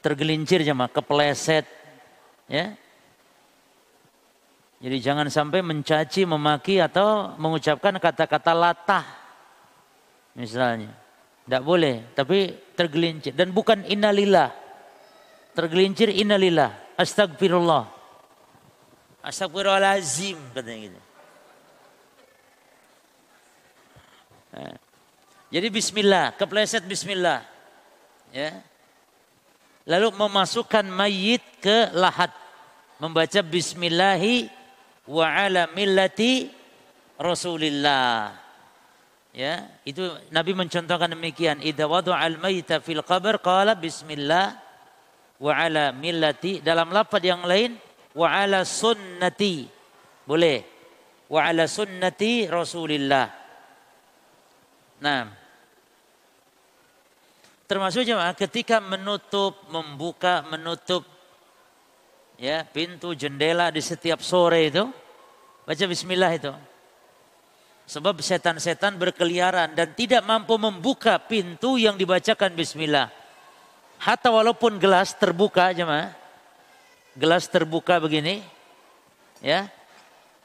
Tergelincir 0.00 0.64
jemaah, 0.64 0.88
kepleset. 0.88 1.75
Ya. 2.46 2.78
Jadi 4.76 4.96
jangan 5.02 5.26
sampai 5.32 5.64
mencaci, 5.64 6.28
memaki 6.28 6.78
atau 6.78 7.34
mengucapkan 7.40 7.96
kata-kata 7.96 8.52
latah. 8.52 9.06
Misalnya. 10.36 10.92
Tidak 11.46 11.62
boleh, 11.62 12.10
tapi 12.18 12.58
tergelincir. 12.74 13.30
Dan 13.30 13.54
bukan 13.54 13.86
innalillah. 13.86 14.50
Tergelincir 15.54 16.10
innalillah. 16.10 16.74
Astagfirullah. 16.98 17.86
Astagfirullahalazim 19.22 20.38
katanya 20.54 20.90
gitu. 20.90 21.00
Nah. 24.54 24.76
Jadi 25.46 25.66
bismillah, 25.70 26.34
kepleset 26.34 26.82
bismillah. 26.82 27.46
Ya. 28.34 28.58
Lalu 29.86 30.10
memasukkan 30.18 30.82
mayit 30.90 31.42
ke 31.62 31.94
lahat. 31.94 32.34
Membaca 32.98 33.38
bismillahi 33.46 34.50
wa 35.06 35.26
ala 35.30 35.70
millati 35.70 36.50
Rasulillah. 37.16 38.34
Ya, 39.36 39.68
itu 39.84 40.00
Nabi 40.32 40.56
mencontohkan 40.56 41.12
demikian. 41.12 41.60
Idza 41.62 41.86
wada'al 41.86 42.40
mayta 42.40 42.82
fil 42.82 43.04
qabr 43.04 43.38
qala 43.38 43.76
bismillah 43.76 44.58
wa 45.36 45.52
ala 45.52 45.92
millati 45.92 46.64
dalam 46.64 46.88
lafaz 46.88 47.20
yang 47.20 47.44
lain 47.44 47.76
wa 48.16 48.26
ala 48.26 48.64
sunnati. 48.64 49.68
Boleh. 50.24 50.64
Wa 51.30 51.52
ala 51.52 51.68
sunnati 51.68 52.48
Rasulillah. 52.48 53.28
Nah, 55.04 55.45
termasuk 57.66 58.06
jemaah 58.06 58.32
ketika 58.32 58.78
menutup, 58.78 59.58
membuka, 59.68 60.46
menutup 60.46 61.02
ya 62.38 62.62
pintu 62.62 63.12
jendela 63.12 63.74
di 63.74 63.82
setiap 63.82 64.22
sore 64.22 64.70
itu 64.70 64.86
baca 65.66 65.84
Bismillah 65.84 66.32
itu. 66.32 66.52
Sebab 67.86 68.18
setan-setan 68.18 68.98
berkeliaran 68.98 69.70
dan 69.78 69.94
tidak 69.94 70.22
mampu 70.26 70.58
membuka 70.58 71.22
pintu 71.22 71.78
yang 71.78 71.94
dibacakan 71.94 72.54
Bismillah. 72.54 73.10
Hatta 74.02 74.30
walaupun 74.30 74.78
gelas 74.82 75.14
terbuka 75.14 75.70
jemaah, 75.70 76.10
gelas 77.14 77.46
terbuka 77.46 77.96
begini, 78.02 78.42
ya, 79.38 79.70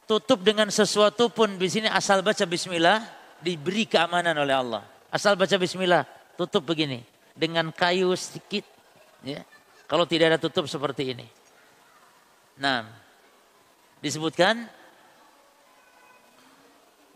tutup 0.05 0.45
dengan 0.45 0.69
sesuatu 0.69 1.33
pun 1.33 1.57
di 1.57 1.67
sini 1.67 1.89
asal 1.89 2.21
baca 2.21 2.45
Bismillah, 2.45 3.03
diberi 3.41 3.89
keamanan 3.89 4.37
oleh 4.37 4.55
Allah. 4.55 4.83
Asal 5.11 5.35
baca 5.35 5.59
bismillah, 5.59 6.07
tutup 6.39 6.63
begini 6.63 7.10
dengan 7.35 7.71
kayu 7.71 8.11
sedikit 8.15 8.65
ya. 9.23 9.41
Kalau 9.87 10.07
tidak 10.07 10.35
ada 10.35 10.39
tutup 10.39 10.71
seperti 10.71 11.11
ini. 11.11 11.27
Nah, 12.55 12.87
disebutkan 13.99 14.63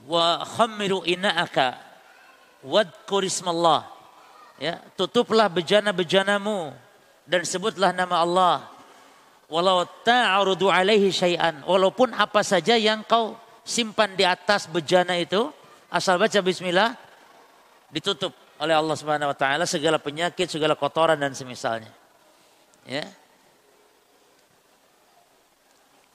wa 0.04 0.44
khammiru 0.44 1.08
ina'aka 1.08 1.80
wadkur 2.66 3.24
ismallah. 3.24 3.88
Ya, 4.56 4.80
tutuplah 4.96 5.52
bejana-bejanamu 5.52 6.72
dan 7.28 7.44
sebutlah 7.44 7.92
nama 7.92 8.24
Allah. 8.24 8.58
Walau 9.52 9.88
ta'arudu 10.04 10.72
alaihi 10.72 11.12
syai'an. 11.12 11.64
Walaupun 11.68 12.12
apa 12.16 12.42
saja 12.42 12.76
yang 12.80 13.06
kau 13.06 13.38
simpan 13.64 14.16
di 14.16 14.24
atas 14.24 14.66
bejana 14.68 15.16
itu, 15.20 15.52
asal 15.92 16.18
baca 16.18 16.40
bismillah 16.44 16.98
ditutup 17.94 18.44
oleh 18.66 18.76
Allah 18.76 18.98
Subhanahu 18.98 19.32
wa 19.32 19.38
taala 19.38 19.70
segala 19.70 20.02
penyakit, 20.02 20.50
segala 20.50 20.74
kotoran 20.74 21.16
dan 21.22 21.38
semisalnya. 21.38 21.94
Ya. 22.90 23.06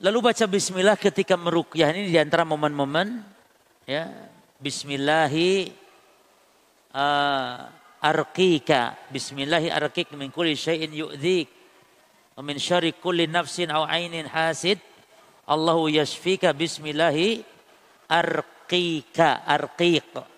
Lalu 0.02 0.32
baca 0.32 0.44
bismillah 0.50 0.98
ketika 0.98 1.38
meruqyah 1.38 1.94
ini 1.94 2.10
di 2.10 2.18
antara 2.18 2.42
momen-momen 2.42 3.22
ya. 3.86 4.10
Bismillahi 4.60 5.72
uh, 6.92 7.68
arqika. 8.04 8.96
Bismillahi 9.08 9.72
arqik 9.72 10.12
min 10.16 10.28
kulli 10.28 10.58
syai'in 10.58 10.92
yu'dhik. 10.92 11.48
Wa 12.36 12.44
min 12.44 12.60
syarri 12.60 12.92
kulli 12.96 13.24
nafsin 13.24 13.72
aw 13.72 13.88
ainin 13.88 14.28
hasid. 14.28 14.80
Allahu 15.48 15.90
yashfika 15.90 16.54
bismillahi 16.54 17.42
arqika 18.06 19.42
arqiq 19.42 20.29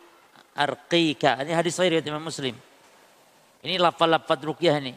arqika. 0.56 1.40
Ini 1.42 1.52
hadis 1.56 1.76
sahih 1.76 1.96
riwayat 1.96 2.06
Imam 2.08 2.22
Muslim. 2.22 2.56
Ini 3.62 3.78
lafal-lafal 3.78 4.40
rukyah 4.42 4.80
ini. 4.82 4.94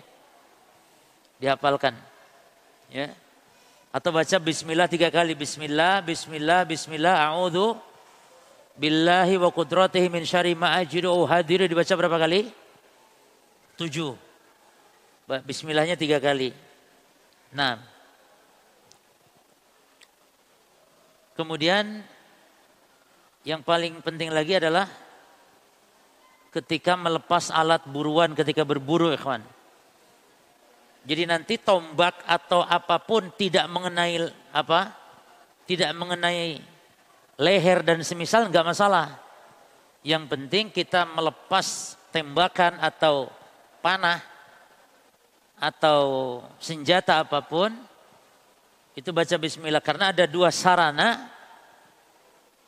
Dihafalkan. 1.39 1.95
Ya. 2.89 3.13
Atau 3.95 4.11
baca 4.11 4.37
bismillah 4.41 4.91
tiga 4.91 5.07
kali. 5.07 5.37
Bismillah 5.37 6.03
bismillah 6.03 6.67
bismillah. 6.67 7.31
A'udzu 7.31 7.79
billahi 8.75 9.39
wa 9.39 9.47
qudratihi 9.53 10.11
min 10.11 10.27
syarri 10.27 10.51
ma 10.57 10.75
ajidu 10.75 11.11
hadiru. 11.23 11.63
Dibaca 11.69 11.93
berapa 11.95 12.17
kali? 12.19 12.51
Tujuh. 13.79 14.15
Bismillahnya 15.47 15.95
tiga 15.95 16.19
kali. 16.19 16.51
Nah 17.55 17.79
kemudian 21.35 22.03
yang 23.43 23.61
paling 23.61 23.99
penting 24.01 24.31
lagi 24.31 24.57
adalah 24.57 24.87
ketika 26.55 26.95
melepas 26.95 27.51
alat 27.51 27.83
buruan 27.83 28.31
ketika 28.31 28.63
berburu 28.63 29.11
ikhwan. 29.11 29.43
Jadi 31.03 31.27
nanti 31.27 31.59
tombak 31.59 32.23
atau 32.23 32.63
apa 32.63 33.03
pun 33.03 33.27
tidak 33.35 33.67
mengenai 33.67 34.31
apa? 34.55 35.03
tidak 35.65 35.97
mengenai 35.97 36.61
leher 37.41 37.81
dan 37.81 37.99
semisal 38.05 38.47
nggak 38.47 38.69
masalah. 38.69 39.17
Yang 40.05 40.23
penting 40.29 40.65
kita 40.69 41.09
melepas 41.09 41.97
tembakan 42.13 42.77
atau 42.77 43.33
panah 43.81 44.21
atau 45.57 46.01
senjata 46.61 47.25
apa 47.25 47.41
pun 47.41 47.73
itu 48.93 49.09
baca 49.09 49.35
bismillah 49.41 49.81
karena 49.81 50.13
ada 50.13 50.29
dua 50.29 50.53
sarana 50.53 51.34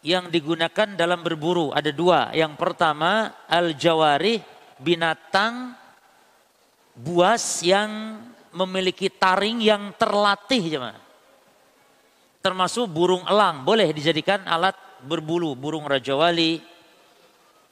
yang 0.05 0.29
digunakan 0.29 0.93
dalam 0.93 1.23
berburu. 1.25 1.73
Ada 1.73 1.89
dua. 1.93 2.29
Yang 2.33 2.53
pertama 2.59 3.33
al 3.49 3.73
jawari 3.73 4.41
binatang 4.77 5.73
buas 6.93 7.61
yang 7.65 8.21
memiliki 8.53 9.09
taring 9.09 9.61
yang 9.61 9.93
terlatih 9.97 10.61
jemaah. 10.77 10.99
Termasuk 12.41 12.89
burung 12.89 13.25
elang. 13.25 13.65
Boleh 13.65 13.89
dijadikan 13.93 14.45
alat 14.45 14.77
berbulu. 15.03 15.57
Burung 15.57 15.85
raja 15.85 16.13
wali 16.13 16.61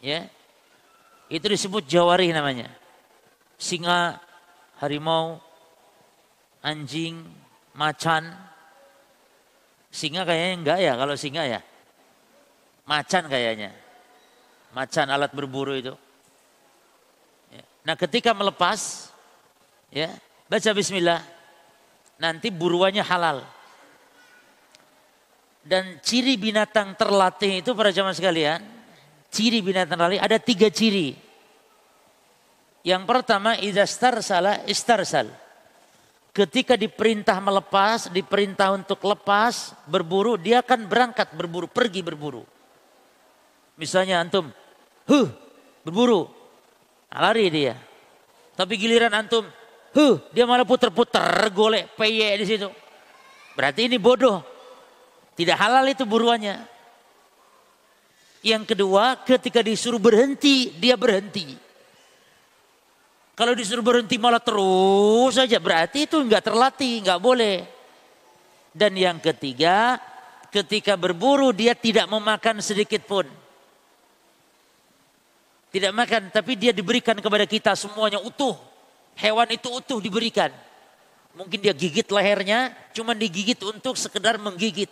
ya. 0.02 0.26
Itu 1.30 1.50
disebut 1.50 1.86
jawari 1.90 2.30
namanya. 2.34 2.70
Singa 3.58 4.20
harimau 4.82 5.40
anjing 6.62 7.24
macan. 7.74 8.30
Singa 9.90 10.28
kayaknya 10.28 10.54
enggak 10.60 10.80
ya 10.84 10.94
kalau 11.00 11.16
singa 11.16 11.48
ya 11.48 11.64
macan 12.86 13.26
kayaknya 13.28 13.74
macan 14.72 15.10
alat 15.10 15.34
berburu 15.34 15.74
itu 15.76 15.94
ya. 17.52 17.64
nah 17.86 17.95
ketika 17.98 18.32
melepas 18.32 19.12
ya 19.90 20.14
baca 20.45 20.70
bismillah 20.72 21.22
nanti 22.22 22.53
buruannya 22.53 23.03
halal 23.03 23.44
dan 25.66 25.98
ciri 26.06 26.38
binatang 26.38 26.94
terlatih 26.94 27.66
itu 27.66 27.74
para 27.74 27.90
jamaah 27.90 28.14
sekalian, 28.14 28.62
ciri 29.34 29.66
binatang 29.66 29.98
terlatih 29.98 30.22
ada 30.22 30.38
tiga 30.38 30.70
ciri. 30.70 31.18
Yang 32.86 33.03
pertama, 33.10 33.57
idastar 33.57 34.22
salah 34.22 34.62
istarsal. 34.70 35.26
Ketika 36.30 36.78
diperintah 36.78 37.41
melepas, 37.41 38.14
diperintah 38.14 38.78
untuk 38.78 39.02
lepas, 39.10 39.74
berburu, 39.90 40.38
dia 40.38 40.62
akan 40.62 40.86
berangkat 40.86 41.34
berburu, 41.34 41.66
pergi 41.66 42.06
berburu. 42.06 42.45
Misalnya 43.76 44.24
antum, 44.24 44.52
huh, 45.08 45.28
berburu, 45.84 46.32
lari 47.12 47.52
dia. 47.52 47.76
Tapi 48.56 48.80
giliran 48.80 49.12
antum, 49.12 49.44
huh, 49.92 50.16
dia 50.32 50.48
malah 50.48 50.64
puter-puter, 50.64 51.52
golek, 51.52 51.92
peye 52.00 52.40
di 52.40 52.46
situ. 52.48 52.72
Berarti 53.56 53.88
ini 53.88 54.00
bodoh. 54.00 54.44
Tidak 55.36 55.58
halal 55.60 55.84
itu 55.92 56.08
buruannya. 56.08 56.64
Yang 58.46 58.64
kedua, 58.76 59.20
ketika 59.28 59.60
disuruh 59.60 60.00
berhenti, 60.00 60.72
dia 60.80 60.96
berhenti. 60.96 61.58
Kalau 63.36 63.52
disuruh 63.52 63.84
berhenti 63.84 64.16
malah 64.16 64.40
terus 64.40 65.36
saja, 65.36 65.60
berarti 65.60 66.08
itu 66.08 66.16
enggak 66.24 66.48
terlatih, 66.48 67.04
enggak 67.04 67.20
boleh. 67.20 67.68
Dan 68.72 68.96
yang 68.96 69.20
ketiga, 69.20 70.00
ketika 70.56 70.96
berburu 70.96 71.52
dia 71.52 71.76
tidak 71.76 72.08
memakan 72.08 72.64
sedikit 72.64 73.04
pun. 73.04 73.28
Tidak 75.76 75.92
makan, 75.92 76.32
tapi 76.32 76.56
dia 76.56 76.72
diberikan 76.72 77.20
kepada 77.20 77.44
kita 77.44 77.76
semuanya 77.76 78.24
utuh. 78.24 78.56
Hewan 79.20 79.44
itu 79.52 79.68
utuh 79.68 80.00
diberikan. 80.00 80.48
Mungkin 81.36 81.60
dia 81.60 81.76
gigit 81.76 82.08
lehernya, 82.08 82.72
cuma 82.96 83.12
digigit 83.12 83.60
untuk 83.60 84.00
sekedar 84.00 84.40
menggigit. 84.40 84.88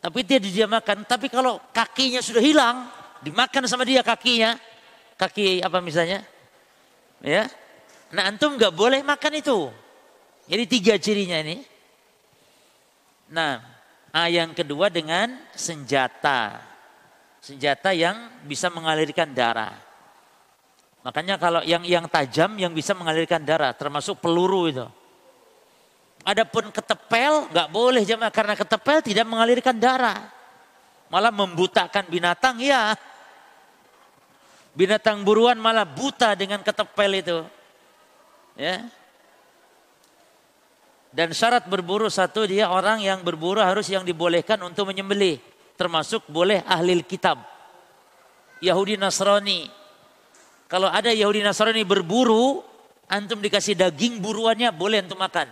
Tapi 0.00 0.24
dia 0.24 0.40
didiamakan. 0.40 1.04
Tapi 1.04 1.28
kalau 1.28 1.60
kakinya 1.76 2.24
sudah 2.24 2.40
hilang, 2.40 2.88
dimakan 3.20 3.68
sama 3.68 3.84
dia 3.84 4.00
kakinya. 4.00 4.56
Kaki 5.20 5.60
apa 5.60 5.84
misalnya? 5.84 6.24
Ya. 7.20 7.44
Nah 8.16 8.32
antum 8.32 8.56
nggak 8.56 8.72
boleh 8.72 9.04
makan 9.04 9.44
itu. 9.44 9.68
Jadi 10.48 10.64
tiga 10.64 10.96
cirinya 10.96 11.36
ini. 11.36 11.60
Nah, 13.28 13.60
ah, 14.08 14.24
yang 14.32 14.56
kedua 14.56 14.88
dengan 14.88 15.36
senjata. 15.52 16.69
Senjata 17.40 17.96
yang 17.96 18.44
bisa 18.44 18.68
mengalirkan 18.68 19.32
darah. 19.32 19.72
Makanya 21.00 21.40
kalau 21.40 21.64
yang 21.64 21.80
yang 21.88 22.04
tajam 22.12 22.52
yang 22.60 22.76
bisa 22.76 22.92
mengalirkan 22.92 23.40
darah, 23.40 23.72
termasuk 23.72 24.20
peluru 24.20 24.68
itu. 24.68 24.86
Adapun 26.20 26.68
ketepel 26.68 27.48
nggak 27.48 27.68
boleh 27.72 28.04
jemaah 28.04 28.28
karena 28.28 28.52
ketepel 28.52 29.00
tidak 29.00 29.24
mengalirkan 29.24 29.72
darah. 29.80 30.28
Malah 31.08 31.32
membutakan 31.32 32.04
binatang 32.12 32.60
ya. 32.60 32.92
Binatang 34.76 35.24
buruan 35.24 35.56
malah 35.56 35.88
buta 35.88 36.36
dengan 36.36 36.60
ketepel 36.60 37.24
itu. 37.24 37.38
Ya. 38.54 38.84
Dan 41.10 41.34
syarat 41.34 41.66
berburu 41.66 42.06
satu 42.06 42.46
dia 42.46 42.70
orang 42.70 43.02
yang 43.02 43.24
berburu 43.26 43.58
harus 43.58 43.88
yang 43.90 44.06
dibolehkan 44.06 44.60
untuk 44.62 44.86
menyembelih. 44.86 45.42
Termasuk 45.80 46.28
boleh 46.28 46.60
ahli 46.68 47.00
kitab. 47.00 47.40
Yahudi 48.60 49.00
Nasrani. 49.00 49.64
Kalau 50.68 50.92
ada 50.92 51.08
Yahudi 51.08 51.40
Nasrani 51.40 51.88
berburu, 51.88 52.60
antum 53.08 53.40
dikasih 53.40 53.80
daging 53.80 54.20
buruannya 54.20 54.68
boleh 54.76 55.00
untuk 55.08 55.16
makan. 55.16 55.48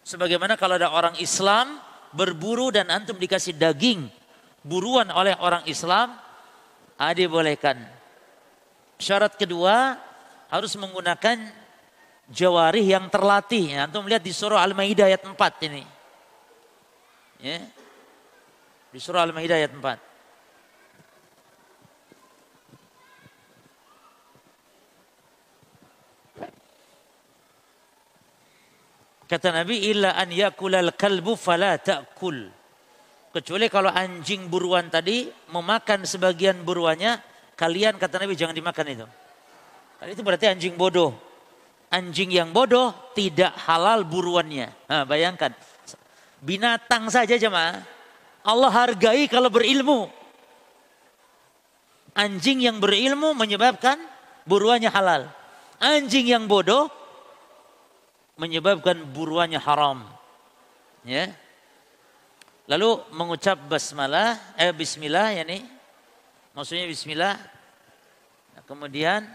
Sebagaimana 0.00 0.56
kalau 0.56 0.80
ada 0.80 0.88
orang 0.88 1.20
Islam 1.20 1.76
berburu 2.16 2.72
dan 2.72 2.88
antum 2.88 3.20
dikasih 3.20 3.60
daging 3.60 4.08
buruan 4.64 5.12
oleh 5.12 5.36
orang 5.36 5.68
Islam, 5.68 6.16
adi 6.96 7.28
bolehkan. 7.28 7.76
Syarat 8.96 9.36
kedua 9.36 10.00
harus 10.48 10.72
menggunakan 10.80 11.44
jawarih 12.32 12.96
yang 12.96 13.12
terlatih. 13.12 13.76
Antum 13.76 14.08
lihat 14.08 14.24
di 14.24 14.32
surah 14.32 14.64
Al-Maidah 14.64 15.12
ayat 15.12 15.22
4 15.28 15.68
ini. 15.68 15.84
Ya. 17.44 17.79
Di 18.90 18.98
surah 18.98 19.22
Al-Maidah 19.22 19.54
ayat 19.54 19.70
4. 19.70 20.10
Kata 29.30 29.54
Nabi, 29.54 29.86
illa 29.94 30.18
an 30.18 30.34
yakulal 30.34 30.90
kalbu 30.98 31.38
fala 31.38 31.78
ta'kul. 31.78 32.50
Kecuali 33.30 33.70
kalau 33.70 33.94
anjing 33.94 34.50
buruan 34.50 34.90
tadi 34.90 35.30
memakan 35.54 36.02
sebagian 36.02 36.66
buruannya, 36.66 37.22
kalian 37.54 37.94
kata 37.94 38.26
Nabi 38.26 38.34
jangan 38.34 38.58
dimakan 38.58 38.86
itu. 38.90 39.06
Karena 40.02 40.10
itu 40.10 40.22
berarti 40.26 40.50
anjing 40.50 40.74
bodoh. 40.74 41.14
Anjing 41.94 42.34
yang 42.34 42.50
bodoh 42.50 42.90
tidak 43.14 43.54
halal 43.70 44.02
buruannya. 44.02 44.74
Nah, 44.90 45.06
bayangkan. 45.06 45.54
Binatang 46.42 47.06
saja 47.06 47.38
jemaah. 47.38 47.99
Allah 48.44 48.70
hargai 48.72 49.28
kalau 49.28 49.52
berilmu. 49.52 50.08
Anjing 52.16 52.64
yang 52.64 52.82
berilmu 52.82 53.36
menyebabkan 53.36 54.00
buruannya 54.48 54.90
halal. 54.90 55.30
Anjing 55.80 56.28
yang 56.28 56.44
bodoh 56.44 56.90
menyebabkan 58.40 59.04
buruannya 59.04 59.60
haram. 59.60 60.04
Ya. 61.04 61.32
Lalu 62.68 63.02
mengucap 63.12 63.60
basmalah, 63.66 64.36
eh 64.56 64.72
bismillah 64.72 65.36
ya 65.36 65.42
nih. 65.44 65.64
Maksudnya 66.56 66.86
bismillah. 66.88 67.36
Nah, 68.56 68.62
kemudian 68.64 69.26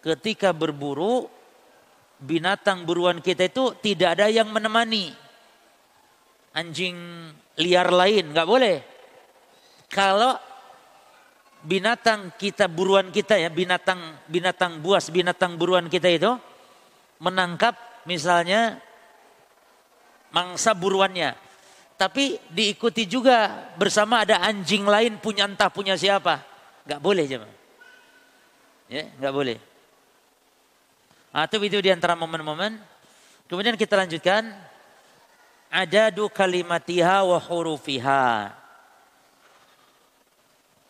ketika 0.00 0.54
berburu 0.54 1.28
binatang 2.20 2.84
buruan 2.84 3.24
kita 3.24 3.48
itu 3.48 3.72
tidak 3.80 4.20
ada 4.20 4.26
yang 4.28 4.48
menemani. 4.52 5.16
Anjing 6.50 6.96
liar 7.60 7.88
lain 7.94 8.34
nggak 8.34 8.48
boleh. 8.48 8.76
Kalau 9.90 10.34
binatang 11.60 12.32
kita 12.40 12.66
buruan 12.66 13.12
kita 13.12 13.36
ya 13.36 13.52
binatang 13.52 14.16
binatang 14.26 14.80
buas 14.80 15.12
binatang 15.12 15.60
buruan 15.60 15.92
kita 15.92 16.08
itu 16.08 16.32
menangkap 17.20 17.76
misalnya 18.08 18.80
mangsa 20.32 20.72
buruannya. 20.72 21.36
Tapi 22.00 22.40
diikuti 22.48 23.04
juga 23.04 23.68
bersama 23.76 24.24
ada 24.24 24.40
anjing 24.40 24.88
lain 24.88 25.20
punya 25.20 25.44
entah 25.44 25.68
punya 25.68 26.00
siapa. 26.00 26.40
Gak 26.88 26.96
boleh 26.96 27.28
jemaah. 27.28 27.56
Ya, 28.88 29.04
gak 29.20 29.34
boleh. 29.36 29.60
Atau 31.28 31.60
itu 31.60 31.76
di 31.78 31.92
antara 31.92 32.16
momen-momen. 32.16 32.80
Kemudian 33.52 33.76
kita 33.76 34.00
lanjutkan 34.00 34.48
adadu 35.70 36.26
kalimatiha 36.26 37.22
wa 37.22 37.38
hurufiha. 37.38 38.50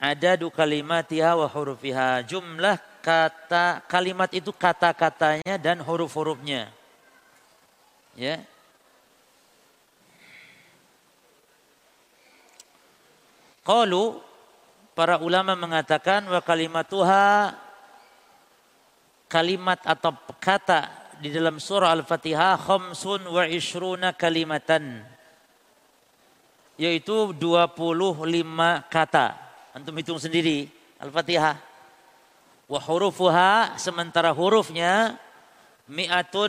Adadu 0.00 0.48
kalimatiha 0.48 1.36
wa 1.36 1.44
hurufiha. 1.44 2.24
Jumlah 2.24 2.80
kata 3.04 3.84
kalimat 3.84 4.32
itu 4.32 4.48
kata-katanya 4.48 5.60
dan 5.60 5.84
huruf-hurufnya. 5.84 6.72
Ya. 8.16 8.40
Qalu 13.60 14.18
para 14.96 15.20
ulama 15.20 15.52
mengatakan 15.52 16.24
wa 16.24 16.40
kalimatuha 16.40 17.54
kalimat 19.28 19.78
atau 19.84 20.16
kata 20.40 20.99
di 21.20 21.28
dalam 21.28 21.60
surah 21.60 21.92
Al-Fatihah 21.92 22.56
khamsun 22.56 23.28
wa 23.28 23.44
ishruna 23.44 24.16
kalimatan 24.16 25.04
yaitu 26.80 27.36
25 27.36 28.24
kata. 28.88 29.36
Antum 29.76 29.92
hitung 30.00 30.16
sendiri 30.16 30.72
Al-Fatihah. 30.96 31.60
Wa 32.64 32.80
hurufuha 32.80 33.76
sementara 33.76 34.32
hurufnya 34.32 35.20
mi'atun 35.84 36.48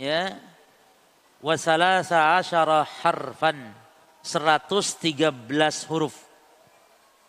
ya 0.00 0.32
wa 1.44 1.54
salasa 1.60 2.40
asyara 2.40 2.88
harfan 3.04 3.68
113 4.24 5.28
huruf. 5.92 6.16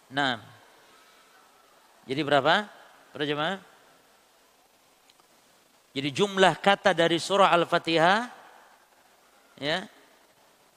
Nah. 0.08 0.40
Jadi 2.08 2.24
berapa? 2.24 2.64
Para 3.12 3.28
jemaah? 3.28 3.67
Jadi 5.98 6.14
jumlah 6.14 6.62
kata 6.62 6.94
dari 6.94 7.18
surah 7.18 7.50
Al-Fatihah 7.58 8.30
ya. 9.58 9.82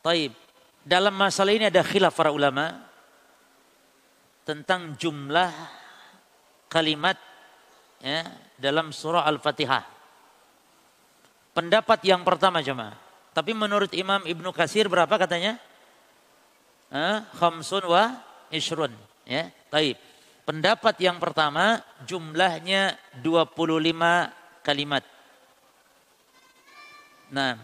Taib. 0.01 0.33
Dalam 0.81 1.13
masalah 1.13 1.53
ini 1.53 1.69
ada 1.69 1.85
khilaf 1.85 2.17
para 2.17 2.33
ulama 2.33 2.73
tentang 4.49 4.97
jumlah 4.97 5.53
kalimat 6.73 7.21
ya 8.01 8.33
dalam 8.57 8.97
surah 8.97 9.29
Al-Fatihah. 9.29 9.85
Pendapat 11.53 12.01
yang 12.09 12.25
pertama 12.25 12.65
jemaah. 12.65 12.97
Tapi 13.37 13.53
menurut 13.53 13.93
Imam 13.93 14.25
Ibnu 14.25 14.57
Kasir 14.57 14.89
berapa 14.89 15.21
katanya? 15.21 15.61
Eh, 16.89 17.17
khamsun 17.37 17.85
wa 17.85 18.25
ishrun. 18.49 18.97
Ya, 19.29 19.53
taib. 19.69 20.01
Pendapat 20.49 20.97
yang 20.97 21.21
pertama 21.21 21.85
jumlahnya 22.09 22.97
25 23.21 24.40
kalimat. 24.65 25.05
Nah, 27.31 27.59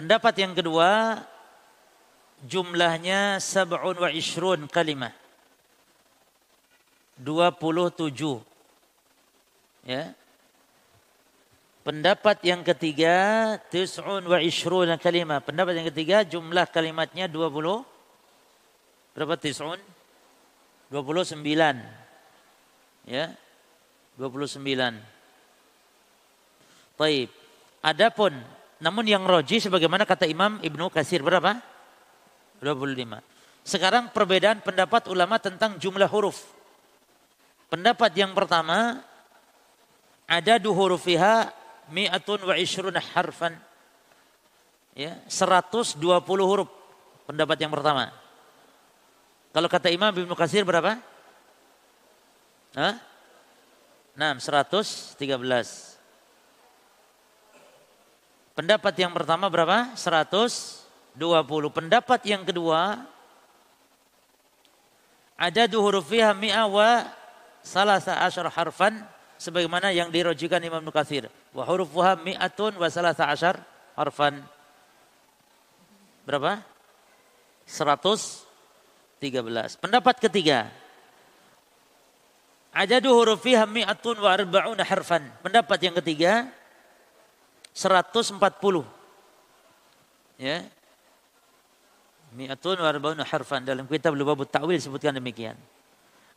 Pendapat 0.00 0.32
yang 0.40 0.56
kedua 0.56 1.20
jumlahnya 2.48 3.36
sab'un 3.36 4.00
wa 4.00 4.08
ishrun 4.08 4.64
kalimah. 4.64 5.12
27. 7.20 8.40
Ya. 9.84 10.16
Pendapat 11.90 12.38
yang 12.46 12.62
ketiga, 12.62 13.58
tis'un 13.66 14.22
wa 14.22 14.38
ishruna 14.38 14.94
kalimah. 14.94 15.42
Pendapat 15.42 15.74
yang 15.74 15.90
ketiga, 15.90 16.22
jumlah 16.22 16.70
kalimatnya 16.70 17.26
20. 17.26 17.82
Berapa 19.10 19.34
tis'un? 19.34 19.74
29. 20.86 21.42
Ya. 23.10 23.34
29. 24.14 25.02
Taib. 26.94 27.28
Adapun, 27.82 28.38
namun 28.78 29.04
yang 29.10 29.26
roji 29.26 29.58
sebagaimana 29.58 30.06
kata 30.06 30.30
Imam 30.30 30.62
Ibnu 30.62 30.94
Kasir 30.94 31.26
berapa? 31.26 31.58
25. 32.62 33.18
Sekarang 33.66 34.14
perbedaan 34.14 34.62
pendapat 34.62 35.10
ulama 35.10 35.42
tentang 35.42 35.74
jumlah 35.74 36.06
huruf. 36.06 36.54
Pendapat 37.66 38.14
yang 38.14 38.30
pertama, 38.30 39.02
ada 40.30 40.54
du 40.62 40.70
hurufiha 40.70 41.58
mi'atun 41.90 42.40
wa 42.46 42.54
ishruna 42.56 43.02
harfan. 43.02 43.58
Ya, 44.94 45.18
120 45.30 45.98
huruf 46.42 46.68
pendapat 47.28 47.56
yang 47.62 47.70
pertama. 47.70 48.10
Kalau 49.50 49.66
kata 49.70 49.90
Imam 49.90 50.14
Ibnu 50.14 50.34
Katsir 50.38 50.62
berapa? 50.62 50.98
Hah? 52.74 52.94
6, 54.14 54.38
113. 54.42 55.18
Pendapat 58.54 58.94
yang 58.98 59.10
pertama 59.14 59.46
berapa? 59.50 59.94
120. 59.94 60.86
Pendapat 61.70 62.20
yang 62.26 62.42
kedua 62.46 63.06
ada 65.40 65.62
duhurufiha 65.64 66.36
mi'a 66.36 66.68
wa 66.68 67.08
salasa 67.64 68.20
asyar 68.28 68.52
harfan 68.52 69.00
sebagaimana 69.40 69.88
yang 69.88 70.12
dirojikan 70.12 70.60
Imam 70.60 70.84
Nukathir. 70.84 71.32
Wa 71.50 71.66
hurufuha 71.66 72.14
mi'atun 72.22 72.78
wa 72.78 72.86
salasa 72.86 73.26
asyar 73.26 73.58
harfan. 73.98 74.38
Berapa? 76.22 76.62
113. 77.66 78.46
Pendapat 79.82 80.16
ketiga. 80.22 80.70
Ajadu 82.70 83.10
hurufiha 83.10 83.66
mi'atun 83.66 84.22
wa 84.22 84.30
arba'una 84.30 84.86
harfan. 84.86 85.26
Pendapat 85.42 85.78
yang 85.82 85.94
ketiga 85.98 86.46
140. 87.74 88.38
Ya. 90.38 90.62
Mi'atun 92.30 92.78
wa 92.78 92.86
arba'una 92.86 93.26
harfan 93.26 93.66
dalam 93.66 93.90
kitab 93.90 94.14
Lubabut 94.14 94.46
Ta'wil 94.46 94.78
sebutkan 94.78 95.18
demikian. 95.18 95.58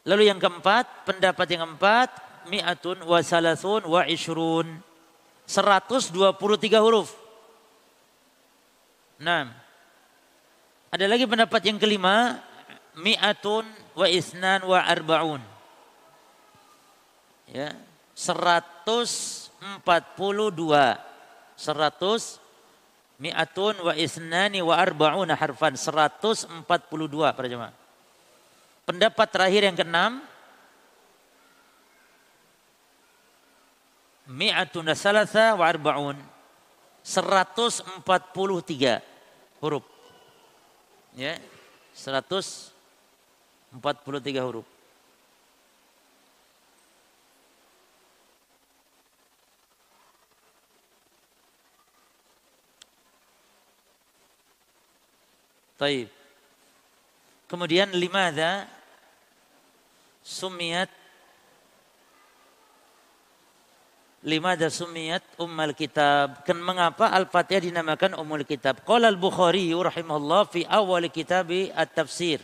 Lalu 0.10 0.28
yang 0.28 0.42
keempat, 0.42 1.06
pendapat 1.06 1.48
yang 1.54 1.70
keempat 1.70 2.10
mi'atun 2.50 3.06
wa 3.06 3.22
salasun 3.22 3.86
wa 3.86 4.02
ishrun. 4.10 4.82
123 5.48 6.80
huruf. 6.80 7.12
Nah. 9.20 9.52
Ada 10.94 11.10
lagi 11.10 11.26
pendapat 11.26 11.62
yang 11.66 11.82
kelima. 11.82 12.40
Mi'atun 12.94 13.66
wa 13.98 14.06
isnan 14.06 14.62
wa 14.68 14.80
arba'un. 14.86 15.42
Ya. 17.50 17.74
142. 18.14 19.50
100 21.54 22.44
mi'atun 23.22 23.76
wa 23.80 23.94
isnani 23.96 24.60
wa 24.62 24.76
arba'un 24.78 25.30
harfan. 25.34 25.74
142 25.74 26.68
para 27.34 27.48
jemaah. 27.50 27.74
Pendapat 28.84 29.28
terakhir 29.32 29.62
yang 29.64 29.78
keenam 29.80 30.33
mi'atun 34.28 34.96
salasa 34.96 35.56
wa 35.56 35.66
arba'un. 35.68 36.18
143 37.04 39.02
huruf. 39.60 39.84
Ya 41.16 41.38
143 41.94 42.72
huruf. 44.40 44.66
Taib. 55.78 56.08
Kemudian 57.52 57.92
limada 57.92 58.72
sumiyat 60.24 60.88
lima 64.24 64.56
sumiyat 64.56 65.24
ummul 65.38 65.76
kitab. 65.76 66.48
Kan 66.48 66.64
mengapa 66.64 67.12
Al-Fatihah 67.12 67.64
dinamakan 67.64 68.16
ummul 68.16 68.48
kitab? 68.48 68.82
Qala 68.88 69.12
Al-Bukhari 69.12 69.76
rahimahullah 69.76 70.48
fi 70.48 70.64
awal 70.66 71.12
kitab 71.12 71.52
at-tafsir. 71.76 72.40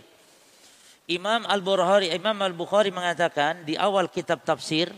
Imam 1.09 1.41
Al-Bukhari 1.49 2.13
Imam 2.13 2.37
Al-Bukhari 2.37 2.93
mengatakan 2.93 3.65
di 3.65 3.73
awal 3.73 4.11
kitab 4.13 4.45
tafsir 4.45 4.93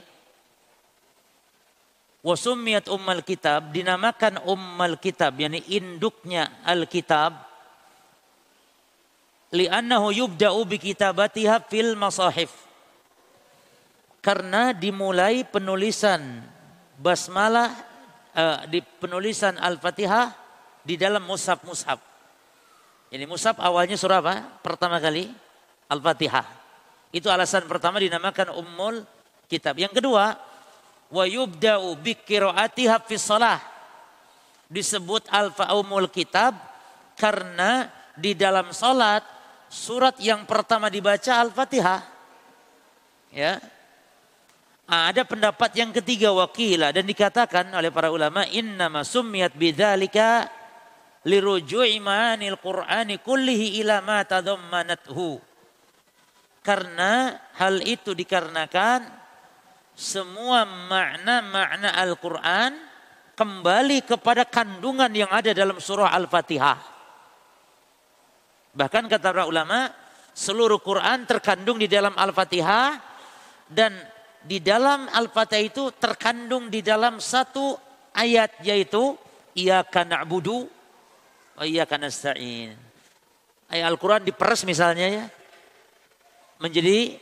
Wasumiyat 2.22 2.86
ummal 2.86 3.26
kitab 3.26 3.74
dinamakan 3.74 4.46
ummal 4.46 4.94
kitab 5.02 5.42
yakni 5.42 5.66
induknya 5.66 6.54
al-kitab 6.62 7.34
li'annahu 9.50 10.14
yubda'u 10.14 10.62
bi 10.70 10.78
kitabatiha 10.78 11.66
fil 11.66 11.98
masahif 11.98 12.54
karena 14.22 14.70
dimulai 14.70 15.42
penulisan 15.42 16.46
basmalah 17.02 17.74
uh, 18.38 18.70
di 18.70 18.86
penulisan 19.02 19.58
Al-Fatihah 19.58 20.30
di 20.86 20.96
dalam 20.96 21.26
mushaf-mushaf. 21.26 21.98
Ini 23.12 23.26
mushaf 23.26 23.58
awalnya 23.58 23.98
surah 23.98 24.22
apa? 24.22 24.36
Pertama 24.62 25.02
kali 25.02 25.28
Al-Fatihah. 25.90 26.46
Itu 27.12 27.28
alasan 27.28 27.68
pertama 27.68 28.00
dinamakan 28.00 28.56
Ummul 28.56 29.04
Kitab. 29.52 29.76
Yang 29.76 30.00
kedua, 30.00 30.40
wa 31.12 31.24
yubda'u 31.28 31.92
bi 32.00 32.16
qiraatiha 32.16 33.04
fi. 33.04 33.18
Disebut 34.72 35.28
Alfa 35.28 35.76
Ummul 35.76 36.08
Kitab 36.08 36.56
karena 37.20 37.92
di 38.16 38.32
dalam 38.32 38.72
salat 38.72 39.20
surat 39.68 40.16
yang 40.24 40.48
pertama 40.48 40.88
dibaca 40.88 41.36
Al-Fatihah. 41.44 42.00
Ya. 43.36 43.60
Nah, 44.92 45.08
ada 45.08 45.24
pendapat 45.24 45.72
yang 45.80 45.96
ketiga 45.96 46.36
wakila 46.36 46.92
dan 46.92 47.08
dikatakan 47.08 47.72
oleh 47.72 47.88
para 47.96 48.12
ulama 48.12 48.44
innama 48.52 49.08
summiyat 49.08 49.56
bidzalika 49.56 50.52
liruju'i 51.24 51.96
qur'ani 52.60 53.24
kullihi 53.24 53.80
ila 53.80 54.04
ma 54.04 54.20
tadammanathu. 54.28 55.40
Karena 56.60 57.40
hal 57.56 57.80
itu 57.88 58.12
dikarenakan 58.12 59.08
semua 59.96 60.68
makna-makna 60.68 61.96
Al-Quran 61.96 62.76
kembali 63.40 64.04
kepada 64.04 64.44
kandungan 64.44 65.16
yang 65.16 65.32
ada 65.32 65.56
dalam 65.56 65.80
surah 65.80 66.12
Al-Fatihah. 66.12 66.80
Bahkan 68.76 69.08
kata 69.08 69.28
para 69.32 69.48
ulama, 69.48 69.88
seluruh 70.36 70.84
Quran 70.84 71.24
terkandung 71.24 71.80
di 71.80 71.88
dalam 71.88 72.12
Al-Fatihah 72.12 73.00
dan 73.72 74.11
di 74.42 74.58
dalam 74.60 75.06
Al-Fatihah 75.10 75.64
itu 75.66 75.84
terkandung 75.98 76.68
di 76.68 76.82
dalam 76.82 77.22
satu 77.22 77.78
ayat 78.16 78.62
yaitu 78.66 79.18
Iyaka 79.52 80.08
na'budu 80.08 80.64
wa 81.60 81.64
iyaka 81.68 82.00
nasta'in. 82.00 82.72
Ayat 83.68 83.86
Al-Quran 83.92 84.24
diperes 84.24 84.64
misalnya 84.64 85.08
ya 85.12 85.26
menjadi 86.62 87.20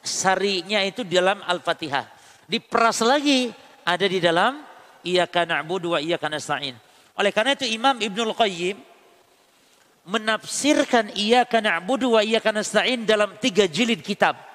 sarinya 0.00 0.80
itu 0.86 1.04
dalam 1.04 1.44
Al-Fatihah. 1.44 2.08
Diperas 2.48 3.04
lagi 3.04 3.52
ada 3.84 4.06
di 4.08 4.18
dalam 4.18 4.64
Iyyaka 5.00 5.48
na'budu 5.48 5.96
wa 5.96 6.00
iyyaka 6.00 6.28
nasta'in. 6.28 6.76
Oleh 7.16 7.32
karena 7.32 7.56
itu 7.56 7.64
Imam 7.64 7.96
Ibnul 7.96 8.36
Qayyim 8.36 8.76
menafsirkan 10.08 11.16
Iyyaka 11.16 11.60
na'budu 11.64 12.16
wa 12.16 12.20
iyyaka 12.20 12.52
nasta'in 12.52 13.08
dalam 13.08 13.36
tiga 13.40 13.64
jilid 13.64 14.04
kitab. 14.04 14.49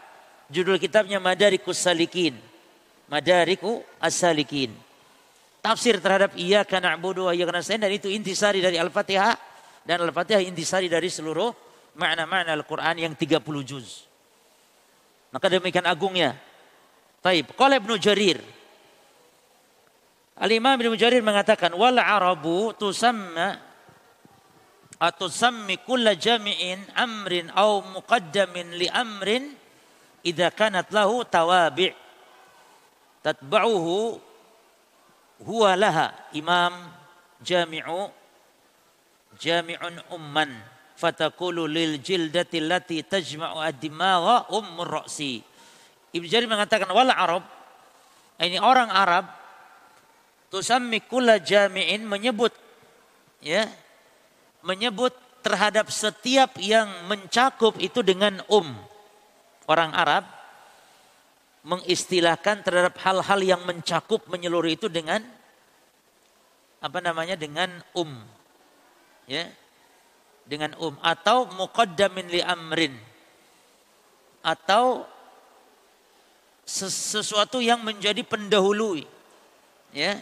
Judul 0.49 0.77
kitabnya 0.77 1.17
Madarikus 1.17 1.81
Salikin. 1.81 2.37
Madariku 3.09 3.81
As-Salikin. 4.01 4.73
Tafsir 5.61 5.97
terhadap 5.97 6.37
Iyyaka 6.37 6.77
na'budu 6.77 7.25
wa 7.25 7.33
iyyaka 7.33 7.49
nasta'in 7.49 7.81
dan 7.81 7.89
itu 7.89 8.05
intisari 8.05 8.61
dari 8.61 8.77
Al-Fatihah 8.77 9.33
dan 9.81 9.97
Al-Fatihah 10.05 10.45
intisari 10.45 10.85
dari 10.85 11.09
seluruh 11.09 11.49
makna-makna 11.97 12.53
Al-Quran 12.53 13.01
yang 13.01 13.13
30 13.17 13.41
juz. 13.65 14.05
Maka 15.33 15.49
demikian 15.49 15.89
agungnya. 15.89 16.37
Taib. 17.25 17.49
Qala 17.57 17.81
Ibnu 17.81 17.97
Jarir. 17.97 18.37
Al-Imam 20.37 20.77
Ibnu 20.77 20.93
Jarir 20.93 21.25
mengatakan 21.25 21.73
wal 21.73 21.97
arabu 21.97 22.77
tusamma 22.77 23.57
atau 25.01 25.27
sammi 25.27 25.81
kulla 25.81 26.15
jami'in 26.15 26.79
amrin 26.93 27.51
au 27.57 27.83
muqaddamin 27.83 28.79
li 28.79 28.87
amrin 28.91 29.64
idza 30.25 30.49
kanat 30.49 30.89
lahu 30.89 31.21
tawabi' 31.21 31.93
tatba'uhu 33.21 34.17
huwa 35.45 35.71
laha 35.77 36.09
imam 36.33 36.73
jami'u 37.45 38.09
jami'un 39.37 40.01
umman 40.09 40.49
fatakulu 40.97 41.69
lil 41.69 42.01
jildati 42.01 42.57
allati 42.57 43.05
tajma'u 43.05 43.61
ad-dimagha 43.61 44.49
ummur 44.49 45.03
ra'si. 45.03 45.43
Ibnu 46.15 46.25
Jarir 46.25 46.47
mengatakan 46.47 46.89
wal 46.89 47.11
Arab 47.11 47.43
ini 48.39 48.57
orang 48.57 48.87
Arab 48.87 49.27
tusammi 50.47 51.03
kulla 51.03 51.37
jami'in 51.43 52.07
menyebut 52.07 52.55
ya 53.43 53.67
menyebut 54.63 55.11
terhadap 55.43 55.91
setiap 55.91 56.57
yang 56.57 56.89
mencakup 57.05 57.77
itu 57.77 58.01
dengan 58.01 58.41
um. 58.49 58.65
Orang 59.65 59.91
Arab 59.97 60.25
mengistilahkan 61.65 62.61
terhadap 62.61 62.93
hal-hal 63.01 63.39
yang 63.41 63.61
mencakup 63.65 64.29
menyeluruh 64.29 64.69
itu 64.69 64.85
dengan 64.85 65.25
apa 66.81 67.01
namanya 67.01 67.33
dengan 67.33 67.81
um. 67.97 68.13
Ya 69.25 69.49
dengan 70.45 70.77
um 70.77 70.93
atau 71.01 71.49
muqaddamin 71.57 72.29
li 72.29 72.41
amrin 72.45 72.93
atau 74.45 75.09
sesuatu 76.65 77.57
yang 77.61 77.81
menjadi 77.81 78.21
pendahului 78.21 79.09
ya 79.89 80.21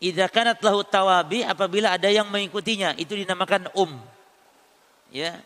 idza 0.00 0.24
kanat 0.32 0.60
lahu 0.64 0.80
tawabi 0.84 1.44
apabila 1.44 1.96
ada 1.96 2.08
yang 2.08 2.28
mengikutinya 2.32 2.96
itu 2.96 3.12
dinamakan 3.12 3.68
um 3.76 3.92
ya 5.12 5.36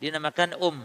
dinamakan 0.00 0.56
um 0.56 0.80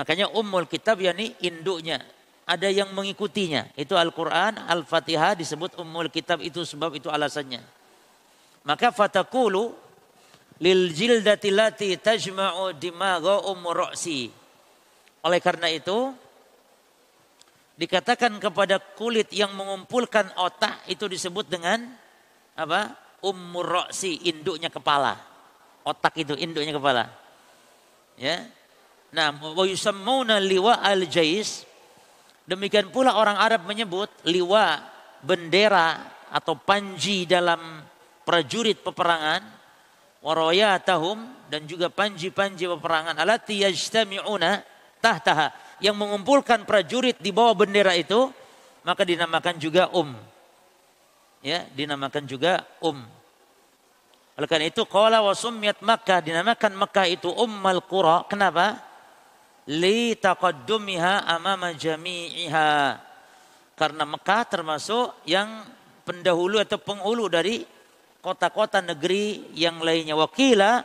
makanya 0.00 0.32
ummul 0.32 0.64
kitab 0.64 0.96
yakni 1.04 1.36
induknya 1.44 2.00
ada 2.48 2.72
yang 2.72 2.88
mengikutinya 2.96 3.76
itu 3.76 3.92
Al-Qur'an 3.92 4.56
Al-Fatihah 4.64 5.36
disebut 5.36 5.76
ummul 5.76 6.08
kitab 6.08 6.40
itu 6.40 6.64
sebab 6.64 6.96
itu 6.96 7.12
alasannya 7.12 7.60
maka 8.64 8.92
fatakulu 8.92 9.72
lil 10.60 10.92
jildati 10.92 11.48
lati 11.48 11.96
tajma'u 11.96 12.76
dimagha 12.76 13.48
umroksi. 13.48 14.28
Oleh 15.24 15.40
karena 15.40 15.68
itu 15.72 16.12
dikatakan 17.76 18.36
kepada 18.36 18.76
kulit 18.80 19.32
yang 19.32 19.56
mengumpulkan 19.56 20.36
otak 20.36 20.84
itu 20.88 21.08
disebut 21.08 21.48
dengan 21.48 21.88
apa? 22.56 22.96
Ummur 23.20 23.88
induknya 24.00 24.72
kepala. 24.72 25.16
Otak 25.84 26.24
itu 26.24 26.36
induknya 26.36 26.76
kepala. 26.76 27.04
Ya. 28.16 28.48
Nah, 29.10 29.34
wa 29.34 29.64
yusammuna 29.66 30.38
liwa 30.38 30.78
al-jais. 30.78 31.66
Demikian 32.46 32.90
pula 32.90 33.18
orang 33.18 33.38
Arab 33.38 33.66
menyebut 33.66 34.10
liwa 34.26 34.82
bendera 35.22 36.18
atau 36.30 36.54
panji 36.54 37.26
dalam 37.26 37.82
prajurit 38.22 38.78
peperangan 38.78 39.42
warayatahum 40.22 41.18
dan 41.50 41.66
juga 41.66 41.90
panji-panji 41.90 42.70
peperangan 42.70 43.18
alati 43.18 43.66
yajtami'una 43.66 44.62
tahtaha. 45.02 45.50
Yang 45.80 45.96
mengumpulkan 45.96 46.68
prajurit 46.68 47.16
di 47.18 47.32
bawah 47.32 47.56
bendera 47.56 47.96
itu 47.96 48.30
maka 48.86 49.02
dinamakan 49.02 49.56
juga 49.58 49.90
um. 49.90 50.12
Ya 51.40 51.66
dinamakan 51.72 52.28
juga 52.28 52.62
um. 52.84 53.00
Oleh 54.36 54.48
karena 54.48 54.68
itu 54.68 54.84
qala 54.84 55.24
wa 55.24 55.32
summiyat 55.32 55.80
Makkah 55.80 56.20
dinamakan 56.20 56.72
Makkah 56.76 57.06
itu 57.08 57.32
ummal 57.32 57.80
qura. 57.84 58.28
Kenapa 58.28 58.89
li 59.68 60.16
taqaddumiha 60.16 61.28
amama 61.28 61.76
jami'iha 61.76 62.96
karena 63.76 64.04
Mekah 64.04 64.42
termasuk 64.48 65.24
yang 65.28 65.64
pendahulu 66.04 66.60
atau 66.60 66.80
penghulu 66.80 67.28
dari 67.28 67.64
kota-kota 68.20 68.84
negeri 68.84 69.52
yang 69.56 69.80
lainnya 69.80 70.16
wakila 70.16 70.84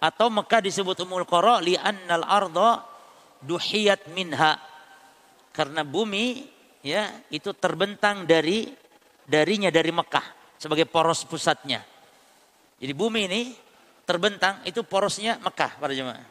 atau 0.00 0.28
Mekah 0.28 0.60
disebut 0.60 0.96
Umul 1.04 1.24
Qura 1.24 1.60
li 1.60 1.76
annal 1.76 2.24
arda 2.24 2.84
duhiyat 3.40 4.12
minha 4.12 4.60
karena 5.56 5.80
bumi 5.84 6.44
ya 6.84 7.24
itu 7.32 7.56
terbentang 7.56 8.28
dari 8.28 8.68
darinya 9.24 9.72
dari 9.72 9.90
Mekah 9.90 10.56
sebagai 10.60 10.84
poros 10.84 11.24
pusatnya. 11.24 11.80
Jadi 12.76 12.92
bumi 12.92 13.20
ini 13.24 13.42
terbentang 14.04 14.60
itu 14.68 14.84
porosnya 14.84 15.40
Mekah 15.40 15.80
para 15.80 15.92
jemaah. 15.96 16.22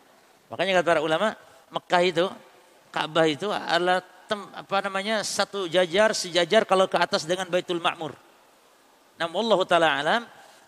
Makanya 0.54 0.82
kata 0.82 0.88
para 0.88 1.02
ulama 1.02 1.34
Mekah 1.74 2.04
itu 2.06 2.26
Ka'bah 2.94 3.28
itu 3.28 3.52
adalah 3.52 4.00
tem, 4.00 4.40
apa 4.56 4.78
namanya 4.88 5.22
satu 5.22 5.68
jajar 5.68 6.16
sejajar 6.16 6.64
kalau 6.64 6.88
ke 6.88 6.96
atas 6.96 7.28
dengan 7.28 7.50
Baitul 7.52 7.84
Ma'mur. 7.84 8.16
Namun 9.20 9.48
Allah 9.48 9.60
taala 9.68 9.90
alam 10.00 10.22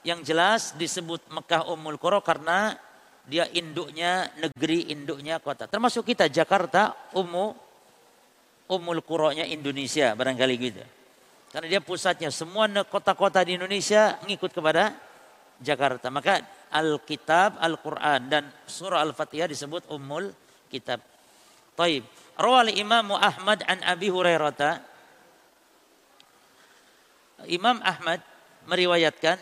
yang 0.03 0.23
jelas 0.23 0.75
disebut 0.75 1.23
Mekah 1.31 1.67
Ummul 1.67 1.99
Qura 1.99 2.19
karena 2.23 2.75
dia 3.27 3.43
induknya 3.51 4.31
negeri, 4.39 4.87
induknya 4.87 5.43
kota. 5.43 5.67
Termasuk 5.67 6.07
kita 6.07 6.31
Jakarta 6.31 6.95
Ummu 7.11 7.45
Ummul 8.71 9.03
Quranya 9.03 9.43
Indonesia 9.43 10.15
barangkali 10.15 10.55
gitu. 10.59 10.83
Karena 11.51 11.67
dia 11.67 11.81
pusatnya 11.83 12.31
semua 12.31 12.67
kota-kota 12.87 13.39
di 13.43 13.55
Indonesia 13.55 14.19
ngikut 14.23 14.51
kepada 14.51 14.95
Jakarta. 15.59 16.11
Maka 16.11 16.43
Alkitab, 16.71 17.59
Al-Quran 17.59 18.19
dan 18.27 18.43
surah 18.67 18.99
Al-Fatihah 19.03 19.47
disebut 19.47 19.87
Ummul 19.91 20.31
Kitab. 20.67 20.99
Taib. 21.73 22.03
Rawali 22.37 22.77
Imam 22.77 23.17
Ahmad 23.17 23.65
an 23.65 23.81
Abi 23.81 24.13
Hurairah. 24.13 24.77
Imam 27.49 27.81
Ahmad 27.81 28.21
meriwayatkan 28.65 29.37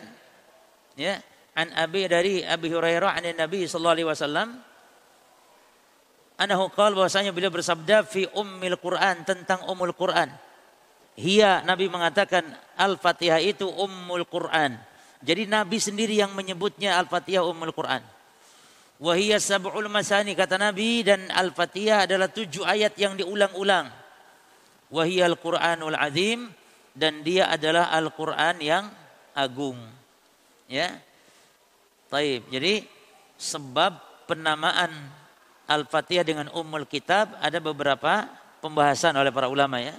ya 0.96 1.20
an 1.56 1.72
Abi 1.76 2.08
dari 2.08 2.44
Abi 2.44 2.68
Hurairah 2.72 3.16
an 3.16 3.24
Nabi 3.36 3.64
sallallahu 3.64 3.96
alaihi 3.96 4.08
wasallam 4.08 4.48
anahu 6.36 6.68
qala 6.72 6.92
bahwasanya 6.92 7.32
beliau 7.32 7.48
bersabda 7.48 8.04
fi 8.04 8.28
ummil 8.36 8.76
Quran 8.76 9.24
tentang 9.24 9.64
ummul 9.68 9.96
Quran. 9.96 10.28
Hia 11.16 11.64
Nabi 11.64 11.88
mengatakan 11.88 12.44
Al-Fatihah 12.76 13.40
itu 13.40 13.64
ummul 13.64 14.28
Quran. 14.28 14.76
Jadi 15.24 15.48
Nabi 15.48 15.80
sendiri 15.80 16.20
yang 16.20 16.36
menyebutnya 16.36 17.00
Al-Fatihah 17.00 17.40
ummul 17.40 17.72
Quran. 17.72 18.04
Wahiyya 18.96 19.36
sab'ul 19.36 19.92
masani 19.92 20.32
kata 20.32 20.56
Nabi 20.56 21.04
dan 21.04 21.28
Al-Fatihah 21.28 22.08
adalah 22.08 22.32
tujuh 22.32 22.64
ayat 22.64 22.96
yang 22.96 23.12
diulang-ulang. 23.12 23.92
Wahiyya 24.88 25.28
Al-Qur'anul 25.28 25.98
Azim 26.00 26.48
dan 26.96 27.20
dia 27.20 27.52
adalah 27.52 27.92
Al-Qur'an 27.92 28.56
yang 28.64 28.88
agung. 29.36 29.76
Ya. 30.64 30.96
Taib. 32.08 32.48
Jadi 32.48 32.88
sebab 33.36 34.00
penamaan 34.24 34.88
Al-Fatihah 35.68 36.24
dengan 36.24 36.48
Ummul 36.56 36.88
Kitab 36.88 37.36
ada 37.36 37.60
beberapa 37.60 38.24
pembahasan 38.64 39.12
oleh 39.12 39.28
para 39.28 39.52
ulama 39.52 39.76
ya. 39.76 39.92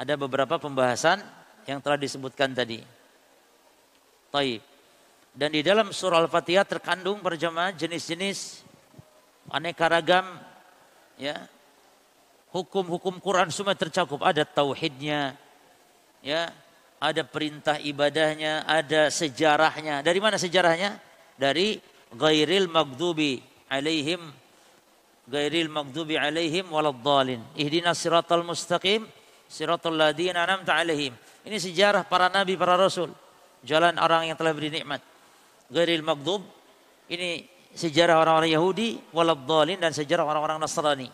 Ada 0.00 0.16
beberapa 0.16 0.56
pembahasan 0.56 1.20
yang 1.68 1.84
telah 1.84 2.00
disebutkan 2.00 2.56
tadi. 2.56 2.80
Taib. 4.32 4.71
Dan 5.32 5.48
di 5.56 5.64
dalam 5.64 5.88
surah 5.96 6.20
Al-Fatihah 6.20 6.68
terkandung 6.68 7.24
berjamaah 7.24 7.72
jenis-jenis 7.72 8.68
aneka 9.48 9.88
ragam 9.88 10.28
ya. 11.16 11.48
Hukum-hukum 12.52 13.16
Quran 13.16 13.48
semua 13.48 13.72
tercakup. 13.72 14.20
Ada 14.20 14.44
tauhidnya, 14.44 15.40
ya, 16.20 16.52
ada 17.00 17.24
perintah 17.24 17.80
ibadahnya, 17.80 18.68
ada 18.68 19.08
sejarahnya. 19.08 20.04
Dari 20.04 20.20
mana 20.20 20.36
sejarahnya? 20.36 21.00
Dari 21.40 21.80
ghairil 22.12 22.68
maghdubi 22.68 23.40
alaihim 23.72 24.20
ghairil 25.32 25.72
maghdubi 25.72 26.20
alaihim 26.20 26.68
waladdallin. 26.68 27.40
Ihdinas 27.56 28.04
siratal 28.04 28.44
mustaqim 28.44 29.08
siratal 29.48 29.96
ladzina 29.96 30.44
an'amta 30.44 30.76
alaihim. 30.76 31.16
Ini 31.48 31.56
sejarah 31.56 32.04
para 32.04 32.28
nabi, 32.28 32.52
para 32.52 32.76
rasul. 32.76 33.08
Jalan 33.64 33.96
orang 33.96 34.28
yang 34.28 34.36
telah 34.36 34.52
beri 34.52 34.68
nikmat 34.68 35.11
ghairil 35.72 36.04
maghdub 36.04 36.44
ini 37.08 37.48
sejarah 37.72 38.20
orang-orang 38.20 38.52
Yahudi 38.52 39.00
waladhdallin 39.10 39.80
dan 39.80 39.96
sejarah 39.96 40.28
orang-orang 40.28 40.60
Nasrani. 40.60 41.08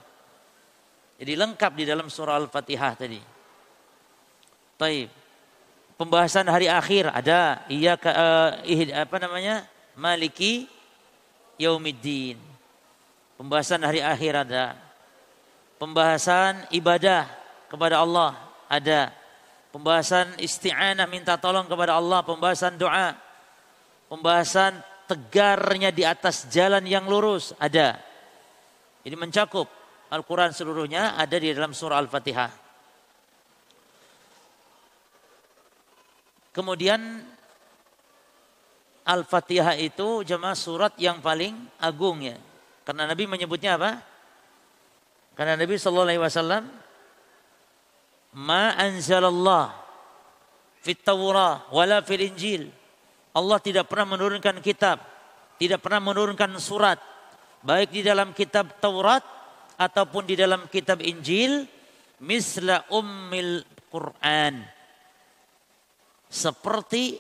Jadi 1.19 1.33
lengkap 1.35 1.73
di 1.75 1.85
dalam 1.87 2.07
surah 2.11 2.39
Al-Fatihah 2.39 2.93
tadi. 2.99 3.19
Taib. 4.79 5.11
Pembahasan 5.99 6.47
hari 6.47 6.71
akhir 6.71 7.11
ada 7.11 7.67
iya 7.67 7.99
uh, 7.99 8.63
apa 8.95 9.17
namanya? 9.19 9.67
Maliki 9.99 10.71
Yaumiddin. 11.59 12.39
Pembahasan 13.35 13.83
hari 13.83 13.99
akhir 13.99 14.47
ada. 14.47 14.79
Pembahasan 15.79 16.71
ibadah 16.71 17.27
kepada 17.67 17.99
Allah 17.99 18.39
ada. 18.71 19.11
Pembahasan 19.75 20.39
isti'anah 20.39 21.11
minta 21.11 21.35
tolong 21.35 21.67
kepada 21.67 21.99
Allah, 21.99 22.23
pembahasan 22.23 22.79
doa 22.79 23.15
pembahasan 24.09 24.81
tegarnya 25.09 25.89
di 25.89 26.05
atas 26.05 26.49
jalan 26.53 26.85
yang 26.85 27.09
lurus 27.09 27.57
ada. 27.57 27.97
Ini 29.05 29.17
mencakup 29.17 29.69
Al-Quran 30.13 30.53
seluruhnya 30.53 31.17
ada 31.17 31.37
di 31.37 31.53
dalam 31.53 31.73
surah 31.73 32.01
Al-Fatihah. 32.01 32.51
Kemudian 36.53 37.01
Al-Fatihah 39.09 39.81
itu 39.81 40.25
jemaah 40.25 40.59
surat 40.59 40.93
yang 41.01 41.25
paling 41.25 41.57
agung 41.81 42.21
ya. 42.21 42.37
Karena 42.85 43.09
Nabi 43.09 43.25
menyebutnya 43.25 43.81
apa? 43.81 44.01
Karena 45.33 45.57
Nabi 45.57 45.79
Shallallahu 45.79 46.09
Alaihi 46.09 46.25
Wasallam 46.25 46.65
ma 48.37 48.77
anzalallah 48.77 49.73
fit 50.83 51.01
Tawrah 51.01 51.69
wala 51.73 52.05
fil 52.05 52.27
Injil 52.27 52.69
Allah 53.39 53.63
tidak 53.63 53.87
pernah 53.87 54.19
menurunkan 54.19 54.59
kitab, 54.59 54.99
tidak 55.63 55.79
pernah 55.79 56.11
menurunkan 56.11 56.59
surat, 56.59 56.99
baik 57.63 57.95
di 57.95 58.03
dalam 58.03 58.35
kitab 58.35 58.83
Taurat 58.83 59.23
ataupun 59.79 60.27
di 60.27 60.35
dalam 60.35 60.67
kitab 60.67 60.99
Injil, 60.99 61.63
misla 62.19 62.83
ummil 62.91 63.63
Quran. 63.87 64.67
Seperti 66.27 67.17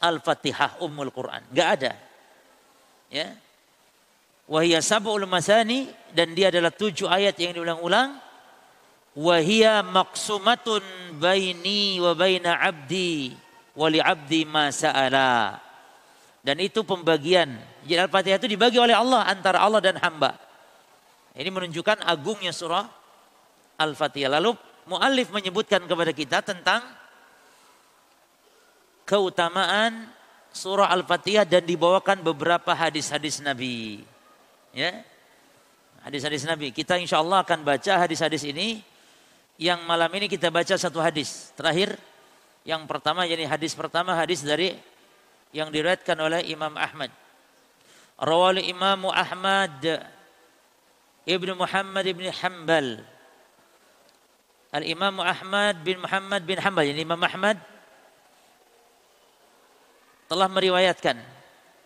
Al-Fatihah 0.00 0.80
Ummul 0.80 1.12
Quran. 1.12 1.44
Gak 1.52 1.68
ada. 1.76 1.92
Ya. 3.12 3.36
Wahia 4.48 4.80
sab'ul 4.80 5.28
masani 5.28 5.90
dan 6.16 6.32
dia 6.32 6.48
adalah 6.48 6.72
tujuh 6.72 7.04
ayat 7.04 7.36
yang 7.36 7.52
diulang-ulang. 7.52 8.16
Wahia 9.12 9.84
maksumatun 9.84 10.80
baini 11.20 12.00
wa 12.00 12.16
baina 12.16 12.64
abdi 12.64 13.34
wali 13.74 14.02
abdi 14.02 14.46
masa'ala. 14.46 15.60
Dan 16.40 16.56
itu 16.58 16.80
pembagian. 16.82 17.52
Jadi 17.84 18.00
Al-Fatihah 18.00 18.38
itu 18.40 18.48
dibagi 18.48 18.80
oleh 18.80 18.96
Allah 18.96 19.28
antara 19.28 19.60
Allah 19.60 19.84
dan 19.84 20.00
hamba. 20.00 20.36
Ini 21.36 21.52
menunjukkan 21.52 22.00
agungnya 22.04 22.50
surah 22.50 22.88
Al-Fatihah. 23.76 24.40
Lalu 24.40 24.56
muallif 24.88 25.28
menyebutkan 25.30 25.84
kepada 25.84 26.12
kita 26.16 26.40
tentang 26.40 26.80
keutamaan 29.04 30.08
surah 30.50 30.88
Al-Fatihah 30.90 31.44
dan 31.44 31.62
dibawakan 31.68 32.24
beberapa 32.24 32.72
hadis-hadis 32.72 33.44
Nabi. 33.44 34.02
Ya. 34.72 35.04
Hadis-hadis 36.00 36.48
Nabi. 36.48 36.72
Kita 36.72 36.96
insya 36.96 37.20
Allah 37.20 37.44
akan 37.44 37.60
baca 37.60 38.00
hadis-hadis 38.00 38.48
ini. 38.48 38.80
Yang 39.60 39.84
malam 39.84 40.08
ini 40.16 40.24
kita 40.24 40.48
baca 40.48 40.72
satu 40.72 41.04
hadis. 41.04 41.52
Terakhir 41.52 42.00
yang 42.64 42.84
pertama 42.84 43.24
jadi 43.24 43.48
hadis 43.48 43.72
pertama 43.72 44.12
hadis 44.12 44.44
dari 44.44 44.76
yang 45.50 45.72
diriwayatkan 45.72 46.16
oleh 46.20 46.44
Imam 46.46 46.76
Ahmad. 46.76 47.10
Rawali 48.20 48.68
Imam 48.68 49.08
Ahmad 49.08 49.80
Ibnu 51.24 51.52
Muhammad 51.56 52.04
ibn 52.04 52.26
Hanbal. 52.28 53.00
Al 54.70 54.84
Imam 54.86 55.18
Ahmad 55.24 55.82
bin 55.82 55.98
Muhammad 55.98 56.42
bin 56.44 56.58
Hanbal. 56.60 56.86
Ini 56.92 57.02
Imam 57.02 57.18
Ahmad 57.18 57.58
telah 60.30 60.46
meriwayatkan 60.46 61.18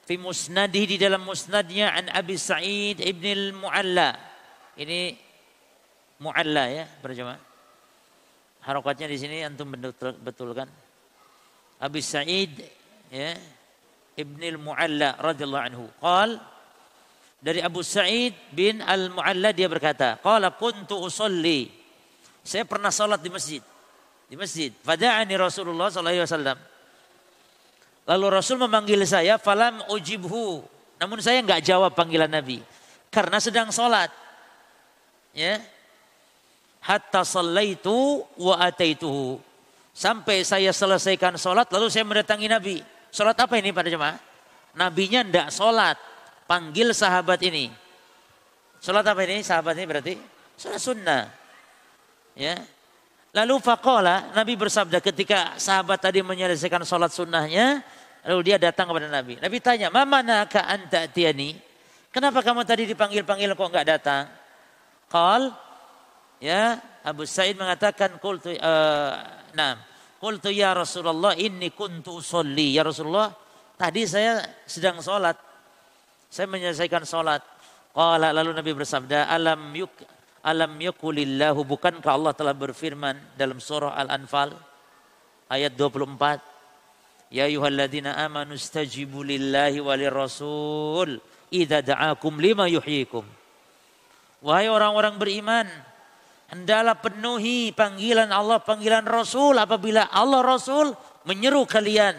fi 0.05 0.21
musnadih 0.21 0.85
di 0.85 0.97
dalam 1.01 1.25
musnadnya 1.25 1.97
an 1.97 2.13
Abi 2.13 2.37
Sa'id 2.37 3.01
ibn 3.01 3.25
al-Mu'alla. 3.25 4.11
Ini 4.77 5.17
Mu'alla 6.21 6.65
ya 6.69 6.85
berjemaah 7.01 7.54
harokatnya 8.65 9.07
di 9.13 9.17
sini 9.21 9.45
antum 9.45 9.71
betul, 9.71 10.17
betul 10.19 10.51
kan? 10.57 10.69
Abi 11.81 12.01
Sa'id 12.01 12.53
ya 13.13 13.37
Ibnil 14.17 14.59
Mu'alla 14.59 15.21
radhiyallahu 15.21 15.65
anhu. 15.69 15.85
Qal 16.01 16.41
dari 17.45 17.61
Abu 17.61 17.85
Sa'id 17.85 18.33
bin 18.57 18.81
Al-Mu'alla 18.81 19.53
dia 19.53 19.69
berkata, 19.69 20.17
qala 20.25 20.57
kuntu 20.57 20.97
usolli. 20.97 21.69
Saya 22.41 22.65
pernah 22.65 22.89
salat 22.89 23.21
di 23.21 23.29
masjid. 23.29 23.61
Di 24.25 24.37
masjid. 24.37 24.73
Fada'ani 24.81 25.35
Rasulullah 25.37 25.93
sallallahu 25.93 26.17
alaihi 26.17 26.25
wasallam. 26.25 26.59
Lalu 28.05 28.27
Rasul 28.33 28.57
memanggil 28.61 29.01
saya, 29.05 29.37
falam 29.37 29.81
ujibhu. 29.93 30.65
Namun 31.01 31.21
saya 31.21 31.45
enggak 31.45 31.61
jawab 31.65 31.93
panggilan 31.93 32.33
Nabi 32.33 32.65
karena 33.13 33.39
sedang 33.39 33.69
salat. 33.71 34.09
Ya, 35.35 35.59
hatta 36.85 37.25
sallaitu 37.25 38.21
wa 38.37 38.55
ataituhu. 38.61 39.41
Sampai 39.95 40.45
saya 40.45 40.71
selesaikan 40.75 41.41
sholat 41.41 41.71
lalu 41.73 41.89
saya 41.89 42.05
mendatangi 42.05 42.47
Nabi. 42.51 42.77
Sholat 43.09 43.39
apa 43.39 43.57
ini 43.57 43.73
pada 43.73 43.89
jemaah? 43.89 44.21
Nabinya 44.77 45.25
ndak 45.25 45.49
sholat. 45.55 45.97
Panggil 46.45 46.93
sahabat 46.93 47.41
ini. 47.47 47.73
Sholat 48.85 49.07
apa 49.07 49.25
ini? 49.25 49.41
Sahabat 49.41 49.75
ini 49.81 49.87
berarti? 49.89 50.15
Sholat 50.61 50.81
sunnah. 50.83 51.23
Ya. 52.37 52.59
Lalu 53.35 53.59
fakola 53.63 54.35
Nabi 54.35 54.55
bersabda 54.59 54.99
ketika 55.01 55.57
sahabat 55.57 56.03
tadi 56.03 56.21
menyelesaikan 56.21 56.85
sholat 56.85 57.15
sunnahnya. 57.15 57.81
Lalu 58.27 58.41
dia 58.53 58.57
datang 58.59 58.91
kepada 58.91 59.09
Nabi. 59.09 59.39
Nabi 59.39 59.57
tanya, 59.63 59.89
Mama 59.95 60.25
naka 60.25 60.65
anta 60.67 61.07
tiani? 61.07 61.55
Kenapa 62.09 62.41
kamu 62.41 62.63
tadi 62.67 62.89
dipanggil-panggil 62.89 63.53
kok 63.53 63.69
enggak 63.69 63.89
datang? 63.99 64.25
Kal, 65.11 65.55
Ya, 66.45 66.77
Abu 67.01 67.25
Sa'id 67.25 67.57
mengatakan 67.57 68.21
qultu 68.21 68.53
uh, 68.53 69.17
nah, 69.57 69.81
qultu 70.21 70.53
ya 70.53 70.77
Rasulullah 70.77 71.33
inni 71.41 71.73
kuntu 71.73 72.21
usolli. 72.21 72.77
Ya 72.77 72.85
Rasulullah, 72.85 73.33
tadi 73.81 74.05
saya 74.05 74.45
sedang 74.69 75.01
sholat. 75.01 75.41
Saya 76.29 76.45
menyelesaikan 76.53 77.09
sholat. 77.09 77.41
Qala 77.97 78.29
lalu 78.37 78.53
Nabi 78.53 78.77
bersabda, 78.77 79.33
alam 79.33 79.73
yuk 79.73 79.89
alam 80.45 80.77
yukulillahu 80.77 81.65
bukankah 81.65 82.13
Allah 82.13 82.37
telah 82.37 82.53
berfirman 82.53 83.17
dalam 83.41 83.57
surah 83.57 83.97
Al-Anfal 83.97 84.53
ayat 85.49 85.73
24 85.73 87.33
Ya 87.33 87.49
ayyuhalladzina 87.49 88.21
amanu 88.21 88.53
stajibu 88.61 89.25
lillahi 89.25 89.81
walir 89.81 90.13
rasul 90.13 91.17
idza 91.49 91.81
da'akum 91.81 92.37
lima 92.37 92.69
yuhyikum 92.69 93.25
Wahai 94.45 94.69
orang-orang 94.69 95.17
beriman 95.17 95.65
hendaklah 96.53 96.97
penuhi 96.99 97.73
panggilan 97.73 98.29
Allah, 98.29 98.61
panggilan 98.61 99.07
Rasul 99.07 99.57
apabila 99.57 100.11
Allah 100.11 100.45
Rasul 100.45 100.93
menyeru 101.25 101.65
kalian 101.65 102.17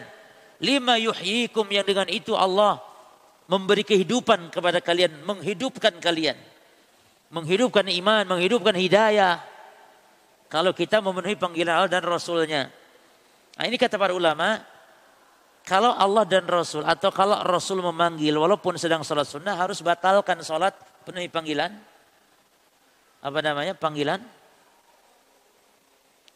lima 0.64 0.96
yuhyikum 0.96 1.68
yang 1.68 1.84
dengan 1.84 2.08
itu 2.08 2.34
Allah 2.34 2.80
memberi 3.46 3.86
kehidupan 3.86 4.50
kepada 4.50 4.82
kalian, 4.82 5.22
menghidupkan 5.26 6.02
kalian. 6.02 6.38
Menghidupkan 7.30 7.86
iman, 7.90 8.24
menghidupkan 8.38 8.74
hidayah. 8.74 9.42
Kalau 10.50 10.72
kita 10.72 11.02
memenuhi 11.02 11.36
panggilan 11.36 11.84
Allah 11.84 11.92
dan 12.00 12.06
Rasulnya. 12.06 12.70
Nah 13.56 13.64
ini 13.66 13.76
kata 13.82 13.98
para 13.98 14.14
ulama, 14.14 14.62
kalau 15.66 15.94
Allah 15.98 16.22
dan 16.30 16.46
Rasul 16.46 16.86
atau 16.86 17.10
kalau 17.10 17.42
Rasul 17.42 17.82
memanggil 17.82 18.38
walaupun 18.38 18.78
sedang 18.78 19.02
sholat 19.02 19.26
sunnah 19.26 19.58
harus 19.58 19.82
batalkan 19.82 20.42
sholat 20.46 20.78
penuhi 21.02 21.26
panggilan. 21.30 21.74
Apa 23.26 23.42
namanya 23.42 23.74
panggilan? 23.74 24.22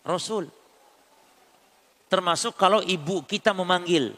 Rasul. 0.02 0.50
Termasuk 2.10 2.58
kalau 2.58 2.82
ibu 2.82 3.22
kita 3.30 3.54
memanggil. 3.54 4.18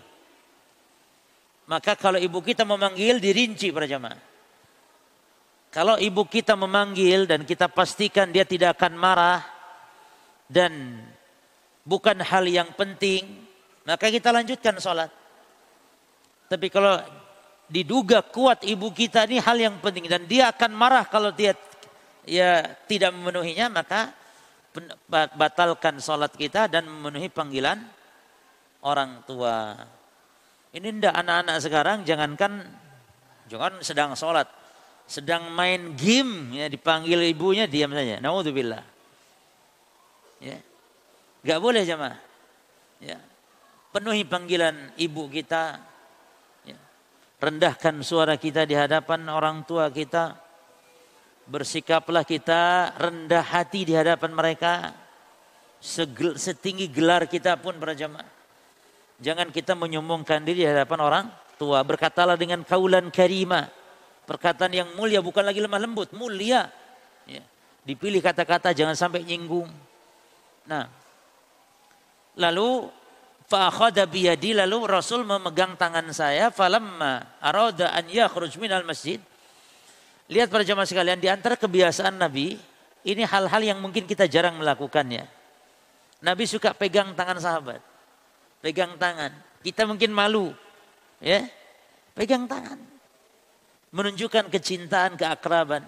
Maka 1.67 1.99
kalau 1.99 2.15
ibu 2.15 2.39
kita 2.39 2.63
memanggil 2.63 3.19
dirinci 3.19 3.75
para 3.75 3.83
jamaah. 3.83 4.19
Kalau 5.71 5.99
ibu 5.99 6.23
kita 6.23 6.55
memanggil 6.55 7.27
dan 7.27 7.43
kita 7.43 7.67
pastikan 7.67 8.31
dia 8.31 8.47
tidak 8.47 8.79
akan 8.79 8.95
marah 8.95 9.43
dan 10.47 10.99
bukan 11.83 12.19
hal 12.23 12.43
yang 12.47 12.71
penting, 12.75 13.23
maka 13.87 14.11
kita 14.11 14.35
lanjutkan 14.35 14.79
sholat. 14.83 15.11
Tapi 16.51 16.67
kalau 16.67 16.99
diduga 17.71 18.19
kuat 18.19 18.67
ibu 18.67 18.91
kita 18.91 19.23
ini 19.31 19.39
hal 19.39 19.55
yang 19.55 19.75
penting 19.79 20.11
dan 20.11 20.27
dia 20.27 20.51
akan 20.51 20.75
marah 20.75 21.07
kalau 21.07 21.31
dia 21.31 21.55
ya 22.25 22.65
tidak 22.85 23.13
memenuhinya, 23.13 23.81
maka 23.81 24.13
batalkan 25.35 25.99
sholat 25.99 26.31
kita 26.33 26.71
dan 26.71 26.87
memenuhi 26.87 27.27
panggilan 27.27 27.79
orang 28.81 29.21
tua. 29.27 29.75
Ini 30.71 30.87
ndak 30.97 31.11
anak-anak 31.11 31.57
sekarang 31.59 31.97
jangankan 32.07 32.63
jangan 33.51 33.83
sedang 33.83 34.15
sholat, 34.15 34.47
sedang 35.05 35.51
main 35.51 35.93
game 35.99 36.55
ya 36.55 36.71
dipanggil 36.71 37.19
ibunya 37.27 37.67
diam 37.67 37.91
saja. 37.91 38.23
Naudzubillah. 38.23 38.83
Ya. 40.41 40.57
Gak 41.45 41.59
boleh 41.61 41.85
jemaah. 41.85 42.17
Ya. 42.97 43.21
Penuhi 43.93 44.25
panggilan 44.25 44.95
ibu 44.97 45.29
kita. 45.29 45.77
Ya. 46.65 46.79
Rendahkan 47.37 48.01
suara 48.01 48.39
kita 48.39 48.65
di 48.65 48.73
hadapan 48.73 49.29
orang 49.29 49.67
tua 49.67 49.93
kita 49.93 50.40
Bersikaplah 51.51 52.23
kita 52.23 52.95
rendah 52.95 53.43
hati 53.43 53.83
di 53.83 53.91
hadapan 53.91 54.31
mereka. 54.31 54.95
Segel, 55.83 56.39
setinggi 56.39 56.87
gelar 56.87 57.27
kita 57.27 57.59
pun 57.59 57.75
para 57.75 57.91
jamaah. 57.91 58.23
Jangan 59.19 59.51
kita 59.51 59.75
menyombongkan 59.75 60.47
diri 60.47 60.63
di 60.63 60.67
hadapan 60.71 60.99
orang 61.03 61.25
tua. 61.59 61.83
Berkatalah 61.83 62.39
dengan 62.39 62.63
kaulan 62.63 63.11
karima. 63.11 63.67
Perkataan 64.23 64.71
yang 64.71 64.95
mulia 64.95 65.19
bukan 65.19 65.43
lagi 65.43 65.59
lemah 65.59 65.81
lembut, 65.83 66.15
mulia. 66.15 66.71
Ya. 67.27 67.43
Dipilih 67.83 68.23
kata-kata 68.23 68.71
jangan 68.71 68.95
sampai 68.95 69.27
nyinggung. 69.27 69.67
Nah, 70.71 70.87
lalu 72.39 72.87
fa'akhadha 73.51 74.07
biyadi 74.07 74.55
lalu 74.55 74.87
Rasul 74.87 75.27
memegang 75.27 75.75
tangan 75.75 76.07
saya 76.15 76.47
falamma 76.47 77.43
arada 77.43 77.91
an 77.91 78.07
yakhruj 78.07 78.55
minal 78.55 78.87
masjid 78.87 79.19
Lihat 80.31 80.47
para 80.47 80.63
jemaah 80.63 80.87
sekalian, 80.87 81.19
di 81.19 81.27
antara 81.27 81.59
kebiasaan 81.59 82.15
Nabi, 82.15 82.55
ini 83.03 83.21
hal-hal 83.27 83.61
yang 83.67 83.83
mungkin 83.83 84.07
kita 84.07 84.31
jarang 84.31 84.55
melakukannya. 84.63 85.27
Nabi 86.23 86.47
suka 86.47 86.71
pegang 86.71 87.11
tangan 87.11 87.35
sahabat. 87.35 87.83
Pegang 88.63 88.95
tangan. 88.95 89.35
Kita 89.59 89.83
mungkin 89.83 90.15
malu. 90.15 90.55
ya 91.19 91.43
Pegang 92.15 92.47
tangan. 92.47 92.79
Menunjukkan 93.91 94.47
kecintaan, 94.47 95.19
keakraban. 95.19 95.83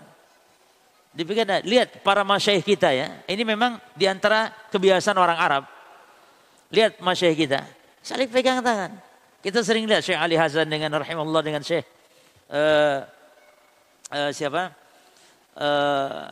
Dipegang, 1.15 1.64
lihat 1.64 2.03
para 2.03 2.28
masyaih 2.28 2.60
kita 2.60 2.91
ya. 2.91 3.24
Ini 3.24 3.48
memang 3.48 3.80
di 3.95 4.11
antara 4.11 4.52
kebiasaan 4.76 5.15
orang 5.15 5.40
Arab. 5.40 5.64
Lihat 6.68 6.99
masyaih 6.99 7.38
kita. 7.38 7.64
Saling 8.03 8.28
pegang 8.28 8.60
tangan. 8.60 8.91
Kita 9.40 9.64
sering 9.64 9.88
lihat 9.88 10.03
Syekh 10.03 10.20
Ali 10.20 10.36
Hasan 10.36 10.68
dengan 10.68 10.91
rahimahullah 10.99 11.44
dengan 11.45 11.64
Syekh 11.64 11.88
uh, 12.52 13.03
uh, 14.14 14.31
siapa? 14.31 14.69
Uh, 15.57 16.30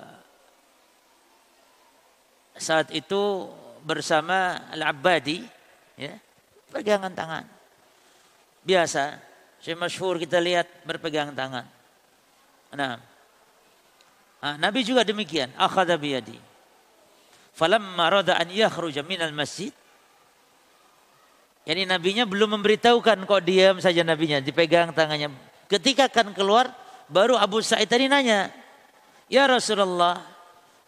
saat 2.62 2.94
itu 2.94 3.50
bersama 3.82 4.70
Al-Abbadi 4.70 5.42
ya, 5.98 6.14
pegangan 6.70 7.10
tangan. 7.10 7.46
Biasa, 8.62 9.18
saya 9.58 9.76
masyhur 9.78 10.22
kita 10.22 10.38
lihat 10.38 10.70
berpegang 10.86 11.34
tangan. 11.34 11.66
Nah, 12.78 13.02
nah 14.38 14.56
Nabi 14.62 14.86
juga 14.86 15.02
demikian, 15.02 15.50
akhadha 15.58 15.98
biyadi. 15.98 16.38
Falamma 17.58 18.22
rada 18.22 18.38
an 18.38 18.48
yakhruja 18.48 19.02
minal 19.02 19.34
masjid 19.34 19.74
Yani 21.62 21.86
nabinya 21.86 22.26
belum 22.26 22.58
memberitahukan 22.58 23.22
kok 23.30 23.42
diam 23.46 23.78
saja 23.78 24.02
nabinya 24.02 24.42
dipegang 24.42 24.90
tangannya. 24.98 25.30
Ketika 25.70 26.10
akan 26.10 26.34
keluar 26.34 26.74
Baru 27.12 27.36
Abu 27.36 27.60
Sa'id 27.60 27.92
tadi 27.92 28.08
nanya, 28.08 28.48
Ya 29.28 29.44
Rasulullah, 29.44 30.24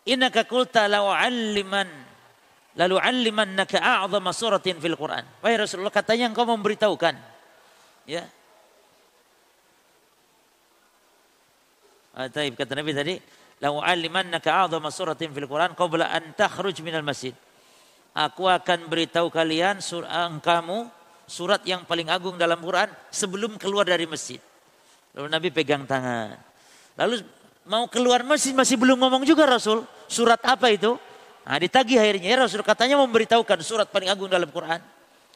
innaka 0.08 0.48
qulta 0.48 0.88
la 0.88 1.04
u'alliman 1.04 1.88
lalu 2.80 2.95
'allimannaka 2.95 3.78
a'zama 3.80 4.32
suratin 4.32 4.80
fil 4.80 4.95
Quran. 4.95 5.28
Wahai 5.44 5.60
Rasulullah, 5.60 5.91
katanya 5.91 6.32
engkau 6.32 6.48
memberitahukan. 6.48 7.16
Ya. 8.08 8.24
Ah, 12.16 12.30
kata 12.32 12.74
Nabi 12.78 12.91
tadi, 12.95 13.16
la 13.60 13.76
u'allimannaka 13.76 14.64
a'zama 14.64 14.95
suratin 14.95 15.32
fil 15.36 15.48
Quran 15.48 15.76
qabla 15.76 16.08
an 16.08 16.32
takhruj 16.40 16.80
minal 16.80 17.04
masjid. 17.04 17.36
Aku 18.16 18.45
akan 18.48 18.88
beritahu 18.88 19.28
kalian 19.28 19.82
sur, 19.84 20.06
engkamu 20.06 20.88
surat 21.26 21.60
yang 21.68 21.84
paling 21.84 22.08
agung 22.08 22.38
dalam 22.38 22.62
Quran 22.62 22.88
sebelum 23.10 23.58
keluar 23.58 23.90
dari 23.90 24.06
masjid. 24.06 24.38
Lalu 25.14 25.27
Nabi 25.30 25.48
pegang 25.53 25.85
tangan. 25.85 26.38
Lalu 26.98 27.22
mau 27.69 27.85
keluar 27.85 28.26
masjid 28.26 28.52
masih 28.53 28.77
belum 28.77 28.98
ngomong 28.98 29.23
juga 29.23 29.45
Rasul. 29.45 29.85
Surat 30.10 30.41
apa 30.41 30.73
itu? 30.73 30.98
Nah, 31.44 31.57
ditagih 31.60 31.99
akhirnya 31.99 32.27
ya 32.34 32.38
Rasul 32.45 32.65
katanya 32.65 32.98
memberitahukan 33.03 33.60
surat 33.61 33.88
paling 33.91 34.10
agung 34.10 34.31
dalam 34.31 34.49
Quran. 34.49 34.81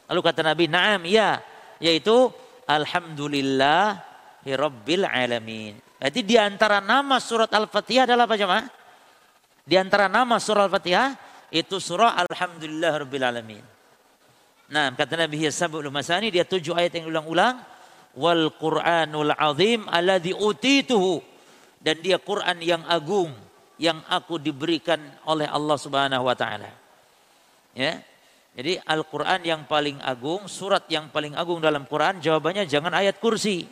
Lalu 0.08 0.20
kata 0.24 0.40
Nabi, 0.40 0.64
"Na'am, 0.66 1.04
ya." 1.04 1.38
Yaitu 1.78 2.32
Alhamdulillah 2.66 4.02
Rabbil 4.42 5.04
Alamin. 5.06 5.78
Jadi 5.98 6.20
di 6.24 6.36
antara 6.38 6.82
nama 6.82 7.18
surat 7.22 7.50
Al-Fatihah 7.50 8.08
adalah 8.08 8.24
apa 8.26 8.34
jemaah? 8.38 8.66
Di 9.62 9.76
antara 9.76 10.08
nama 10.08 10.40
surat 10.42 10.66
Al-Fatihah 10.66 11.14
itu 11.54 11.76
surah 11.78 12.18
Alhamdulillah 12.24 13.04
Rabbil 13.04 13.24
Alamin. 13.24 13.64
Nah, 14.68 14.92
kata 14.92 15.16
Nabi 15.16 15.48
Sabul 15.48 15.88
Masani 15.88 16.28
dia 16.28 16.44
tujuh 16.44 16.76
ayat 16.76 16.92
yang 17.00 17.08
ulang-ulang 17.08 17.56
wal 18.16 18.54
Qur'anul 18.56 19.34
azim 19.36 19.84
alladzi 19.90 20.32
utituhu 20.32 21.20
dan 21.82 22.00
dia 22.00 22.16
Quran 22.16 22.58
yang 22.62 22.82
agung 22.88 23.32
yang 23.78 24.02
aku 24.10 24.42
diberikan 24.42 24.98
oleh 25.26 25.46
Allah 25.46 25.76
Subhanahu 25.78 26.26
wa 26.26 26.34
taala. 26.34 26.70
Ya. 27.74 28.02
Jadi 28.58 28.74
Al-Qur'an 28.82 29.38
yang 29.46 29.70
paling 29.70 30.02
agung, 30.02 30.50
surat 30.50 30.82
yang 30.90 31.14
paling 31.14 31.38
agung 31.38 31.62
dalam 31.62 31.86
Quran 31.86 32.18
jawabannya 32.18 32.66
jangan 32.66 32.90
ayat 32.90 33.22
kursi. 33.22 33.70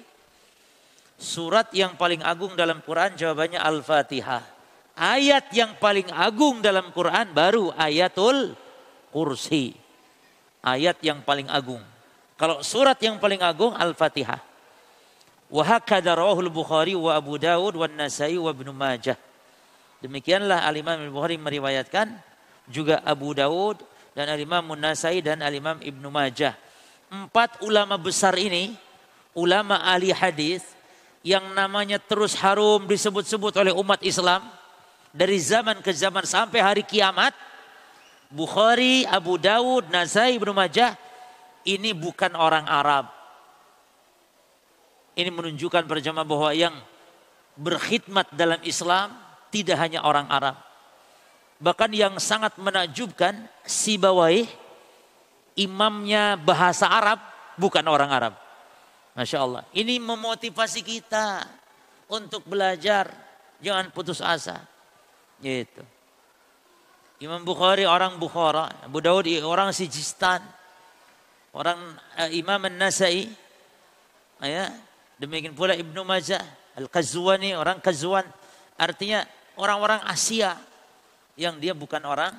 Surat 1.19 1.75
yang 1.75 1.99
paling 1.99 2.23
agung 2.23 2.55
dalam 2.55 2.79
Quran 2.87 3.19
jawabannya 3.19 3.59
Al-Fatihah. 3.59 4.47
Ayat 4.95 5.51
yang 5.51 5.75
paling 5.83 6.07
agung 6.15 6.63
dalam 6.63 6.95
Quran 6.95 7.35
baru 7.35 7.75
ayatul 7.75 8.55
kursi. 9.11 9.75
Ayat 10.63 11.03
yang 11.03 11.27
paling 11.27 11.51
agung. 11.51 11.83
Kalau 12.37 12.61
surat 12.61 13.01
yang 13.01 13.17
paling 13.17 13.41
agung 13.41 13.73
Al-Fatihah. 13.73 14.37
Wa 15.49 15.63
hakadha 15.65 16.13
rawahul 16.13 16.53
Bukhari 16.53 16.93
wa 16.93 17.17
Abu 17.17 17.41
Dawud 17.41 17.81
wa 17.81 17.89
Nasai 17.89 18.37
wa 18.37 18.53
Ibnu 18.53 18.77
Majah. 18.77 19.17
Demikianlah 20.05 20.69
Al-Imam 20.69 21.01
Al-Bukhari 21.01 21.41
meriwayatkan 21.41 22.13
juga 22.69 23.01
Abu 23.09 23.33
Dawud 23.33 23.81
dan 24.13 24.29
Al-Imam 24.29 24.69
Nasai 24.77 25.25
dan 25.25 25.41
Al-Imam 25.41 25.81
Ibnu 25.81 26.13
Majah. 26.13 26.53
Empat 27.09 27.65
ulama 27.65 27.97
besar 27.97 28.37
ini, 28.37 28.77
ulama 29.33 29.81
ahli 29.81 30.13
hadis 30.13 30.61
yang 31.25 31.57
namanya 31.57 31.97
terus 31.97 32.37
harum 32.37 32.85
disebut-sebut 32.85 33.57
oleh 33.57 33.73
umat 33.73 34.05
Islam 34.05 34.45
dari 35.09 35.41
zaman 35.41 35.81
ke 35.81 35.89
zaman 35.95 36.29
sampai 36.29 36.61
hari 36.61 36.83
kiamat. 36.85 37.33
Bukhari, 38.29 39.09
Abu 39.09 39.41
Dawud, 39.41 39.89
Nasai, 39.89 40.37
Ibnu 40.37 40.53
Majah 40.53 41.06
ini 41.67 41.91
bukan 41.93 42.33
orang 42.39 42.65
Arab. 42.65 43.11
Ini 45.19 45.29
menunjukkan 45.33 45.85
berjamaah 45.85 46.29
bahwa 46.29 46.51
yang 46.55 46.75
berkhidmat 47.59 48.31
dalam 48.37 48.61
Islam 48.63 49.17
tidak 49.51 49.77
hanya 49.81 50.05
orang 50.07 50.29
Arab. 50.29 50.57
Bahkan 51.57 51.91
yang 51.97 52.15
sangat 52.21 52.55
menakjubkan 52.61 53.49
si 53.65 53.97
Bawai 53.97 54.45
imamnya 55.57 56.37
bahasa 56.37 56.87
Arab 56.87 57.19
bukan 57.57 57.85
orang 57.89 58.13
Arab. 58.13 58.35
Masya 59.17 59.39
Allah. 59.41 59.65
Ini 59.73 59.97
memotivasi 59.97 60.85
kita 60.85 61.49
untuk 62.13 62.45
belajar. 62.45 63.09
Jangan 63.65 63.89
putus 63.89 64.21
asa. 64.21 64.61
Gitu. 65.41 65.81
Imam 67.25 67.41
Bukhari 67.41 67.89
orang 67.89 68.21
Bukhara. 68.21 68.69
Abu 68.85 69.01
Dawud 69.01 69.25
orang 69.41 69.73
Sijistan. 69.73 70.45
Orang 71.57 71.97
uh, 72.21 72.31
Imam 72.37 72.61
An-Nasai. 72.69 73.33
Ya. 74.45 74.69
Demikian 75.17 75.57
pula 75.57 75.73
Ibnu 75.73 76.05
Majah. 76.05 76.45
Al-Qazwani 76.77 77.57
orang 77.57 77.81
Qazwan. 77.81 78.29
Artinya 78.77 79.25
orang-orang 79.57 80.05
Asia. 80.05 80.61
Yang 81.41 81.55
dia 81.65 81.73
bukan 81.73 82.05
orang. 82.05 82.37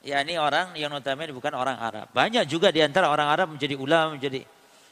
Ya 0.00 0.24
ini 0.24 0.40
orang 0.40 0.72
yang 0.80 0.88
notabene 0.88 1.28
bukan 1.36 1.52
orang 1.52 1.76
Arab. 1.76 2.08
Banyak 2.16 2.48
juga 2.48 2.72
di 2.72 2.80
antara 2.80 3.12
orang 3.12 3.28
Arab 3.28 3.52
menjadi 3.52 3.76
ulama, 3.76 4.16
menjadi 4.16 4.40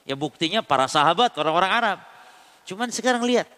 Ya 0.06 0.14
buktinya 0.14 0.62
para 0.62 0.86
sahabat 0.86 1.34
orang-orang 1.34 1.72
Arab. 1.72 1.98
Cuman 2.62 2.94
sekarang 2.94 3.26
lihat 3.26 3.50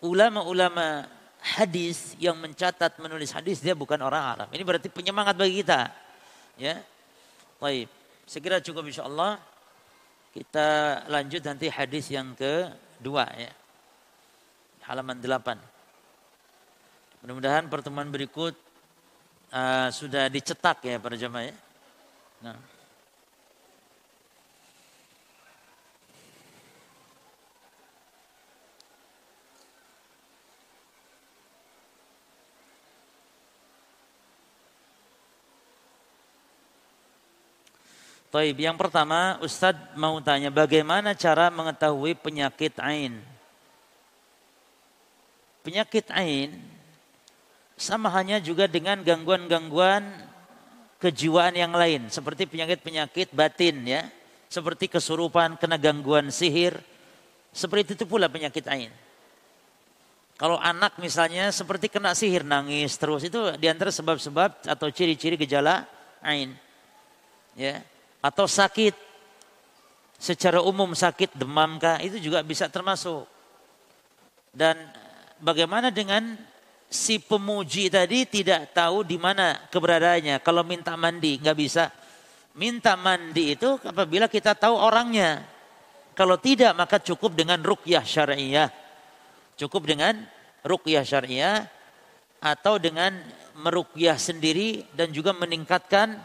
ulama-ulama 0.00 1.04
hadis 1.36 2.16
yang 2.16 2.32
mencatat 2.40 2.96
menulis 2.96 3.28
hadis 3.36 3.60
dia 3.60 3.76
bukan 3.76 4.00
orang 4.00 4.24
Arab. 4.24 4.48
Ini 4.56 4.64
berarti 4.64 4.88
penyemangat 4.88 5.36
bagi 5.36 5.60
kita. 5.60 5.92
Ya. 6.56 6.80
Baik. 7.60 7.99
Segera 8.30 8.62
cukup 8.62 8.86
insya 8.86 9.10
Allah. 9.10 9.42
Kita 10.30 11.02
lanjut 11.10 11.42
nanti 11.42 11.66
hadis 11.66 12.14
yang 12.14 12.30
kedua 12.38 13.26
ya. 13.34 13.50
Halaman 14.86 15.18
8. 15.18 17.26
Mudah-mudahan 17.26 17.66
pertemuan 17.66 18.06
berikut 18.06 18.54
uh, 19.50 19.90
sudah 19.90 20.30
dicetak 20.30 20.78
ya 20.86 21.02
para 21.02 21.18
jemaah 21.18 21.50
ya. 21.50 21.54
Nah. 22.46 22.79
Taib, 38.30 38.62
yang 38.62 38.78
pertama 38.78 39.42
Ustadz 39.42 39.98
mau 39.98 40.14
tanya 40.22 40.54
bagaimana 40.54 41.18
cara 41.18 41.50
mengetahui 41.50 42.14
penyakit 42.14 42.78
ain? 42.78 43.18
Penyakit 45.66 46.06
ain 46.14 46.54
sama 47.74 48.06
hanya 48.14 48.38
juga 48.38 48.70
dengan 48.70 49.02
gangguan-gangguan 49.02 50.06
kejiwaan 51.02 51.58
yang 51.58 51.74
lain 51.74 52.06
seperti 52.06 52.46
penyakit-penyakit 52.46 53.34
batin 53.34 53.82
ya, 53.82 54.06
seperti 54.46 54.86
kesurupan, 54.86 55.58
kena 55.58 55.74
gangguan 55.74 56.30
sihir. 56.30 56.78
Seperti 57.50 57.98
itu 57.98 58.06
pula 58.06 58.30
penyakit 58.30 58.62
ain. 58.70 58.94
Kalau 60.38 60.54
anak 60.54 61.02
misalnya 61.02 61.50
seperti 61.50 61.90
kena 61.90 62.14
sihir 62.14 62.46
nangis 62.46 62.94
terus 62.94 63.26
itu 63.26 63.58
di 63.58 63.66
antara 63.66 63.90
sebab-sebab 63.90 64.70
atau 64.70 64.86
ciri-ciri 64.94 65.34
gejala 65.34 65.82
ain. 66.22 66.54
Ya 67.58 67.82
atau 68.20 68.44
sakit 68.44 68.92
secara 70.20 70.60
umum 70.60 70.92
sakit 70.92 71.32
demam 71.32 71.80
kah 71.80 71.96
itu 72.04 72.20
juga 72.20 72.44
bisa 72.44 72.68
termasuk. 72.68 73.24
Dan 74.52 74.76
bagaimana 75.40 75.88
dengan 75.88 76.36
si 76.90 77.22
pemuji 77.22 77.88
tadi 77.88 78.28
tidak 78.28 78.76
tahu 78.76 79.02
di 79.02 79.16
mana 79.16 79.56
keberadaannya. 79.72 80.44
Kalau 80.44 80.60
minta 80.60 80.94
mandi 81.00 81.40
nggak 81.40 81.56
bisa. 81.56 81.88
Minta 82.60 82.98
mandi 83.00 83.56
itu 83.56 83.80
apabila 83.80 84.28
kita 84.28 84.52
tahu 84.52 84.76
orangnya. 84.76 85.40
Kalau 86.12 86.36
tidak 86.36 86.76
maka 86.76 87.00
cukup 87.00 87.32
dengan 87.32 87.62
rukyah 87.64 88.04
syariah. 88.04 88.68
Cukup 89.56 89.88
dengan 89.88 90.20
rukyah 90.66 91.06
syariah 91.06 91.64
atau 92.40 92.76
dengan 92.76 93.16
merukyah 93.60 94.16
sendiri 94.16 94.84
dan 94.96 95.12
juga 95.12 95.36
meningkatkan 95.36 96.20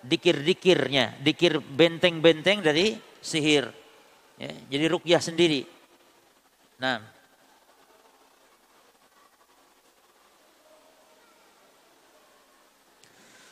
dikir-dikirnya, 0.00 1.20
dikir 1.20 1.60
benteng-benteng 1.60 2.64
dari 2.64 2.96
sihir. 3.20 3.68
Ya, 4.40 4.52
jadi 4.72 4.84
rukyah 4.88 5.20
sendiri. 5.20 5.68
Nah, 6.80 7.04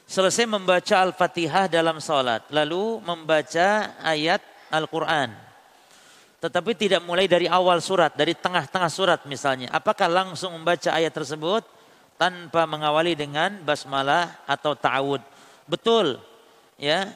selesai 0.08 0.48
membaca 0.48 0.96
Al-Fatihah 1.04 1.68
dalam 1.68 2.00
sholat, 2.00 2.48
lalu 2.48 3.04
membaca 3.04 4.00
ayat 4.00 4.40
Al-Quran. 4.72 5.36
Tetapi 6.38 6.72
tidak 6.72 7.02
mulai 7.02 7.28
dari 7.28 7.50
awal 7.50 7.82
surat, 7.82 8.14
dari 8.14 8.32
tengah-tengah 8.32 8.88
surat 8.88 9.20
misalnya. 9.28 9.68
Apakah 9.74 10.08
langsung 10.08 10.54
membaca 10.56 10.94
ayat 10.94 11.10
tersebut 11.12 11.66
tanpa 12.16 12.64
mengawali 12.64 13.12
dengan 13.12 13.58
basmalah 13.60 14.40
atau 14.46 14.72
ta'awud? 14.72 15.20
Betul, 15.66 16.16
Ya. 16.78 17.12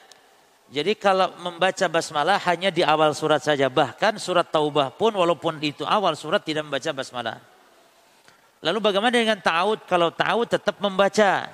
Jadi 0.72 0.98
kalau 0.98 1.30
membaca 1.38 1.86
basmalah 1.86 2.40
hanya 2.50 2.74
di 2.74 2.82
awal 2.82 3.14
surat 3.14 3.40
saja. 3.40 3.70
Bahkan 3.70 4.18
surat 4.18 4.50
taubah 4.50 4.90
pun 4.90 5.14
walaupun 5.14 5.62
itu 5.62 5.86
awal 5.86 6.18
surat 6.18 6.42
tidak 6.42 6.66
membaca 6.66 6.90
basmalah. 6.90 7.38
Lalu 8.62 8.78
bagaimana 8.78 9.14
dengan 9.14 9.38
ta'awud? 9.38 9.86
Kalau 9.86 10.10
ta'awud 10.10 10.48
tetap 10.50 10.78
membaca. 10.82 11.46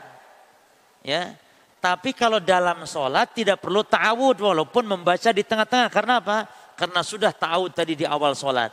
Ya. 1.05 1.37
Tapi 1.79 2.11
kalau 2.11 2.43
dalam 2.43 2.83
sholat 2.91 3.31
tidak 3.35 3.63
perlu 3.63 3.87
ta'awud 3.87 4.39
walaupun 4.39 4.85
membaca 4.87 5.31
di 5.31 5.43
tengah-tengah. 5.47 5.89
Karena 5.91 6.19
apa? 6.19 6.47
Karena 6.75 7.01
sudah 7.03 7.31
ta'awud 7.31 7.71
tadi 7.75 7.95
di 7.99 8.07
awal 8.07 8.35
sholat. 8.35 8.71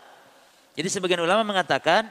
Jadi 0.74 0.88
sebagian 0.90 1.22
ulama 1.22 1.42
mengatakan 1.46 2.06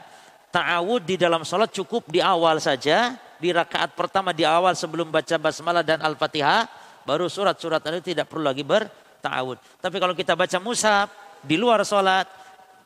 ta'awud 0.51 1.03
di 1.03 1.15
dalam 1.15 1.43
sholat 1.43 1.71
cukup 1.71 2.07
di 2.11 2.19
awal 2.19 2.59
saja. 2.63 3.15
Di 3.35 3.51
rakaat 3.51 3.95
pertama 3.95 4.31
di 4.31 4.47
awal 4.47 4.75
sebelum 4.75 5.11
baca 5.11 5.35
basmalah 5.35 5.83
dan 5.83 5.99
al-fatihah 5.99 6.84
baru 7.05 7.29
surat-surat 7.29 7.79
itu 7.93 8.11
tidak 8.11 8.27
perlu 8.27 8.49
lagi 8.49 8.65
bertawud. 8.65 9.61
Tapi 9.79 9.97
kalau 10.01 10.17
kita 10.17 10.33
baca 10.33 10.57
musab 10.57 11.07
di 11.45 11.55
luar 11.55 11.85
sholat, 11.85 12.25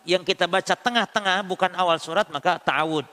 yang 0.04 0.24
kita 0.24 0.48
baca 0.48 0.76
tengah-tengah 0.76 1.44
bukan 1.48 1.72
awal 1.76 1.96
surat 2.00 2.28
maka 2.30 2.60
ta'awud. 2.60 3.08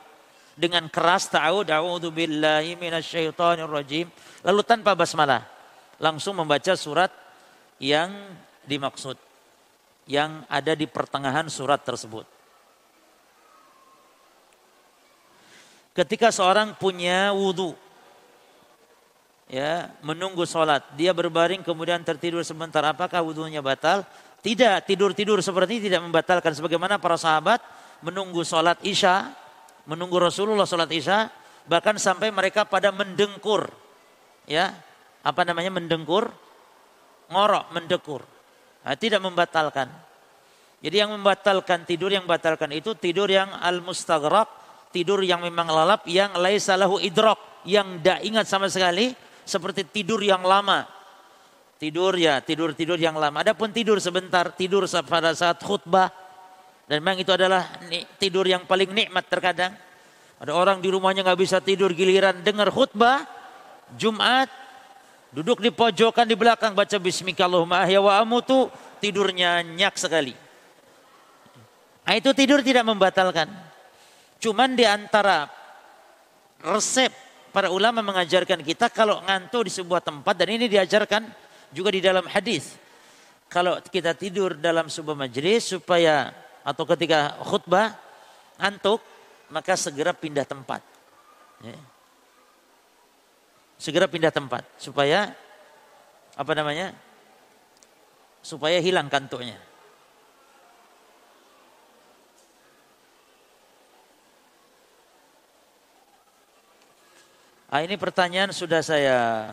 Dengan 0.57 0.89
keras 0.91 1.31
ta'awud, 1.31 1.69
a'udhu 1.69 2.11
billahi 2.11 2.74
minasyaitonir 2.74 3.70
rajim. 3.70 4.11
Lalu 4.43 4.61
tanpa 4.66 4.99
basmalah. 4.99 5.47
Langsung 5.97 6.37
membaca 6.37 6.73
surat 6.77 7.12
yang 7.78 8.12
dimaksud. 8.65 9.16
Yang 10.09 10.31
ada 10.49 10.73
di 10.73 10.87
pertengahan 10.89 11.47
surat 11.53 11.83
tersebut. 11.85 12.24
Ketika 15.97 16.28
seorang 16.28 16.77
punya 16.77 17.33
wudhu, 17.33 17.73
ya 19.51 19.90
menunggu 20.02 20.47
sholat. 20.47 20.82
Dia 20.94 21.14
berbaring 21.14 21.62
kemudian 21.62 22.02
tertidur 22.02 22.43
sebentar. 22.43 22.82
Apakah 22.86 23.23
wudhunya 23.23 23.62
batal? 23.62 24.06
Tidak, 24.43 24.86
tidur-tidur 24.86 25.43
seperti 25.43 25.82
ini 25.82 25.90
tidak 25.90 26.06
membatalkan. 26.06 26.55
Sebagaimana 26.55 27.02
para 27.02 27.18
sahabat 27.18 27.59
menunggu 28.05 28.47
sholat 28.47 28.78
isya, 28.86 29.35
menunggu 29.90 30.23
Rasulullah 30.23 30.68
sholat 30.68 30.90
isya, 30.94 31.27
bahkan 31.66 31.98
sampai 31.98 32.31
mereka 32.31 32.62
pada 32.62 32.94
mendengkur. 32.94 33.66
Ya, 34.47 34.70
apa 35.27 35.43
namanya 35.43 35.74
mendengkur? 35.74 36.31
Ngorok, 37.27 37.74
mendekur. 37.74 38.23
Nah, 38.86 38.94
tidak 38.94 39.18
membatalkan. 39.18 39.90
Jadi 40.78 41.02
yang 41.02 41.10
membatalkan 41.10 41.82
tidur 41.82 42.14
yang 42.14 42.23
membatalkan 42.23 42.70
itu 42.70 42.94
tidur 42.94 43.27
yang 43.27 43.51
al-mustaghraq, 43.59 44.47
tidur 44.94 45.18
yang 45.27 45.43
memang 45.43 45.66
lalap 45.66 46.06
yang 46.06 46.39
laisalahu 46.39 47.02
idrok, 47.02 47.66
yang 47.66 47.98
tidak 47.98 48.23
ingat 48.23 48.47
sama 48.47 48.70
sekali, 48.70 49.10
seperti 49.47 49.86
tidur 49.86 50.18
yang 50.20 50.43
lama. 50.43 50.85
Tidur 51.78 52.18
ya, 52.18 52.43
tidur-tidur 52.43 52.98
yang 52.98 53.14
lama. 53.14 53.40
Adapun 53.40 53.70
tidur 53.70 54.02
sebentar, 54.02 54.51
tidur 54.52 54.85
pada 55.06 55.32
saat 55.32 55.62
khutbah. 55.62 56.10
Dan 56.90 57.01
memang 57.02 57.23
itu 57.23 57.31
adalah 57.31 57.78
tidur 58.18 58.44
yang 58.44 58.66
paling 58.66 58.90
nikmat 58.90 59.24
terkadang. 59.31 59.73
Ada 60.36 60.52
orang 60.52 60.85
di 60.85 60.93
rumahnya 60.93 61.24
nggak 61.24 61.40
bisa 61.40 61.64
tidur 61.64 61.97
giliran 61.97 62.44
dengar 62.44 62.68
khutbah 62.68 63.24
Jumat 63.97 64.52
duduk 65.32 65.64
di 65.64 65.73
pojokan 65.73 66.28
di 66.28 66.36
belakang 66.36 66.77
baca 66.77 66.97
Bismillahirrahmanirrahim 67.01 68.02
wa 68.05 68.12
amutu 68.20 68.68
tidurnya 69.01 69.64
nyak 69.64 69.97
sekali. 69.97 70.36
Nah, 72.06 72.14
itu 72.14 72.31
tidur 72.36 72.62
tidak 72.62 72.86
membatalkan. 72.86 73.51
Cuman 74.39 74.77
di 74.78 74.86
antara 74.86 75.48
resep 76.62 77.10
para 77.57 77.73
ulama 77.73 78.05
mengajarkan 78.05 78.61
kita 78.61 78.93
kalau 78.93 79.24
ngantuk 79.24 79.65
di 79.65 79.73
sebuah 79.73 80.05
tempat 80.05 80.37
dan 80.37 80.61
ini 80.61 80.69
diajarkan 80.69 81.24
juga 81.73 81.89
di 81.89 82.05
dalam 82.05 82.28
hadis. 82.28 82.77
Kalau 83.49 83.81
kita 83.81 84.12
tidur 84.12 84.61
dalam 84.61 84.93
sebuah 84.93 85.16
majelis 85.16 85.73
supaya 85.73 86.37
atau 86.61 86.85
ketika 86.85 87.33
khutbah 87.49 87.97
ngantuk 88.61 89.01
maka 89.49 89.73
segera 89.73 90.12
pindah 90.12 90.45
tempat. 90.45 90.85
Ya. 91.65 91.81
Segera 93.81 94.05
pindah 94.05 94.28
tempat 94.28 94.61
supaya 94.77 95.33
apa 96.37 96.53
namanya? 96.53 96.93
Supaya 98.45 98.85
hilang 98.85 99.09
kantuknya. 99.09 99.57
Ah, 107.77 107.85
ini 107.85 108.01
pertanyaan 108.01 108.57
sudah 108.57 108.81
saya 108.81 109.53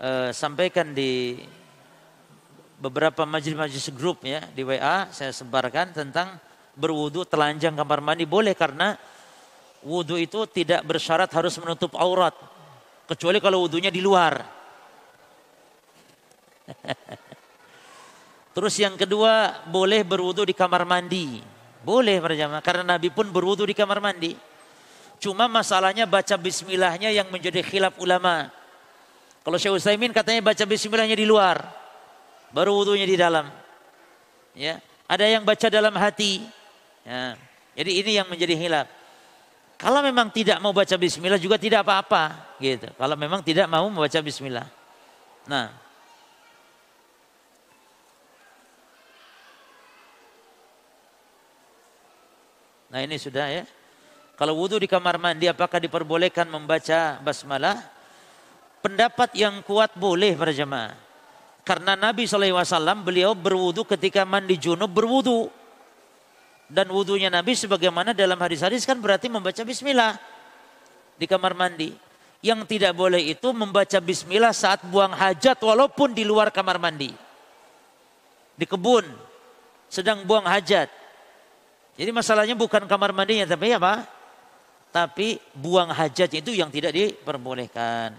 uh, 0.00 0.32
sampaikan 0.32 0.96
di 0.96 1.36
beberapa 2.80 3.28
majelis-majelis 3.28 3.92
grup 3.92 4.24
ya 4.24 4.40
di 4.56 4.64
WA 4.64 5.12
saya 5.12 5.36
sebarkan 5.36 5.92
tentang 5.92 6.40
berwudu 6.80 7.28
telanjang 7.28 7.76
kamar 7.76 8.00
mandi 8.00 8.24
boleh 8.24 8.56
karena 8.56 8.96
wudu 9.84 10.16
itu 10.16 10.48
tidak 10.48 10.80
bersyarat 10.88 11.28
harus 11.28 11.60
menutup 11.60 11.92
aurat 11.92 12.32
kecuali 13.04 13.36
kalau 13.36 13.60
wudunya 13.68 13.92
di 13.92 14.00
luar. 14.00 14.48
Terus 18.56 18.74
yang 18.80 18.96
kedua 18.96 19.60
boleh 19.68 20.00
berwudu 20.08 20.48
di 20.48 20.56
kamar 20.56 20.88
mandi. 20.88 21.44
Boleh 21.84 22.16
berjamaah 22.16 22.64
karena 22.64 22.96
Nabi 22.96 23.12
pun 23.12 23.28
berwudu 23.28 23.68
di 23.68 23.76
kamar 23.76 24.00
mandi. 24.00 24.53
Cuma 25.22 25.48
masalahnya 25.48 26.04
baca 26.04 26.34
bismillahnya 26.36 27.10
yang 27.14 27.28
menjadi 27.32 27.64
khilaf 27.64 27.96
ulama. 27.98 28.50
Kalau 29.44 29.56
Syekh 29.60 29.76
Utsaimin 29.76 30.12
katanya 30.12 30.40
baca 30.40 30.64
bismillahnya 30.64 31.16
di 31.16 31.26
luar, 31.28 31.64
baru 32.52 32.72
wudhunya 32.76 33.04
di 33.04 33.16
dalam. 33.16 33.48
Ya, 34.56 34.80
ada 35.04 35.24
yang 35.26 35.44
baca 35.44 35.66
dalam 35.68 35.92
hati. 35.96 36.40
Ya. 37.04 37.36
Jadi 37.74 37.90
ini 38.00 38.10
yang 38.16 38.28
menjadi 38.30 38.54
khilaf. 38.56 38.86
Kalau 39.76 40.00
memang 40.00 40.30
tidak 40.30 40.62
mau 40.62 40.72
baca 40.72 40.94
bismillah 40.96 41.36
juga 41.36 41.60
tidak 41.60 41.84
apa-apa, 41.84 42.56
gitu. 42.62 42.88
Kalau 42.94 43.16
memang 43.18 43.42
tidak 43.42 43.66
mau 43.68 43.84
membaca 43.90 44.18
bismillah. 44.22 44.64
Nah, 45.44 45.84
Nah 52.94 53.02
ini 53.02 53.18
sudah 53.18 53.50
ya. 53.50 53.66
Kalau 54.34 54.58
wudhu 54.58 54.82
di 54.82 54.90
kamar 54.90 55.14
mandi 55.14 55.46
apakah 55.46 55.78
diperbolehkan 55.78 56.50
membaca 56.50 57.22
basmalah? 57.22 57.78
Pendapat 58.82 59.30
yang 59.38 59.62
kuat 59.62 59.94
boleh 59.94 60.34
para 60.34 60.50
jemaah. 60.50 60.98
Karena 61.64 61.96
Nabi 61.96 62.28
SAW 62.28 63.00
beliau 63.00 63.32
berwudhu 63.32 63.88
ketika 63.88 64.26
mandi 64.26 64.60
junub 64.60 64.90
berwudhu. 64.90 65.48
Dan 66.68 66.90
wudhunya 66.90 67.30
Nabi 67.30 67.54
sebagaimana 67.54 68.12
dalam 68.12 68.36
hadis-hadis 68.36 68.84
kan 68.84 68.98
berarti 68.98 69.30
membaca 69.30 69.62
bismillah 69.62 70.18
di 71.16 71.24
kamar 71.30 71.54
mandi. 71.54 71.94
Yang 72.44 72.76
tidak 72.76 72.92
boleh 72.92 73.24
itu 73.24 73.48
membaca 73.56 73.96
bismillah 74.04 74.52
saat 74.52 74.84
buang 74.84 75.16
hajat 75.16 75.56
walaupun 75.64 76.12
di 76.12 76.28
luar 76.28 76.52
kamar 76.52 76.76
mandi. 76.76 77.08
Di 78.58 78.68
kebun 78.68 79.06
sedang 79.88 80.26
buang 80.28 80.44
hajat. 80.44 80.92
Jadi 81.94 82.10
masalahnya 82.10 82.58
bukan 82.58 82.84
kamar 82.84 83.14
mandinya 83.16 83.48
tapi 83.48 83.72
apa? 83.72 84.04
Tapi 84.94 85.42
buang 85.50 85.90
hajat 85.90 86.38
itu 86.38 86.54
yang 86.54 86.70
tidak 86.70 86.94
diperbolehkan. 86.94 88.14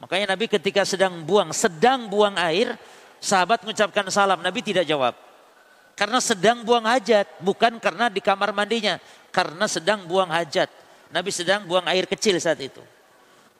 Makanya 0.00 0.32
Nabi 0.32 0.48
ketika 0.48 0.80
sedang 0.88 1.20
buang, 1.28 1.52
sedang 1.52 2.08
buang 2.08 2.40
air, 2.40 2.72
sahabat 3.20 3.60
mengucapkan 3.60 4.08
salam, 4.08 4.40
Nabi 4.40 4.64
tidak 4.64 4.88
jawab. 4.88 5.12
Karena 5.92 6.16
sedang 6.24 6.64
buang 6.64 6.88
hajat, 6.88 7.44
bukan 7.44 7.76
karena 7.76 8.08
di 8.08 8.24
kamar 8.24 8.56
mandinya, 8.56 8.96
karena 9.28 9.68
sedang 9.68 10.08
buang 10.08 10.32
hajat. 10.32 10.72
Nabi 11.12 11.28
sedang 11.28 11.68
buang 11.68 11.84
air 11.84 12.08
kecil 12.08 12.40
saat 12.40 12.64
itu. 12.64 12.80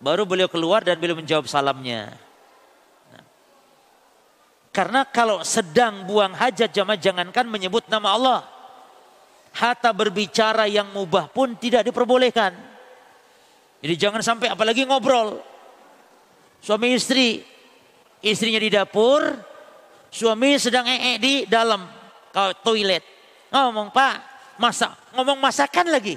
Baru 0.00 0.24
beliau 0.24 0.48
keluar 0.48 0.80
dan 0.80 0.96
beliau 0.96 1.20
menjawab 1.20 1.44
salamnya. 1.44 2.08
Nah. 3.12 3.24
Karena 4.72 5.04
kalau 5.04 5.44
sedang 5.44 6.08
buang 6.08 6.32
hajat 6.32 6.72
jamaah 6.72 6.96
jangankan 6.96 7.44
menyebut 7.44 7.84
nama 7.92 8.16
Allah 8.16 8.40
hatta 9.54 9.90
berbicara 9.90 10.70
yang 10.70 10.90
mubah 10.94 11.30
pun 11.30 11.58
tidak 11.58 11.86
diperbolehkan. 11.88 12.54
Jadi 13.80 13.94
jangan 13.96 14.20
sampai 14.20 14.52
apalagi 14.52 14.84
ngobrol. 14.84 15.40
Suami 16.60 16.92
istri, 16.92 17.40
istrinya 18.20 18.60
di 18.60 18.68
dapur, 18.68 19.24
suami 20.12 20.60
sedang 20.60 20.84
ee 20.84 21.16
di 21.16 21.48
dalam 21.48 21.88
toilet. 22.60 23.00
Ngomong 23.50 23.88
pak, 23.90 24.14
masak, 24.60 24.92
ngomong 25.16 25.40
masakan 25.40 25.88
lagi. 25.88 26.14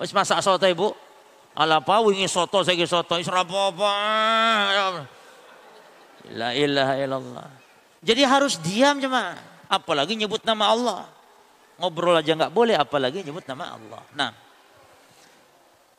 Wis 0.00 0.14
masak 0.16 0.40
soto 0.40 0.64
ibu. 0.64 0.94
Ala 1.50 1.82
apa 1.82 1.98
wingi 2.00 2.30
soto 2.30 2.62
saya 2.62 2.86
soto 2.86 3.18
isra 3.18 3.42
apa 3.42 3.90
La 6.30 6.54
ilaha 6.54 6.94
illallah. 6.94 7.48
Jadi 8.00 8.22
harus 8.24 8.56
diam 8.62 8.96
jemaah. 9.02 9.36
Apalagi 9.66 10.14
nyebut 10.14 10.40
nama 10.46 10.72
Allah. 10.72 11.00
Ngobrol 11.80 12.20
aja 12.20 12.36
nggak 12.36 12.52
boleh, 12.52 12.76
apalagi 12.76 13.24
nyebut 13.24 13.48
nama 13.48 13.72
Allah. 13.72 14.04
Nah, 14.12 14.30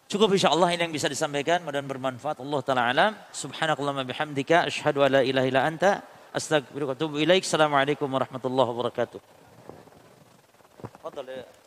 cukup 0.05 0.29
insya 0.37 0.53
Allah 0.53 0.69
ini 0.77 0.85
yang 0.85 0.93
bisa 0.93 1.09
disampaikan 1.09 1.65
dan 1.65 1.89
bermanfaat. 1.89 2.37
Allah 2.37 2.59
Taala 2.61 2.83
alam. 2.93 3.11
Subhanakallahumma 3.33 4.05
bihamdika. 4.05 4.69
Ashhadu 4.69 5.01
an 5.01 5.17
la 5.17 5.21
ilaha 5.25 5.45
illa 5.49 5.61
anta. 5.65 6.05
Astagfiruka 6.31 6.93
wa. 7.01 7.41
Assalamualaikum 7.49 8.05
warahmatullahi 8.05 8.69
wabarakatuh. 8.69 9.19
Fadal. 11.01 11.60